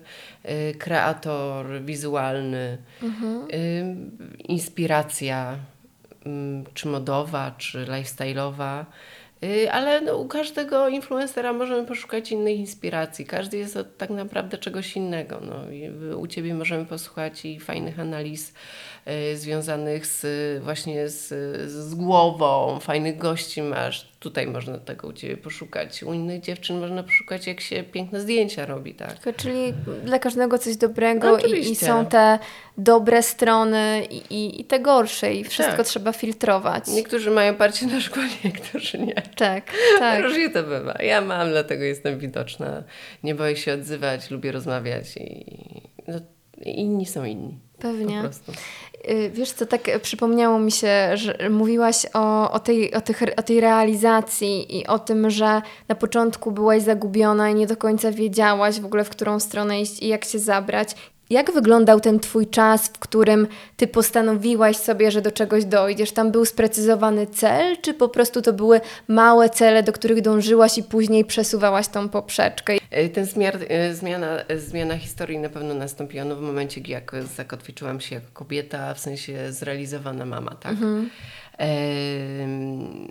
y, 0.72 0.76
kreator 0.78 1.82
wizualny, 1.82 2.78
Mhm. 3.04 3.48
y, 3.54 3.96
inspiracja, 4.44 5.58
mm, 6.26 6.66
czy 6.74 6.88
modowa, 6.88 7.52
czy 7.58 7.86
lifestyle'owa. 7.86 8.86
Y, 9.44 9.72
Ale 9.72 10.02
no, 10.02 10.18
u 10.18 10.28
każdego 10.28 10.90
influencera 10.90 11.54
możemy 11.54 11.88
poszukać 11.88 12.32
innych 12.32 12.58
inspiracji. 12.58 13.26
Każdy 13.26 13.58
jest 13.58 13.78
od 13.78 13.98
tak 13.98 14.10
naprawdę 14.10 14.58
czegoś 14.58 14.96
innego. 14.96 15.42
No, 15.42 15.56
u 16.18 16.28
Ciebie 16.28 16.54
możemy 16.54 16.86
posłuchać 16.86 17.46
i 17.46 17.60
fajnych 17.60 18.00
analiz 18.00 18.54
związanych 19.36 20.06
z, 20.06 20.26
właśnie 20.64 21.10
z, 21.10 21.28
z 21.72 21.96
głową, 21.96 22.80
fajnych 22.80 23.18
gości 23.18 23.62
masz. 23.62 24.10
Tutaj 24.20 24.48
można 24.48 24.78
tego 24.78 25.08
u 25.08 25.14
Ciebie 25.14 25.38
poszukać. 25.38 26.04
U 26.04 26.14
innych 26.14 26.42
dziewczyn 26.42 26.80
można 26.80 27.04
poszukać, 27.04 27.48
jak 27.48 27.62
się 27.62 27.84
piękne 27.84 28.22
zdjęcia 28.22 28.66
robi, 28.66 28.94
tak? 28.94 29.36
Czyli 29.38 29.74
dla 30.04 30.20
każdego 30.20 30.58
coś 30.58 30.78
dobrego 30.78 31.32
No, 31.32 31.38
i, 31.38 31.60
i 31.60 31.76
są 31.76 32.06
te 32.06 32.40
dobre 32.78 33.24
strony 33.24 34.06
i, 34.10 34.18
i, 34.18 34.62
i 34.62 34.66
te 34.66 34.80
gorsze 34.80 35.34
i 35.34 35.44
wszystko 35.44 35.78
Tak. 35.78 35.86
trzeba 35.86 36.14
filtrować. 36.14 36.88
Niektórzy 36.88 37.32
mają 37.32 37.56
parcie 37.56 37.88
na 37.88 38.02
szkło, 38.02 38.24
niektórzy 38.44 38.98
nie. 38.98 39.14
Tak, 39.36 39.72
tak. 40.00 40.24
Różnie 40.24 40.50
to 40.50 40.64
bywa. 40.64 40.94
Ja 41.04 41.22
mam, 41.22 41.50
dlatego 41.50 41.84
jestem 41.84 42.20
widoczna. 42.20 42.84
Nie 43.24 43.36
boję 43.36 43.58
się 43.58 43.74
odzywać, 43.74 44.32
lubię 44.32 44.52
rozmawiać 44.52 45.18
i 45.18 45.46
no, 46.08 46.20
inni 46.66 47.06
są 47.06 47.26
inni. 47.26 47.69
Pewnie. 47.80 48.24
Y, 49.10 49.32
Wiesz 49.34 49.52
co, 49.52 49.66
tak 49.66 50.00
przypomniało 50.02 50.60
mi 50.60 50.72
się, 50.72 51.18
że 51.18 51.50
mówiłaś 51.50 52.06
o, 52.14 52.52
o, 52.52 52.60
tej, 52.60 52.94
o, 52.94 53.02
tych, 53.02 53.24
o 53.38 53.44
tej 53.44 53.60
realizacji 53.62 54.78
i 54.78 54.88
o 54.88 55.00
tym, 55.00 55.30
że 55.30 55.62
na 55.88 55.96
początku 55.96 56.52
byłaś 56.52 56.82
zagubiona 56.82 57.50
i 57.50 57.56
nie 57.56 57.68
do 57.68 57.78
końca 57.78 58.12
wiedziałaś 58.12 58.80
w 58.80 58.86
ogóle, 58.86 59.04
w 59.04 59.10
którą 59.10 59.40
stronę 59.40 59.82
iść 59.82 60.02
i 60.02 60.08
jak 60.08 60.26
się 60.26 60.40
zabrać. 60.40 60.96
Jak 61.30 61.52
wyglądał 61.52 62.00
ten 62.00 62.20
Twój 62.20 62.48
czas, 62.48 62.88
w 62.88 63.00
którym 63.00 63.48
Ty 63.78 63.88
postanowiłaś 63.88 64.78
sobie, 64.78 65.12
że 65.12 65.22
do 65.22 65.32
czegoś 65.32 65.66
dojdziesz? 65.66 66.12
Tam 66.12 66.32
był 66.32 66.46
sprecyzowany 66.46 67.28
cel, 67.28 67.78
czy 67.82 67.94
po 67.94 68.10
prostu 68.10 68.42
to 68.42 68.54
były 68.54 68.82
małe 69.08 69.50
cele, 69.50 69.84
do 69.84 69.94
których 69.94 70.22
dążyłaś 70.22 70.78
i 70.78 70.84
później 70.84 71.26
przesuwałaś 71.26 71.88
tą 71.88 72.10
poprzeczkę? 72.10 72.74
E, 72.92 73.10
Ten 73.10 73.26
zmiar, 73.26 73.58
e, 73.68 73.94
zmiana, 73.94 74.28
e, 74.48 74.60
zmiana 74.60 74.98
historii 74.98 75.38
na 75.38 75.50
pewno 75.50 75.74
nastąpiła 75.74 76.26
no, 76.26 76.36
w 76.36 76.42
momencie, 76.42 76.82
jak 76.88 77.12
zakotwiczyłam 77.36 78.02
się 78.02 78.16
jako 78.16 78.28
kobieta, 78.34 78.94
w 78.94 79.00
sensie 79.00 79.52
zrealizowana 79.52 80.26
mama, 80.26 80.56
tak? 80.56 80.76
Em, 81.58 83.08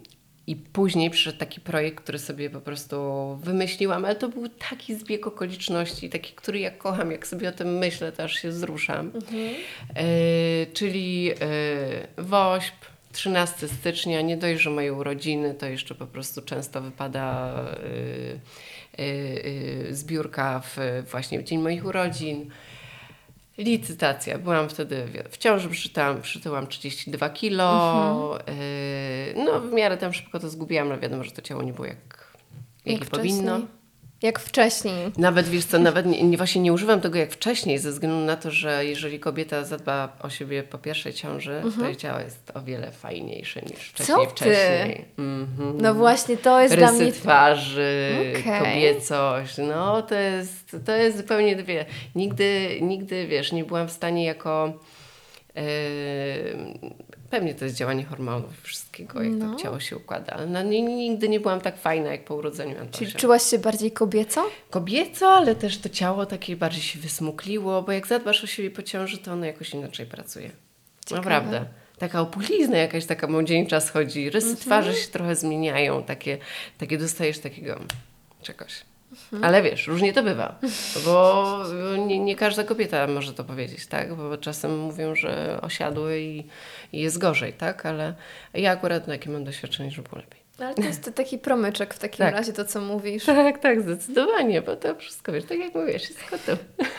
I 0.48 0.56
później 0.56 1.10
przyszedł 1.10 1.38
taki 1.38 1.60
projekt, 1.60 2.04
który 2.04 2.18
sobie 2.18 2.50
po 2.50 2.60
prostu 2.60 2.96
wymyśliłam, 3.42 4.04
ale 4.04 4.16
to 4.16 4.28
był 4.28 4.48
taki 4.48 4.94
zbieg 4.94 5.26
okoliczności, 5.26 6.10
taki, 6.10 6.32
który 6.32 6.58
ja 6.58 6.70
kocham, 6.70 7.12
jak 7.12 7.26
sobie 7.26 7.48
o 7.48 7.52
tym 7.52 7.78
myślę, 7.78 8.12
to 8.12 8.22
aż 8.22 8.34
się 8.34 8.48
wzruszam. 8.48 9.12
E, 9.94 10.66
czyli 10.66 11.30
e, 11.30 12.22
WOŚP, 12.22 12.74
13 13.12 13.68
stycznia, 13.68 14.20
nie 14.20 14.36
dość, 14.36 14.62
że 14.62 14.70
moje 14.70 14.92
urodziny, 14.92 15.54
to 15.54 15.66
jeszcze 15.66 15.94
po 15.94 16.06
prostu 16.06 16.42
często 16.42 16.80
wypada 16.80 17.54
e, 17.54 18.98
e, 18.98 19.04
e, 19.90 19.94
zbiórka 19.94 20.60
w, 20.60 20.76
właśnie 21.10 21.40
w 21.40 21.44
dzień 21.44 21.58
moich 21.58 21.84
urodzin. 21.86 22.50
Licytacja. 23.58 24.38
Byłam 24.38 24.68
wtedy 24.68 25.06
w 25.30 25.36
ciąży, 25.38 25.68
przytyłam, 25.68 26.22
przytyłam 26.22 26.66
32 26.66 27.30
kilo. 27.30 28.34
Mhm. 28.38 28.58
e, 28.58 29.44
no 29.44 29.60
w 29.60 29.72
miarę 29.72 29.96
tam 29.96 30.12
szybko 30.12 30.40
to 30.40 30.48
zgubiłam, 30.48 30.88
ale 30.88 30.98
wiadomo, 30.98 31.24
że 31.24 31.30
to 31.30 31.42
ciało 31.42 31.62
nie 31.62 31.72
było 31.72 31.86
jak, 31.86 32.34
jak, 32.84 33.00
Jak 33.00 33.10
powinno. 33.10 33.60
Jak 34.22 34.38
wcześniej. 34.38 35.12
Nawet 35.18 35.48
wiesz 35.48 35.64
co, 35.64 35.78
nawet 35.78 36.06
nie, 36.06 36.22
nie, 36.22 36.36
właśnie 36.36 36.60
nie 36.60 36.72
używam 36.72 37.00
tego 37.00 37.18
jak 37.18 37.32
wcześniej, 37.32 37.78
ze 37.78 37.90
względu 37.90 38.16
na 38.16 38.36
to, 38.36 38.50
że 38.50 38.84
jeżeli 38.84 39.20
kobieta 39.20 39.64
zadba 39.64 40.16
o 40.20 40.30
siebie 40.30 40.62
po 40.62 40.78
pierwszej 40.78 41.12
ciąży, 41.12 41.62
to 41.78 41.84
jej 41.84 41.96
ciało 41.96 42.20
jest 42.20 42.52
o 42.54 42.62
wiele 42.62 42.90
fajniejsze 42.92 43.60
niż 43.62 43.88
wcześniej. 43.88 44.26
ty? 44.26 44.32
wcześniej. 44.32 45.04
Mhm. 45.18 45.78
No 45.80 45.94
właśnie, 45.94 46.36
to 46.36 46.60
jest 46.60 46.76
dla 46.76 46.90
Rysy 46.90 47.02
mnie... 47.02 47.12
twarzy, 47.12 48.10
Okej. 48.40 48.58
kobiecość, 48.58 49.58
no 49.58 50.02
to 50.02 50.14
jest, 50.14 50.76
to 50.86 50.92
jest 50.92 51.16
zupełnie 51.16 51.56
dwie. 51.56 51.84
Nigdy, 52.14 52.78
nigdy, 52.82 53.26
wiesz, 53.26 53.52
nie 53.52 53.64
byłam 53.64 53.88
w 53.88 53.92
stanie 53.92 54.24
jako... 54.24 54.72
Yy, 55.54 55.62
pewnie 57.30 57.54
to 57.54 57.64
jest 57.64 57.76
działanie 57.76 58.04
hormonów 58.04 58.62
wszystkiego, 58.62 59.22
jak 59.22 59.32
No. 59.32 59.52
to 59.54 59.62
ciało 59.62 59.80
się 59.80 59.96
układa. 59.96 60.32
ale 60.32 60.46
No, 60.46 60.62
ni- 60.62 60.82
nigdy 60.82 61.28
nie 61.28 61.40
byłam 61.40 61.60
tak 61.60 61.78
fajna, 61.78 62.10
jak 62.10 62.24
po 62.24 62.34
urodzeniu 62.34 62.80
Antosia. 62.80 62.98
Czyli 63.06 63.12
czułaś 63.12 63.42
się 63.42 63.58
bardziej 63.58 63.92
kobieco? 63.92 64.46
Kobieco, 64.70 65.28
ale 65.28 65.54
też 65.54 65.78
to 65.78 65.88
ciało 65.88 66.26
takie 66.26 66.56
bardziej 66.56 66.82
się 66.82 66.98
wysmukliło, 66.98 67.82
bo 67.82 67.92
jak 67.92 68.06
zadbasz 68.06 68.44
o 68.44 68.46
siebie 68.46 68.70
po 68.70 68.82
ciąży, 68.82 69.18
to 69.18 69.32
ono 69.32 69.46
jakoś 69.46 69.70
inaczej 69.74 70.06
pracuje. 70.06 70.50
Ciekawe. 71.06 71.16
Naprawdę. 71.30 71.64
Taka 71.98 72.20
opulizna 72.20 72.76
jakaś 72.78 73.06
taka 73.06 73.26
młodzieńcza 73.26 73.80
schodzi, 73.80 74.30
rysy 74.30 74.48
Mhm. 74.48 74.64
twarzy 74.66 74.94
się 74.94 75.08
trochę 75.08 75.36
zmieniają, 75.36 76.02
takie, 76.02 76.38
takie 76.78 76.98
dostajesz 76.98 77.38
takiego 77.38 77.78
czegoś. 78.42 78.72
Mhm. 79.12 79.44
Ale 79.44 79.62
wiesz, 79.62 79.86
różnie 79.86 80.12
to 80.12 80.22
bywa, 80.22 80.58
bo 81.04 81.64
nie, 82.06 82.18
nie 82.18 82.36
każda 82.36 82.64
kobieta 82.64 83.06
może 83.06 83.34
to 83.34 83.44
powiedzieć, 83.44 83.86
tak? 83.86 84.14
Bo 84.14 84.38
czasem 84.38 84.78
mówią, 84.78 85.14
że 85.14 85.60
osiadły 85.62 86.20
i, 86.20 86.44
i 86.92 87.00
jest 87.00 87.18
gorzej, 87.18 87.52
tak? 87.52 87.86
Ale 87.86 88.14
ja 88.54 88.70
akurat 88.70 89.06
takie 89.06 89.30
mam 89.30 89.44
doświadczenie, 89.44 89.90
że 89.90 90.02
było 90.02 90.16
lepiej. 90.16 90.47
Ale 90.58 90.74
to 90.74 90.82
jest 90.82 91.10
taki 91.14 91.38
promyczek 91.38 91.94
w 91.94 91.98
takim 91.98 92.18
Tak. 92.18 92.34
razie, 92.34 92.52
to 92.52 92.64
co 92.64 92.80
mówisz. 92.80 93.24
Tak, 93.48 93.58
tak, 93.58 93.82
zdecydowanie, 93.82 94.62
bo 94.62 94.76
to 94.76 94.94
wszystko, 94.94 95.32
wiesz, 95.32 95.44
tak 95.44 95.58
jak 95.58 95.74
mówisz, 95.74 96.02
wszystko 96.02 96.36
to. 96.46 96.52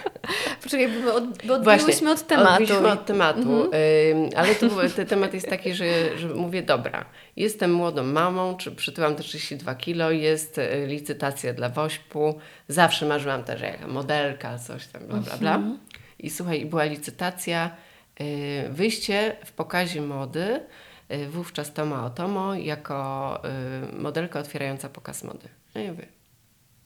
Poczekaj, 0.63 0.89
bo 1.05 1.15
od, 1.15 1.45
bo 1.45 1.53
odbiłyśmy 1.53 2.11
od 2.11 2.27
tematu. 2.27 2.49
Mhm. 2.49 2.63
Odbiliśmy 2.63 2.91
od 2.91 3.05
tematu, 3.05 3.63
ym, 3.63 4.29
ale 4.35 4.55
tu 4.55 4.69
ten 4.95 5.07
temat 5.07 5.33
jest 5.33 5.49
taki, 5.49 5.73
że, 5.73 6.17
że 6.17 6.27
mówię, 6.27 6.61
dobra, 6.61 7.05
jestem 7.35 7.73
młodą 7.73 8.03
mamą, 8.03 8.57
czy 8.57 8.71
przytyłam 8.71 9.15
te 9.15 9.23
32 9.23 9.75
kilo, 9.75 10.11
jest 10.11 10.57
y, 10.57 10.87
licytacja 10.87 11.53
dla 11.53 11.69
WOŚP-u, 11.69 12.39
zawsze 12.67 13.05
marzyłam 13.05 13.43
też 13.43 13.61
jak 13.61 13.87
modelka, 13.87 14.57
coś 14.57 14.87
tam, 14.87 15.07
bla, 15.07 15.17
bla, 15.17 15.37
bla. 15.37 15.55
Mhm. 15.55 15.79
I 16.19 16.29
słuchaj, 16.29 16.65
była 16.65 16.83
licytacja, 16.83 17.75
y, 18.21 18.69
wyjście 18.69 19.35
w 19.45 19.51
pokazie 19.51 20.01
mody, 20.01 20.39
y, 20.39 20.88
wówczas 21.29 21.73
Toma 21.73 22.05
Otomo, 22.05 22.55
jako 22.55 23.39
y, 23.93 23.95
modelka 24.01 24.39
otwierająca 24.39 24.89
pokaz 24.89 25.23
mody. 25.23 25.49
No 25.75 25.81
i 25.81 25.87
mówię, 25.87 26.05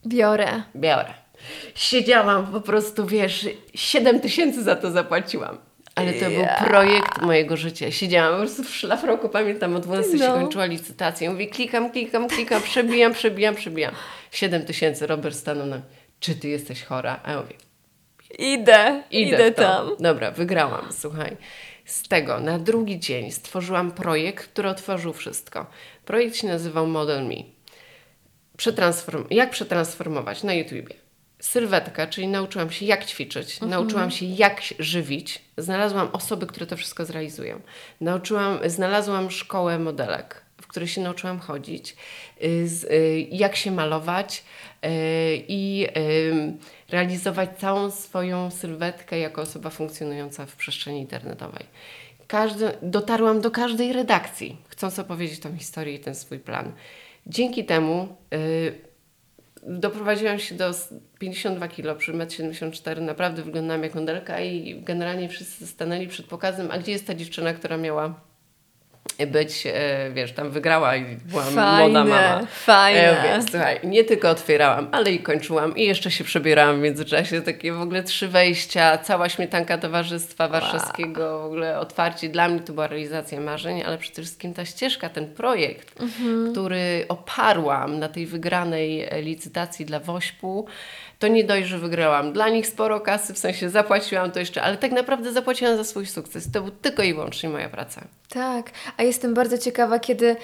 Biorę. 0.07 0.63
biorę. 0.75 1.13
Siedziałam 1.75 2.47
po 2.51 2.61
prostu, 2.61 3.05
wiesz, 3.05 3.47
7 3.73 4.19
tysięcy 4.19 4.63
za 4.63 4.75
to 4.75 4.91
zapłaciłam. 4.91 5.57
Ale 5.95 6.13
to 6.13 6.29
był 6.29 6.45
projekt 6.67 7.21
mojego 7.21 7.57
życia. 7.57 7.91
Siedziałam 7.91 8.31
po 8.33 8.37
prostu 8.39 8.63
w 8.63 8.75
szlafroku, 8.75 9.29
pamiętam, 9.29 9.75
o 9.75 9.79
12 9.79 10.17
się 10.17 10.27
No. 10.27 10.33
kończyła 10.33 10.65
licytacja. 10.65 11.31
Mówię, 11.31 11.47
klikam, 11.47 11.91
klikam, 11.91 12.27
klikam, 12.29 12.61
przebijam, 12.61 13.13
przebijam, 13.13 13.55
przebijam. 13.55 13.93
7 14.31 14.65
tysięcy, 14.65 15.07
Robert 15.07 15.35
stanął 15.35 15.67
na 15.67 15.75
mnie. 15.75 15.85
Czy 16.19 16.35
ty 16.35 16.47
jesteś 16.47 16.83
chora? 16.83 17.19
A 17.23 17.31
ja 17.31 17.41
mówię, 17.41 17.55
Idę, 18.39 19.03
Idę, 19.11 19.35
idę, 19.35 19.51
tam. 19.51 19.89
Dobra, 19.99 20.31
wygrałam, 20.31 20.85
słuchaj. 20.91 21.37
Z 21.85 22.03
tego 22.07 22.39
na 22.39 22.59
drugi 22.59 22.99
dzień 22.99 23.31
stworzyłam 23.31 23.91
projekt, 23.91 24.47
który 24.47 24.69
otworzył 24.69 25.13
wszystko. 25.13 25.65
Projekt 26.05 26.35
się 26.35 26.47
nazywał 26.47 26.87
Model 26.87 27.25
Me. 27.27 27.35
Przetransform- 28.57 29.25
jak 29.29 29.49
przetransformować 29.49 30.43
na 30.43 30.53
YouTubie 30.53 30.95
sylwetka, 31.39 32.07
czyli 32.07 32.27
nauczyłam 32.27 32.71
się 32.71 32.85
jak 32.85 33.05
ćwiczyć, 33.05 33.53
Mhm. 33.53 33.69
nauczyłam 33.71 34.11
się 34.11 34.25
jak 34.25 34.61
żywić, 34.79 35.41
znalazłam 35.57 36.09
osoby, 36.13 36.47
które 36.47 36.65
to 36.65 36.77
wszystko 36.77 37.05
zrealizują. 37.05 37.61
Nauczyłam, 38.01 38.59
znalazłam 38.65 39.31
szkołę 39.31 39.79
modelek, 39.79 40.42
której 40.73 40.87
się 40.89 41.01
nauczyłam 41.01 41.39
chodzić, 41.39 41.95
y, 42.43 42.67
z, 42.67 42.83
y, 42.83 43.27
jak 43.31 43.55
się 43.55 43.71
malować 43.71 44.43
y, 44.85 44.89
i 45.47 45.87
realizować 46.89 47.49
całą 47.57 47.91
swoją 47.91 48.51
sylwetkę 48.51 49.19
jako 49.19 49.41
osoba 49.41 49.69
funkcjonująca 49.69 50.45
w 50.45 50.55
przestrzeni 50.55 50.99
internetowej. 50.99 51.65
Każdy, 52.27 52.71
dotarłam 52.81 53.41
do 53.41 53.51
każdej 53.51 53.93
redakcji, 53.93 54.57
chcąc 54.67 54.99
opowiedzieć 54.99 55.39
tą 55.39 55.57
historię 55.57 55.95
i 55.95 55.99
ten 55.99 56.15
swój 56.15 56.39
plan. 56.39 56.71
Dzięki 57.27 57.65
temu 57.65 58.15
doprowadziłam 59.67 60.39
się 60.39 60.55
do 60.55 60.67
s- 60.69 60.93
52 61.19 61.67
kg 61.67 61.99
przy 61.99 62.13
1,74 62.13 62.97
m. 62.97 63.05
Naprawdę 63.05 63.41
wyglądałam 63.41 63.83
jak 63.83 63.95
modelka 63.95 64.41
i 64.41 64.81
generalnie 64.83 65.29
wszyscy 65.29 65.67
stanęli 65.67 66.07
przed 66.07 66.25
pokazem, 66.25 66.71
a 66.71 66.77
gdzie 66.77 66.91
jest 66.91 67.07
ta 67.07 67.15
dziewczyna, 67.15 67.53
która 67.53 67.77
miała 67.77 68.21
być, 69.27 69.67
e, 69.67 70.11
wiesz, 70.13 70.33
tam 70.33 70.51
wygrała 70.51 70.95
i 70.95 71.15
była 71.15 71.43
młoda 71.43 72.05
mama. 72.05 72.45
fajne. 72.51 73.23
E, 73.23 73.23
więc 73.23 73.51
słuchaj, 73.51 73.79
nie 73.83 74.03
tylko 74.03 74.29
otwierałam, 74.29 74.87
ale 74.91 75.11
i 75.11 75.19
kończyłam 75.19 75.77
i 75.77 75.83
jeszcze 75.85 76.11
się 76.11 76.23
przebierałam 76.23 76.79
w 76.79 76.81
międzyczasie. 76.81 77.41
Takie 77.41 77.73
w 77.73 77.81
ogóle 77.81 78.03
trzy 78.03 78.27
wejścia, 78.27 78.97
cała 78.97 79.29
śmietanka 79.29 79.77
Towarzystwa 79.77 80.47
Warszawskiego, 80.47 81.39
w 81.39 81.45
ogóle 81.45 81.79
otwarcie. 81.79 82.29
Dla 82.29 82.49
mnie 82.49 82.59
to 82.59 82.73
była 82.73 82.87
realizacja 82.87 83.39
marzeń, 83.39 83.83
ale 83.85 83.97
przede 83.97 84.21
wszystkim 84.21 84.53
ta 84.53 84.65
ścieżka, 84.65 85.09
ten 85.09 85.33
projekt, 85.33 85.93
który 86.51 87.05
oparłam 87.09 87.99
na 87.99 88.09
tej 88.09 88.25
wygranej 88.25 89.07
licytacji 89.21 89.85
dla 89.85 89.99
Wośpu, 89.99 90.67
to 91.23 91.27
nie 91.27 91.43
dość, 91.43 91.67
że 91.67 91.79
wygrałam. 91.79 92.33
Dla 92.33 92.49
nich 92.49 92.67
sporo 92.67 92.99
kasy, 92.99 93.33
w 93.33 93.37
sensie 93.37 93.69
zapłaciłam 93.69 94.31
to 94.31 94.39
jeszcze, 94.39 94.61
ale 94.61 94.77
tak 94.77 94.91
naprawdę 94.91 95.31
zapłaciłam 95.31 95.77
za 95.77 95.83
swój 95.83 96.05
sukces. 96.05 96.51
To 96.51 96.61
był 96.61 96.71
tylko 96.71 97.03
i 97.03 97.13
wyłącznie 97.13 97.49
moja 97.49 97.69
praca. 97.69 98.01
Tak, 98.29 98.71
a 98.97 99.03
jestem 99.03 99.33
bardzo 99.33 99.57
ciekawa, 99.57 99.99
kiedy 99.99 100.35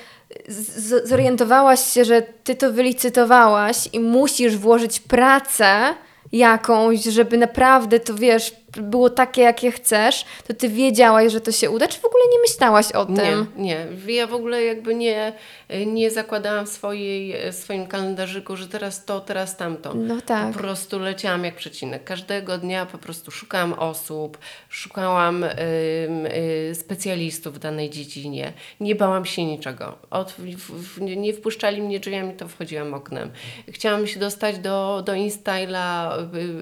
zorientowałaś 1.03 1.79
się, 1.79 2.05
że 2.05 2.21
ty 2.21 2.55
to 2.55 2.73
wylicytowałaś 2.73 3.89
i 3.93 3.99
musisz 3.99 4.57
włożyć 4.57 4.99
pracę 4.99 5.95
jakąś, 6.31 7.03
żeby 7.03 7.37
naprawdę 7.37 7.99
to 7.99 8.13
wiesz, 8.13 8.55
było 8.77 9.09
takie, 9.09 9.41
jakie 9.41 9.71
chcesz, 9.71 10.25
to 10.47 10.53
ty 10.53 10.69
wiedziałaś, 10.69 11.31
że 11.31 11.41
to 11.41 11.51
się 11.51 11.69
uda, 11.69 11.87
czy 11.87 11.99
w 11.99 12.05
ogóle 12.05 12.23
nie 12.31 12.39
myślałaś 12.41 12.91
o 12.91 13.05
tym? 13.05 13.47
Nie, 13.55 13.87
nie. 14.05 14.15
Ja 14.15 14.27
w 14.27 14.33
ogóle 14.33 14.63
jakby 14.63 14.95
nie, 14.95 15.33
nie 15.85 16.11
zakładałam 16.11 16.65
w 16.65 16.69
swojej, 16.69 17.35
swoim 17.53 17.87
kalendarzyku, 17.87 18.55
że 18.55 18.67
teraz 18.67 19.05
to, 19.05 19.19
teraz 19.19 19.57
tamto. 19.57 19.93
No 19.93 20.21
tak. 20.21 20.53
Po 20.53 20.59
prostu 20.59 20.99
leciałam 20.99 21.45
jak 21.45 21.55
przecinek. 21.55 22.03
Każdego 22.03 22.57
dnia 22.57 22.85
po 22.85 22.97
prostu 22.97 23.31
szukałam 23.31 23.73
osób, 23.73 24.37
szukałam 24.69 25.43
ym, 25.43 25.49
y, 26.25 26.75
specjalistów 26.75 27.55
w 27.55 27.59
danej 27.59 27.89
dziedzinie. 27.89 28.53
Nie 28.79 28.95
bałam 28.95 29.25
się 29.25 29.45
niczego. 29.45 29.97
Od, 30.09 30.31
w, 30.31 31.01
nie 31.01 31.33
wpuszczali 31.33 31.81
mnie 31.81 31.99
drzwiami, 31.99 32.33
to 32.33 32.47
wchodziłam 32.47 32.93
oknem. 32.93 33.31
Chciałam 33.69 34.07
się 34.07 34.19
dostać 34.19 34.57
do, 34.59 35.03
do 35.05 35.13
InStyla, 35.13 36.17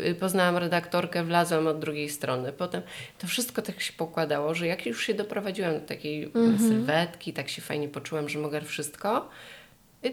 y, 0.05 0.09
y, 0.09 0.15
poznałam 0.15 0.57
redaktorkę, 0.57 1.23
wlazłam 1.23 1.67
od 1.67 1.79
drugiej 1.79 1.96
strony. 2.09 2.53
Potem 2.53 2.81
to 3.19 3.27
wszystko 3.27 3.61
tak 3.61 3.81
się 3.81 3.93
pokładało, 3.93 4.53
że 4.53 4.67
jak 4.67 4.85
już 4.85 5.05
się 5.05 5.13
doprowadziłam 5.13 5.73
do 5.73 5.79
takiej 5.79 6.23
Mhm. 6.23 6.59
sylwetki, 6.59 7.33
tak 7.33 7.49
się 7.49 7.61
fajnie 7.61 7.87
poczułam, 7.89 8.29
że 8.29 8.39
mogę 8.39 8.61
wszystko, 8.61 9.29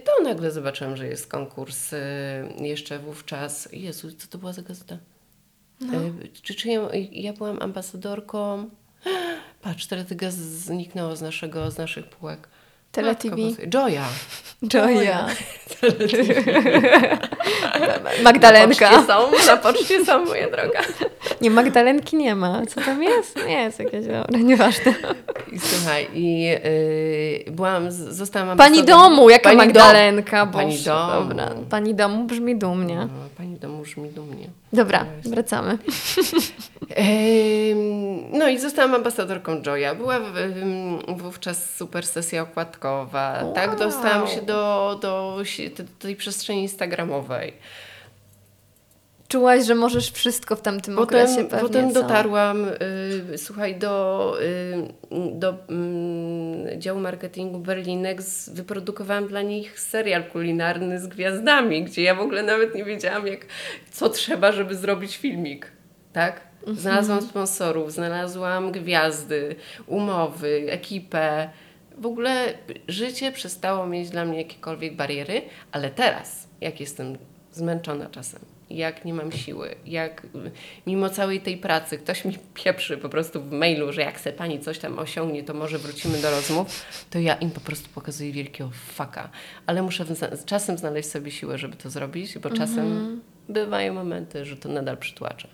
to 0.05 0.22
nagle 0.22 0.51
zobaczyłam, 0.51 0.97
że 0.97 1.07
jest 1.07 1.26
konkurs 1.26 1.93
y, 1.93 1.97
jeszcze 2.61 2.99
wówczas. 2.99 3.68
Jezu, 3.72 4.12
co 4.12 4.26
to 4.28 4.39
była 4.39 4.53
za 4.53 4.62
gazeta? 4.62 4.99
No. 5.80 5.99
Y, 6.01 6.28
czy, 6.43 6.55
czy 6.55 6.68
ja, 6.68 6.80
ja 7.12 7.32
byłam 7.32 7.62
ambasadorką? 7.62 8.70
Patrz, 9.62 9.87
teletyga 9.87 10.30
z- 10.30 10.35
zniknęło 10.37 11.16
z, 11.16 11.22
naszego, 11.22 11.70
z 11.70 11.78
naszych 11.78 12.07
półek. 12.07 12.49
Teletv. 12.93 13.37
Joya. 13.74 14.05
Joya. 14.74 15.26
Na 18.16 18.22
Magdalenka. 18.22 18.89
poczcie 18.91 19.07
są, 19.07 19.47
na 19.47 19.57
poczcie 19.57 20.05
są, 20.05 20.24
moja 20.24 20.51
droga. 20.51 20.80
Nie, 21.45 21.51
Magdalenki 21.51 22.16
nie 22.16 22.34
ma. 22.34 22.66
Co 22.66 22.80
tam 22.80 23.03
jest? 23.03 23.36
Nie 23.47 23.53
jest 23.62 23.78
jakieś, 23.78 24.07
dobra, 24.07 24.38
nieważne. 24.38 24.95
I 25.53 25.59
słuchaj, 25.59 26.09
i 26.14 26.49
y, 27.47 27.51
byłam, 27.51 27.90
zostałam 27.90 28.57
Pani 28.59 28.84
domu, 28.84 29.30
jaka 29.30 29.45
Pani 29.45 29.57
Magdalenka? 29.57 30.47
Dom. 30.47 30.53
Pani 30.55 30.78
domu. 30.78 31.28
Dobra, 31.28 31.51
pani 31.70 31.95
domu 31.95 32.24
brzmi 32.24 32.57
dumnie. 32.57 32.97
No, 32.97 33.09
pani 33.36 33.57
domu 33.57 33.82
brzmi 33.82 34.09
dumnie. 34.09 34.47
Dobra, 34.72 35.07
wracamy. 35.24 35.78
No 38.32 38.49
i 38.49 38.59
zostałam 38.59 38.95
ambasadorką 38.95 39.62
Joya. 39.66 39.95
Była 39.95 40.20
wówczas 41.09 41.74
super 41.76 42.07
sesja 42.07 42.42
okładkowa. 42.42 43.45
Tak, 43.55 43.68
Wow. 43.70 43.78
dostałam 43.78 44.28
się 44.28 44.42
do, 44.42 44.99
do, 45.03 45.36
do 45.76 45.84
tej 45.99 46.16
przestrzeni 46.16 46.62
instagramowej. 46.62 47.53
Czułaś, 49.35 49.64
że 49.64 49.74
możesz 49.74 50.11
wszystko 50.11 50.57
w 50.57 50.61
tamtym 50.61 50.97
Potem, 50.97 51.20
okresie 51.20 51.49
pewnie, 51.49 51.68
potem 51.68 51.93
co? 51.93 52.03
dotarłam, 52.03 52.68
y, 53.35 53.39
słuchaj, 53.39 53.78
do, 53.78 54.37
y, 54.43 54.89
do 55.32 55.55
mm, 55.68 56.80
działu 56.80 57.01
marketingu 57.01 57.59
Berlinek. 57.59 58.22
Z, 58.22 58.49
wyprodukowałam 58.49 59.26
dla 59.26 59.43
nich 59.43 59.80
serial 59.80 60.24
kulinarny 60.24 61.01
z 61.01 61.07
gwiazdami, 61.07 61.85
gdzie 61.85 62.03
ja 62.03 62.14
w 62.14 62.20
ogóle 62.20 62.43
nawet 62.43 62.74
nie 62.74 62.85
wiedziałam, 62.85 63.26
jak, 63.26 63.47
co 63.91 64.09
trzeba, 64.09 64.53
żeby 64.53 64.74
zrobić 64.74 65.16
filmik. 65.16 65.72
Tak? 66.12 66.41
Mhm. 66.59 66.76
Znalazłam 66.76 67.22
sponsorów, 67.22 67.93
znalazłam 67.93 68.72
gwiazdy, 68.72 69.57
umowy, 69.87 70.66
ekipę. 70.68 71.49
W 71.99 72.07
ogóle 72.07 72.55
życie 72.89 73.32
przestało 73.32 73.87
mieć 73.87 74.11
dla 74.11 74.24
mnie 74.24 74.39
jakiekolwiek 74.39 74.97
bariery, 74.97 75.43
ale 75.72 75.91
teraz, 75.91 76.49
jak 76.61 76.80
jestem 76.80 77.18
zmęczona 77.53 78.07
czasem, 78.07 78.41
jak 78.71 79.05
nie 79.05 79.15
mam 79.15 79.33
siły, 79.33 79.75
jak 79.87 80.27
mimo 80.87 81.11
całej 81.11 81.41
tej 81.41 81.57
pracy 81.57 81.99
ktoś 81.99 82.25
mi 82.25 82.39
pieprzy 82.55 82.99
po 82.99 83.09
prostu 83.09 83.43
w 83.43 83.53
mailu, 83.53 83.93
że 83.93 84.01
jak 84.01 84.21
se 84.21 84.33
pani 84.33 84.61
coś 84.61 84.79
tam 84.79 84.99
osiągnie, 84.99 85.43
to 85.43 85.55
może 85.55 85.79
wrócimy 85.79 86.19
do 86.19 86.31
rozmów, 86.31 86.87
to 87.11 87.19
ja 87.19 87.35
im 87.35 87.51
po 87.51 87.61
prostu 87.61 87.89
pokazuję 87.95 88.33
wielkiego 88.33 88.71
faka. 88.75 89.31
Ale 89.67 89.83
muszę 89.83 90.05
czasem 90.47 90.79
znaleźć 90.79 91.09
sobie 91.09 91.31
siłę, 91.31 91.59
żeby 91.59 91.77
to 91.77 91.91
zrobić, 91.91 92.39
bo 92.39 92.51
czasem 92.51 93.21
bywają 93.49 93.95
momenty, 93.95 94.45
że 94.45 94.57
to 94.57 94.69
nadal 94.69 94.97
przytłacza. 94.97 95.49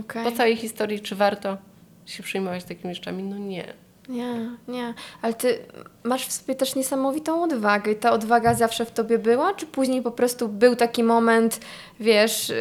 Okej. 0.00 0.24
Po 0.24 0.32
całej 0.32 0.56
historii, 0.56 1.00
czy 1.00 1.16
warto 1.16 1.58
się 2.06 2.22
przejmować 2.22 2.64
takimi 2.64 2.94
rzeczami? 2.94 3.22
No 3.22 3.38
nie. 3.38 3.72
Nie, 4.08 4.50
nie. 4.68 4.94
Ale 5.22 5.34
ty 5.34 5.58
masz 6.04 6.26
w 6.26 6.32
sobie 6.32 6.54
też 6.54 6.74
niesamowitą 6.74 7.42
odwagę. 7.42 7.92
I 7.92 7.96
ta 7.96 8.12
odwaga 8.12 8.54
zawsze 8.54 8.84
w 8.84 8.90
tobie 8.90 9.18
była? 9.18 9.54
Czy 9.54 9.66
później 9.66 10.02
po 10.02 10.10
prostu 10.10 10.48
był 10.48 10.76
taki 10.76 11.02
moment, 11.02 11.60
wiesz, 12.00 12.48
yy, 12.48 12.56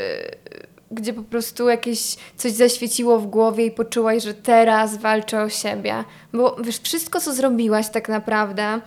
gdzie 0.92 1.14
po 1.14 1.24
prostu 1.24 1.70
jakieś 1.70 2.16
coś 2.36 2.52
zaświeciło 2.52 3.20
w 3.20 3.28
głowie 3.28 3.66
i 3.66 3.72
poczułaś, 3.72 4.24
że 4.24 4.34
teraz 4.34 4.98
walczę 4.98 5.42
o 5.44 5.50
siebie? 5.50 6.04
Bo 6.34 6.56
wiesz, 6.64 6.80
wszystko 6.80 7.20
co 7.20 7.34
zrobiłaś 7.34 7.90
tak 7.90 8.10
naprawdę, 8.10 8.82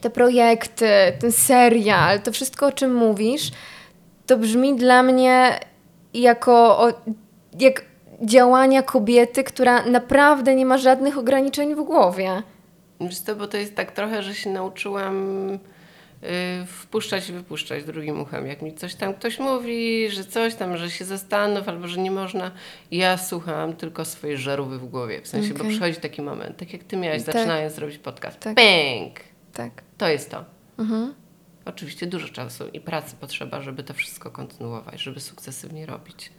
te 0.00 0.10
projekty, 0.10 0.88
ten 1.20 1.32
serial, 1.32 2.20
to 2.20 2.32
wszystko 2.32 2.66
o 2.66 2.72
czym 2.72 2.94
mówisz, 2.94 3.50
to 4.26 4.36
brzmi 4.38 4.76
dla 4.76 5.02
mnie 5.02 5.60
jako 6.14 6.78
o, 6.78 6.92
jak 7.58 7.82
działania 8.22 8.82
kobiety, 8.82 9.44
która 9.44 9.84
naprawdę 9.86 10.54
nie 10.54 10.66
ma 10.66 10.78
żadnych 10.78 11.18
ograniczeń 11.18 11.74
w 11.74 11.82
głowie. 11.82 12.42
Wiesz 13.00 13.18
co, 13.18 13.36
bo 13.36 13.46
to 13.46 13.56
jest 13.56 13.74
tak 13.74 13.92
trochę, 13.92 14.22
że 14.22 14.34
się 14.34 14.50
nauczyłam 14.50 15.48
y, 15.52 15.58
wpuszczać 16.66 17.28
i 17.28 17.32
wypuszczać 17.32 17.84
drugim 17.84 18.20
uchem. 18.20 18.46
Jak 18.46 18.62
mi 18.62 18.74
coś 18.74 18.94
tam 18.94 19.14
ktoś 19.14 19.38
mówi, 19.38 20.10
że 20.10 20.24
coś 20.24 20.54
tam, 20.54 20.76
że 20.76 20.90
się 20.90 21.04
zastanów 21.04 21.68
albo 21.68 21.88
że 21.88 22.00
nie 22.00 22.10
można, 22.10 22.50
ja 22.90 23.18
słucham 23.18 23.72
tylko 23.72 24.04
swojej 24.04 24.36
żarówy 24.36 24.78
w 24.78 24.86
głowie. 24.86 25.20
W 25.22 25.28
sensie, 25.28 25.54
bo 25.54 25.60
Okej. 25.60 25.70
przychodzi 25.70 25.96
taki 26.00 26.22
moment, 26.22 26.56
tak 26.56 26.72
jak 26.72 26.84
ty 26.84 26.96
miałaś, 26.96 27.22
Tak. 27.22 27.34
zaczynając 27.34 27.78
robić 27.78 27.98
podcast. 27.98 28.40
Tak. 28.40 28.54
Bęk! 28.54 29.20
Tak. 29.52 29.82
To 29.98 30.08
jest 30.08 30.30
to. 30.30 30.44
Mhm. 30.78 31.14
Oczywiście 31.64 32.06
dużo 32.06 32.28
czasu 32.28 32.64
i 32.72 32.80
pracy 32.80 33.16
potrzeba, 33.20 33.60
żeby 33.60 33.84
to 33.84 33.94
wszystko 33.94 34.30
kontynuować, 34.30 35.02
żeby 35.02 35.20
sukcesywnie 35.20 35.86
robić. 35.86 36.32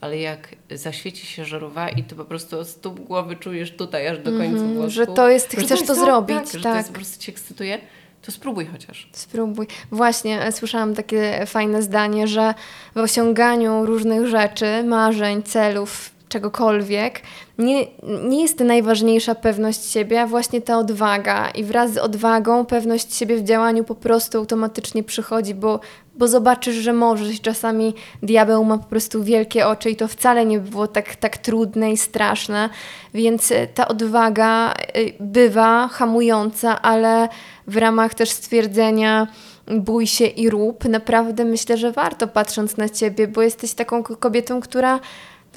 Ale 0.00 0.18
jak 0.18 0.48
zaświeci 0.70 1.26
się 1.26 1.44
żarówa 1.44 1.88
i 1.88 2.02
ty 2.04 2.14
po 2.14 2.24
prostu 2.24 2.58
od 2.58 2.68
stóp 2.68 3.00
głowy 3.00 3.36
czujesz 3.36 3.76
tutaj 3.76 4.08
aż 4.08 4.18
do 4.18 4.30
końca 4.30 4.44
Mhm, 4.44 4.74
włosku, 4.74 4.90
że 4.90 5.06
to 5.06 5.28
jest- 5.30 5.52
że 5.52 5.60
chcesz 5.60 5.82
to 5.82 5.94
zrobić, 5.94 6.36
tak, 6.36 6.46
że 6.46 6.58
to 6.58 6.62
tak. 6.62 6.76
jest, 6.76 6.88
po 6.88 6.94
prostu 6.94 7.22
cię 7.24 7.32
ekscytuje, 7.32 7.78
to 8.22 8.32
spróbuj 8.32 8.66
chociaż. 8.66 9.08
Spróbuj. 9.12 9.66
Właśnie 9.90 10.42
e, 10.42 10.52
słyszałam 10.52 10.94
takie 10.94 11.46
fajne 11.46 11.82
zdanie, 11.82 12.28
że 12.28 12.54
w 12.94 12.98
osiąganiu 12.98 13.86
różnych 13.86 14.26
rzeczy, 14.26 14.84
marzeń, 14.84 15.42
celów, 15.42 16.10
czegokolwiek, 16.30 17.20
nie, 17.58 17.86
nie 18.28 18.42
jest 18.42 18.60
najważniejsza 18.60 19.34
pewność 19.34 19.90
siebie, 19.90 20.22
a 20.22 20.26
właśnie 20.26 20.60
ta 20.60 20.78
odwaga. 20.78 21.50
I 21.50 21.64
wraz 21.64 21.92
z 21.92 21.98
odwagą 21.98 22.66
pewność 22.66 23.14
siebie 23.14 23.36
w 23.36 23.44
działaniu 23.44 23.84
po 23.84 23.94
prostu 23.94 24.38
automatycznie 24.38 25.02
przychodzi, 25.02 25.54
bo, 25.54 25.80
bo 26.14 26.28
zobaczysz, 26.28 26.74
że 26.74 26.92
możesz. 26.92 27.40
Czasami 27.40 27.94
diabeł 28.22 28.64
ma 28.64 28.78
po 28.78 28.86
prostu 28.86 29.24
wielkie 29.24 29.66
oczy 29.66 29.90
i 29.90 29.96
to 29.96 30.08
wcale 30.08 30.46
nie 30.46 30.60
było 30.60 30.86
tak, 30.86 31.16
tak 31.16 31.38
trudne 31.38 31.92
i 31.92 31.96
straszne. 31.96 32.68
Więc 33.14 33.52
e, 33.52 33.66
ta 33.66 33.88
odwaga 33.88 34.72
e, 34.72 34.74
bywa 35.20 35.88
hamująca, 35.88 36.82
ale 36.82 37.28
w 37.66 37.76
ramach 37.76 38.14
też 38.14 38.30
stwierdzenia 38.30 39.26
bój 39.66 40.06
się 40.06 40.26
i 40.26 40.50
rób, 40.50 40.84
naprawdę 40.84 41.44
myślę, 41.44 41.76
że 41.76 41.92
warto 41.92 42.28
patrząc 42.28 42.76
na 42.76 42.88
ciebie, 42.88 43.28
bo 43.28 43.42
jesteś 43.42 43.74
taką 43.74 44.02
kobietą, 44.02 44.60
która 44.60 45.00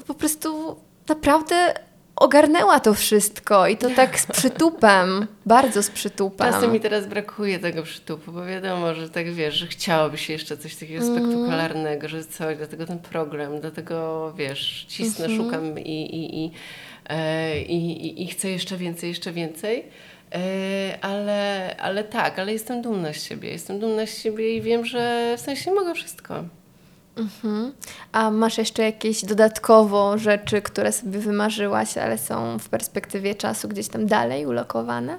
po 0.06 0.14
prostu 0.14 0.76
naprawdę 1.08 1.74
ogarnęła 2.16 2.80
to 2.80 2.94
wszystko 2.94 3.66
i 3.68 3.76
to 3.76 3.90
tak 3.90 4.20
z 4.20 4.26
przytupem, 4.26 5.26
bardzo 5.46 5.82
z 5.82 5.90
przytupem. 5.90 6.52
Czasem 6.52 6.72
mi 6.72 6.80
teraz 6.80 7.06
brakuje 7.06 7.58
tego 7.58 7.82
przytupu, 7.82 8.32
bo 8.32 8.46
wiadomo, 8.46 8.94
że 8.94 9.10
tak 9.10 9.32
wiesz, 9.32 9.54
że 9.54 9.66
chciałoby 9.66 10.18
się 10.18 10.32
jeszcze 10.32 10.56
coś 10.56 10.76
takiego 10.76 11.04
Mhm. 11.04 11.18
spektakularnego, 11.24 12.08
że 12.08 12.24
coś, 12.24 12.56
dlatego 12.56 12.86
ten 12.86 12.98
program, 12.98 13.60
dlatego 13.60 14.32
wiesz, 14.36 14.84
cisnę, 14.88 15.24
Mhm. 15.26 15.44
szukam 15.44 15.78
i, 15.78 16.02
i, 16.02 16.44
i, 16.44 16.50
e, 17.08 17.60
i, 17.62 18.06
i, 18.06 18.22
i 18.22 18.26
chcę 18.26 18.48
jeszcze 18.48 18.76
więcej, 18.76 19.08
jeszcze 19.08 19.32
więcej. 19.32 19.84
E, 20.34 20.98
ale, 21.04 21.76
ale 21.76 22.04
tak, 22.04 22.38
ale 22.38 22.52
jestem 22.52 22.82
dumna 22.82 23.12
z 23.12 23.22
siebie. 23.22 23.48
Jestem 23.50 23.78
dumna 23.80 24.06
z 24.06 24.18
siebie 24.18 24.56
i 24.56 24.62
wiem, 24.62 24.84
że 24.84 25.34
w 25.36 25.40
sensie 25.40 25.72
mogę 25.72 25.94
wszystko. 25.94 26.44
Mhm. 27.16 27.72
A 28.12 28.30
masz 28.30 28.58
jeszcze 28.58 28.82
jakieś 28.82 29.24
dodatkowo 29.24 30.18
rzeczy, 30.18 30.62
które 30.62 30.92
sobie 30.92 31.18
wymarzyłaś, 31.18 31.98
ale 31.98 32.18
są 32.18 32.58
w 32.58 32.68
perspektywie 32.68 33.34
czasu 33.34 33.68
gdzieś 33.68 33.88
tam 33.88 34.06
dalej 34.06 34.46
ulokowane? 34.46 35.18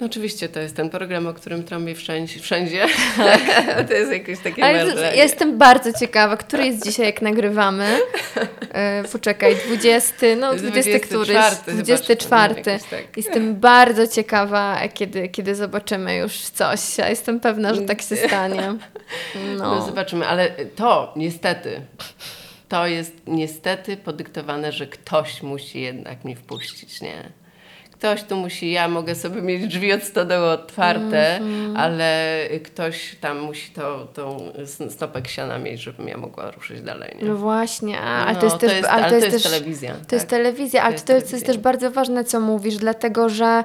No 0.00 0.06
oczywiście 0.06 0.48
to 0.48 0.60
jest 0.60 0.76
ten 0.76 0.90
program, 0.90 1.26
o 1.26 1.34
którym 1.34 1.64
trąbię 1.64 1.94
wszędzie. 1.94 2.40
wszędzie. 2.40 2.86
to 3.88 3.94
jest 3.94 4.12
jakieś 4.12 4.38
takie 4.38 4.64
Ale 4.64 4.86
marzenie. 4.86 5.16
jestem 5.16 5.58
bardzo 5.58 5.92
ciekawa, 5.92 6.36
który 6.36 6.66
jest 6.66 6.84
dzisiaj, 6.84 7.06
jak 7.06 7.22
nagrywamy. 7.22 7.98
E, 8.72 9.04
poczekaj, 9.12 9.56
20, 9.66 10.26
no 10.38 10.54
20 10.54 10.98
któryś, 10.98 11.28
24 11.28 11.64
chyba, 11.64 11.74
24. 11.74 12.54
czy 12.54 12.62
tam 12.62 12.72
jakoś 12.72 12.88
tak. 12.90 13.16
Jestem 13.16 13.56
bardzo 13.60 14.06
ciekawa, 14.06 14.80
kiedy, 14.94 15.28
kiedy 15.28 15.54
zobaczymy 15.54 16.16
już 16.16 16.32
coś. 16.38 16.98
Ja 16.98 17.08
jestem 17.08 17.40
pewna, 17.40 17.74
że 17.74 17.82
tak 17.82 18.02
się 18.02 18.16
stanie. 18.16 18.74
No. 19.58 19.74
No. 19.74 19.86
zobaczymy, 19.86 20.26
ale 20.26 20.50
to 20.50 21.12
niestety, 21.16 21.80
to 22.68 22.86
jest 22.86 23.12
niestety 23.26 23.96
podyktowane, 23.96 24.72
że 24.72 24.86
ktoś 24.86 25.42
musi 25.42 25.80
jednak 25.80 26.24
mnie 26.24 26.36
wpuścić, 26.36 27.00
nie? 27.00 27.32
Ktoś 27.92 28.22
tu 28.22 28.36
musi, 28.36 28.70
ja 28.70 28.88
mogę 28.88 29.14
sobie 29.14 29.42
mieć 29.42 29.66
drzwi 29.66 29.92
od 29.92 30.02
stodoły 30.02 30.46
otwarte, 30.50 31.36
Mhm. 31.36 31.76
ale 31.76 32.38
ktoś 32.64 33.16
tam 33.20 33.38
musi 33.38 33.70
to, 33.72 34.06
tą 34.14 34.52
stopę 34.90 35.22
siana 35.26 35.58
mieć, 35.58 35.80
żebym 35.80 36.08
ja 36.08 36.16
mogła 36.16 36.50
ruszyć 36.50 36.82
dalej, 36.82 37.16
nie? 37.22 37.28
No 37.28 37.36
właśnie, 37.36 38.00
a, 38.00 38.24
ale 38.26 38.32
No, 38.34 38.40
to 38.40 38.46
jest 38.46 38.58
też, 38.58 38.84
ale 38.84 38.88
ale 39.04 39.08
to 39.08 39.14
jest 39.26 39.30
też 39.30 39.42
telewizja. 39.52 39.94
To 40.08 40.16
jest 40.16 40.28
tak. 40.28 40.38
telewizja, 40.38 40.82
ale 40.82 40.94
to 40.94 40.96
jest 40.96 41.08
jest, 41.08 41.30
to 41.30 41.36
jest 41.36 41.46
też 41.46 41.58
bardzo 41.58 41.90
ważne, 41.90 42.24
co 42.24 42.40
mówisz, 42.40 42.76
dlatego 42.76 43.28
że 43.28 43.64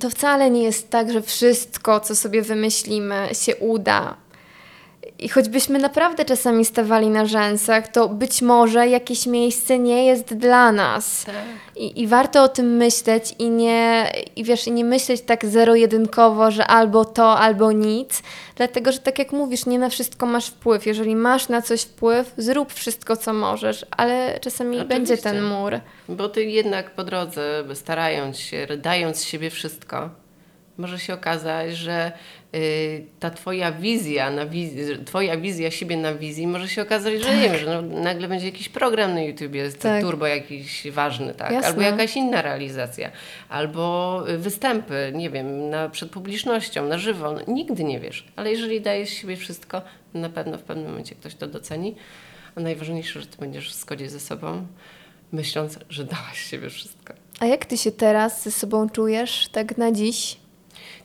to 0.00 0.10
wcale 0.10 0.50
nie 0.50 0.62
jest 0.62 0.90
tak, 0.90 1.12
że 1.12 1.22
wszystko, 1.22 2.00
co 2.00 2.16
sobie 2.16 2.42
wymyślimy, 2.42 3.28
się 3.32 3.56
uda. 3.56 4.16
I 5.18 5.28
choćbyśmy 5.28 5.78
naprawdę 5.78 6.24
czasami 6.24 6.64
stawali 6.64 7.08
na 7.08 7.26
rzęsach, 7.26 7.88
to 7.88 8.08
być 8.08 8.42
może 8.42 8.88
jakieś 8.88 9.26
miejsce 9.26 9.78
nie 9.78 10.06
jest 10.06 10.34
dla 10.34 10.72
nas. 10.72 11.24
Tak. 11.24 11.34
I, 11.76 12.02
I 12.02 12.06
warto 12.06 12.42
o 12.42 12.48
tym 12.48 12.76
myśleć 12.76 13.34
i 13.38 13.50
nie, 13.50 14.12
i 14.36 14.44
wiesz, 14.44 14.66
nie 14.66 14.84
myśleć 14.84 15.20
tak 15.20 15.46
zero-jedynkowo, 15.46 16.50
że 16.50 16.66
albo 16.66 17.04
to, 17.04 17.38
albo 17.38 17.72
nic, 17.72 18.22
dlatego 18.56 18.92
że 18.92 18.98
tak 18.98 19.18
jak 19.18 19.32
mówisz, 19.32 19.66
nie 19.66 19.78
na 19.78 19.88
wszystko 19.88 20.26
masz 20.26 20.46
wpływ. 20.46 20.86
Jeżeli 20.86 21.16
masz 21.16 21.48
na 21.48 21.62
coś 21.62 21.82
wpływ, 21.82 22.34
zrób 22.36 22.72
wszystko, 22.72 23.16
co 23.16 23.32
możesz, 23.32 23.86
ale 23.90 24.38
czasami 24.40 24.76
Oczywiście. 24.76 24.98
będzie 24.98 25.18
ten 25.18 25.42
mur. 25.42 25.80
Bo 26.08 26.28
ty 26.28 26.44
jednak 26.44 26.90
po 26.90 27.04
drodze, 27.04 27.64
starając 27.74 28.38
się, 28.38 28.66
dając 28.78 29.16
z 29.16 29.24
siebie 29.24 29.50
wszystko, 29.50 30.10
może 30.78 30.98
się 30.98 31.14
okazać, 31.14 31.76
że 31.76 32.12
ta 33.20 33.30
twoja 33.30 33.72
wizja, 33.72 34.30
na 34.30 34.46
wiz- 34.46 35.04
twoja 35.04 35.36
wizja 35.36 35.70
siebie 35.70 35.96
na 35.96 36.14
wizji, 36.14 36.46
może 36.46 36.68
się 36.68 36.82
okazać, 36.82 37.22
że 37.22 37.36
nie 37.36 37.42
wiem, 37.42 37.58
że 37.58 37.66
no, 37.82 37.82
nagle 38.02 38.28
będzie 38.28 38.46
jakiś 38.46 38.68
program 38.68 39.14
na 39.14 39.20
YouTubie, 39.22 39.72
Tak. 39.72 40.02
turbo 40.02 40.26
jakiś 40.26 40.86
ważny, 40.90 41.34
tak? 41.34 41.52
Jasne. 41.52 41.68
Albo 41.68 41.80
jakaś 41.82 42.16
inna 42.16 42.42
realizacja, 42.42 43.10
albo 43.48 44.24
y, 44.30 44.38
występy, 44.38 45.12
nie 45.14 45.30
wiem, 45.30 45.70
na, 45.70 45.88
przed 45.88 46.10
publicznością, 46.10 46.88
na 46.88 46.98
żywo. 46.98 47.32
No, 47.32 47.40
nigdy 47.54 47.84
nie 47.84 48.00
wiesz, 48.00 48.26
ale 48.36 48.50
jeżeli 48.50 48.80
dajesz 48.80 49.10
siebie 49.10 49.36
wszystko, 49.36 49.82
na 50.14 50.28
pewno 50.28 50.58
w 50.58 50.62
pewnym 50.62 50.86
momencie 50.86 51.14
ktoś 51.14 51.34
to 51.34 51.46
doceni. 51.46 51.94
A 52.56 52.60
najważniejsze, 52.60 53.20
że 53.20 53.26
ty 53.26 53.36
będziesz 53.38 53.70
w 53.70 53.74
zgodzie 53.74 54.08
ze 54.10 54.20
sobą, 54.20 54.66
myśląc, 55.32 55.78
że 55.90 56.04
dałaś 56.04 56.38
siebie 56.50 56.70
wszystko. 56.70 57.14
A 57.40 57.46
jak 57.46 57.64
ty 57.66 57.76
się 57.78 57.92
teraz 57.92 58.42
ze 58.42 58.50
sobą 58.50 58.90
czujesz, 58.90 59.48
tak 59.52 59.78
na 59.78 59.92
dziś? 59.92 60.36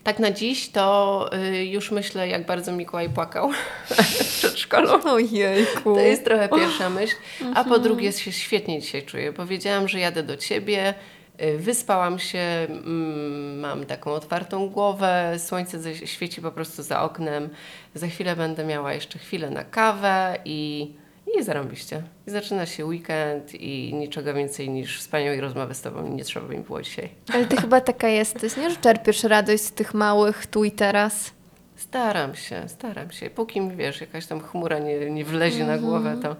Tak 0.07 0.19
na 0.19 0.31
dziś 0.31 0.69
to 0.69 1.29
y, 1.33 1.65
już 1.65 1.91
myślę, 1.91 2.27
jak 2.27 2.45
bardzo 2.45 2.71
Mikołaj 2.71 3.09
płakał 3.09 3.51
w 3.89 4.37
przedszkolu. 4.37 4.89
Ojejku. 5.05 5.95
To 5.95 5.99
jest 5.99 6.25
trochę 6.25 6.49
pierwsza 6.49 6.89
myśl. 6.89 7.15
A 7.53 7.63
po 7.63 7.79
drugie 7.79 8.11
się 8.11 8.31
świetnie 8.31 8.81
dzisiaj 8.81 9.03
czuję. 9.03 9.33
Powiedziałam, 9.33 9.87
że 9.87 9.99
jadę 9.99 10.23
do 10.23 10.37
ciebie, 10.37 10.93
y, 11.41 11.57
wyspałam 11.57 12.19
się, 12.19 12.39
mm, 12.39 13.59
mam 13.59 13.85
taką 13.85 14.11
otwartą 14.11 14.69
głowę, 14.69 15.35
słońce 15.37 15.95
świeci 16.07 16.41
po 16.41 16.51
prostu 16.51 16.83
za 16.83 17.01
oknem. 17.01 17.49
Za 17.95 18.07
chwilę 18.07 18.35
będę 18.35 18.65
miała 18.65 18.93
jeszcze 18.93 19.19
chwilę 19.19 19.49
na 19.49 19.63
kawę 19.63 20.39
i, 20.45 20.91
i 21.39 21.43
zarąbiście. 21.43 22.03
I 22.27 22.31
zaczyna 22.31 22.65
się 22.65 22.85
weekend 22.85 23.55
i 23.55 23.93
niczego 23.93 24.33
więcej 24.33 24.69
niż 24.69 24.99
wspaniałej 24.99 25.41
rozmowy 25.41 25.73
z 25.73 25.81
tobą 25.81 26.07
nie 26.07 26.23
trzeba 26.23 26.47
mi 26.47 26.57
było 26.57 26.81
dzisiaj. 26.81 27.09
Ale 27.33 27.45
ty 27.45 27.55
chyba 27.55 27.81
taka 27.81 28.07
jesteś, 28.07 28.57
nie? 28.57 28.69
Że 28.69 28.75
czerpiesz 28.75 29.23
radość 29.23 29.63
z 29.63 29.71
tych 29.71 29.93
małych 29.93 30.47
tu 30.47 30.63
i 30.63 30.71
teraz. 30.71 31.31
Staram 31.75 32.35
się, 32.35 32.63
staram 32.67 33.11
się. 33.11 33.29
Póki 33.29 33.61
mi, 33.61 33.75
wiesz, 33.75 34.01
jakaś 34.01 34.25
tam 34.25 34.41
chmura 34.41 34.79
nie, 34.79 35.11
nie 35.11 35.25
wlezie 35.25 35.65
na 35.65 35.77
głowę, 35.77 36.17
to... 36.21 36.35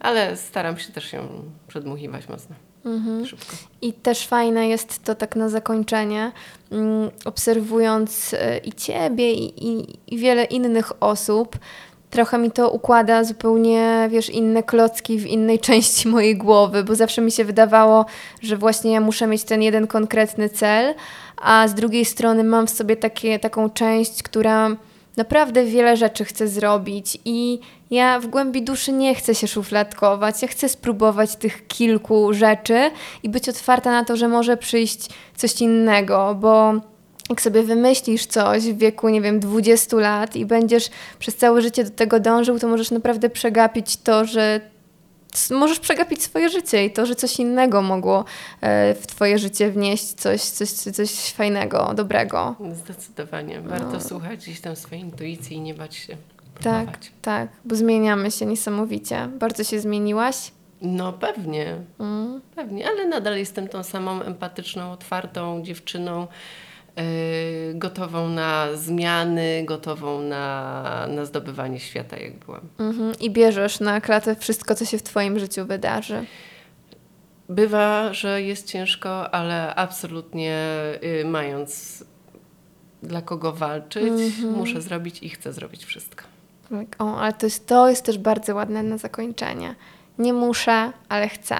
Ale 0.00 0.36
staram 0.36 0.78
się 0.78 0.92
też 0.92 1.12
ją 1.12 1.28
przedmuchiwać 1.68 2.28
mocno. 2.28 2.56
Szybko. 3.26 3.56
I 3.82 3.92
też 3.92 4.26
fajne 4.26 4.68
jest 4.68 5.04
to 5.04 5.14
tak 5.14 5.36
na 5.36 5.48
zakończenie, 5.48 6.32
mm, 6.70 7.10
obserwując 7.24 8.34
e, 8.34 8.58
i 8.58 8.72
ciebie, 8.72 9.32
i, 9.32 9.68
i, 9.68 9.98
i 10.06 10.18
wiele 10.18 10.44
innych 10.44 11.02
osób, 11.02 11.58
trochę 12.12 12.38
mi 12.38 12.50
to 12.50 12.70
układa 12.70 13.24
zupełnie, 13.24 14.08
wiesz, 14.10 14.30
inne 14.30 14.62
klocki 14.62 15.18
w 15.18 15.26
innej 15.26 15.58
części 15.68 16.08
mojej 16.08 16.36
głowy, 16.36 16.84
bo 16.84 16.94
zawsze 16.94 17.22
mi 17.22 17.32
się 17.32 17.44
wydawało, 17.44 18.06
że 18.42 18.56
właśnie 18.56 18.92
ja 18.92 19.00
muszę 19.00 19.26
mieć 19.26 19.44
ten 19.44 19.62
jeden 19.62 19.86
konkretny 19.86 20.48
cel, 20.48 20.94
a 21.36 21.68
z 21.68 21.74
drugiej 21.74 22.04
strony 22.04 22.44
mam 22.44 22.66
w 22.66 22.70
sobie 22.70 22.96
takie, 22.96 23.38
taką 23.38 23.70
część, 23.70 24.22
która 24.22 24.70
naprawdę 25.16 25.64
wiele 25.64 25.96
rzeczy 25.96 26.24
chce 26.24 26.48
zrobić 26.48 27.18
i 27.24 27.60
ja 27.90 28.20
w 28.20 28.26
głębi 28.26 28.62
duszy 28.62 28.92
nie 28.92 29.14
chcę 29.14 29.34
się 29.34 29.48
szufladkować. 29.48 30.42
Ja 30.42 30.48
chcę 30.48 30.68
spróbować 30.68 31.36
tych 31.36 31.66
kilku 31.66 32.32
rzeczy 32.32 32.90
i 33.22 33.28
być 33.28 33.48
otwarta 33.48 33.90
na 33.90 34.04
to, 34.04 34.16
że 34.16 34.28
może 34.28 34.56
przyjść 34.56 35.08
coś 35.36 35.60
innego, 35.60 36.36
bo 36.40 36.72
jak 37.30 37.40
sobie 37.42 37.62
wymyślisz 37.62 38.26
coś 38.26 38.62
w 38.62 38.78
wieku, 38.78 39.08
nie 39.08 39.20
wiem, 39.20 39.40
20 39.40 39.96
lat 39.96 40.36
i 40.36 40.46
będziesz 40.46 40.90
przez 41.18 41.36
całe 41.36 41.62
życie 41.62 41.84
do 41.84 41.90
tego 41.90 42.20
dążył, 42.20 42.58
to 42.58 42.68
możesz 42.68 42.90
naprawdę 42.90 43.30
przegapić 43.30 43.96
to, 43.96 44.24
że 44.24 44.60
możesz 45.50 45.78
przegapić 45.80 46.22
swoje 46.22 46.48
życie 46.48 46.84
i 46.84 46.90
to, 46.90 47.06
że 47.06 47.14
coś 47.14 47.38
innego 47.40 47.82
mogło 47.82 48.24
e, 48.60 48.94
w 48.94 49.06
twoje 49.06 49.38
życie 49.38 49.70
wnieść 49.70 50.04
coś, 50.14 50.40
coś, 50.42 50.68
coś 50.70 51.10
fajnego, 51.32 51.92
dobrego. 51.94 52.54
Zdecydowanie. 52.74 53.60
Warto 53.60 54.00
słuchać 54.00 54.40
gdzieś 54.40 54.60
tam 54.60 54.76
swojej 54.76 55.04
intuicji 55.04 55.56
i 55.56 55.60
nie 55.60 55.74
bać 55.74 55.94
się 55.96 56.16
Tak, 56.62 56.62
próbować. 56.84 57.12
tak, 57.22 57.48
bo 57.64 57.74
zmieniamy 57.76 58.30
się 58.30 58.46
niesamowicie. 58.46 59.28
Bardzo 59.38 59.64
się 59.64 59.80
zmieniłaś. 59.80 60.36
No 60.82 61.12
pewnie, 61.12 61.76
Mm. 62.00 62.40
pewnie, 62.56 62.88
ale 62.88 63.08
nadal 63.08 63.38
jestem 63.38 63.68
tą 63.68 63.82
samą 63.82 64.22
empatyczną, 64.22 64.92
otwartą 64.92 65.62
dziewczyną, 65.62 66.26
gotową 67.74 68.28
na 68.28 68.66
zmiany, 68.76 69.62
gotową 69.64 70.20
na, 70.20 71.06
na 71.08 71.24
zdobywanie 71.24 71.80
świata, 71.80 72.16
jak 72.16 72.38
byłam. 72.38 72.60
Mhm. 72.78 73.12
I 73.20 73.30
bierzesz 73.30 73.80
na 73.80 74.00
klatę 74.00 74.36
wszystko, 74.36 74.74
co 74.74 74.84
się 74.84 74.98
w 74.98 75.02
Twoim 75.02 75.38
życiu 75.38 75.66
wydarzy. 75.66 76.24
Bywa, 77.48 78.12
że 78.12 78.42
jest 78.42 78.66
ciężko, 78.66 79.34
ale 79.34 79.74
absolutnie 79.74 80.58
y, 81.04 81.24
mając 81.24 82.04
dla 83.02 83.22
kogo 83.22 83.52
walczyć, 83.52 84.04
Mhm. 84.04 84.52
muszę 84.52 84.80
zrobić 84.80 85.22
i 85.22 85.28
chcę 85.30 85.52
zrobić 85.52 85.84
wszystko. 85.84 86.24
Tak, 86.70 86.96
O, 86.98 87.16
ale 87.20 87.32
to 87.32 87.46
jest, 87.46 87.66
to 87.66 87.88
jest 87.88 88.04
też 88.04 88.18
bardzo 88.18 88.54
ładne 88.54 88.82
na 88.82 88.98
zakończenie. 88.98 89.74
Nie 90.18 90.32
muszę, 90.32 90.92
ale 91.08 91.28
chcę. 91.28 91.56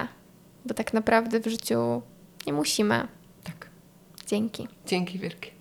bo 0.64 0.74
tak 0.74 0.92
naprawdę 0.94 1.40
w 1.40 1.46
życiu 1.46 2.02
nie 2.46 2.52
musimy. 2.52 3.08
Dzięki. 4.32 4.66
Dzięki 4.86 5.18
wielkie. 5.18 5.51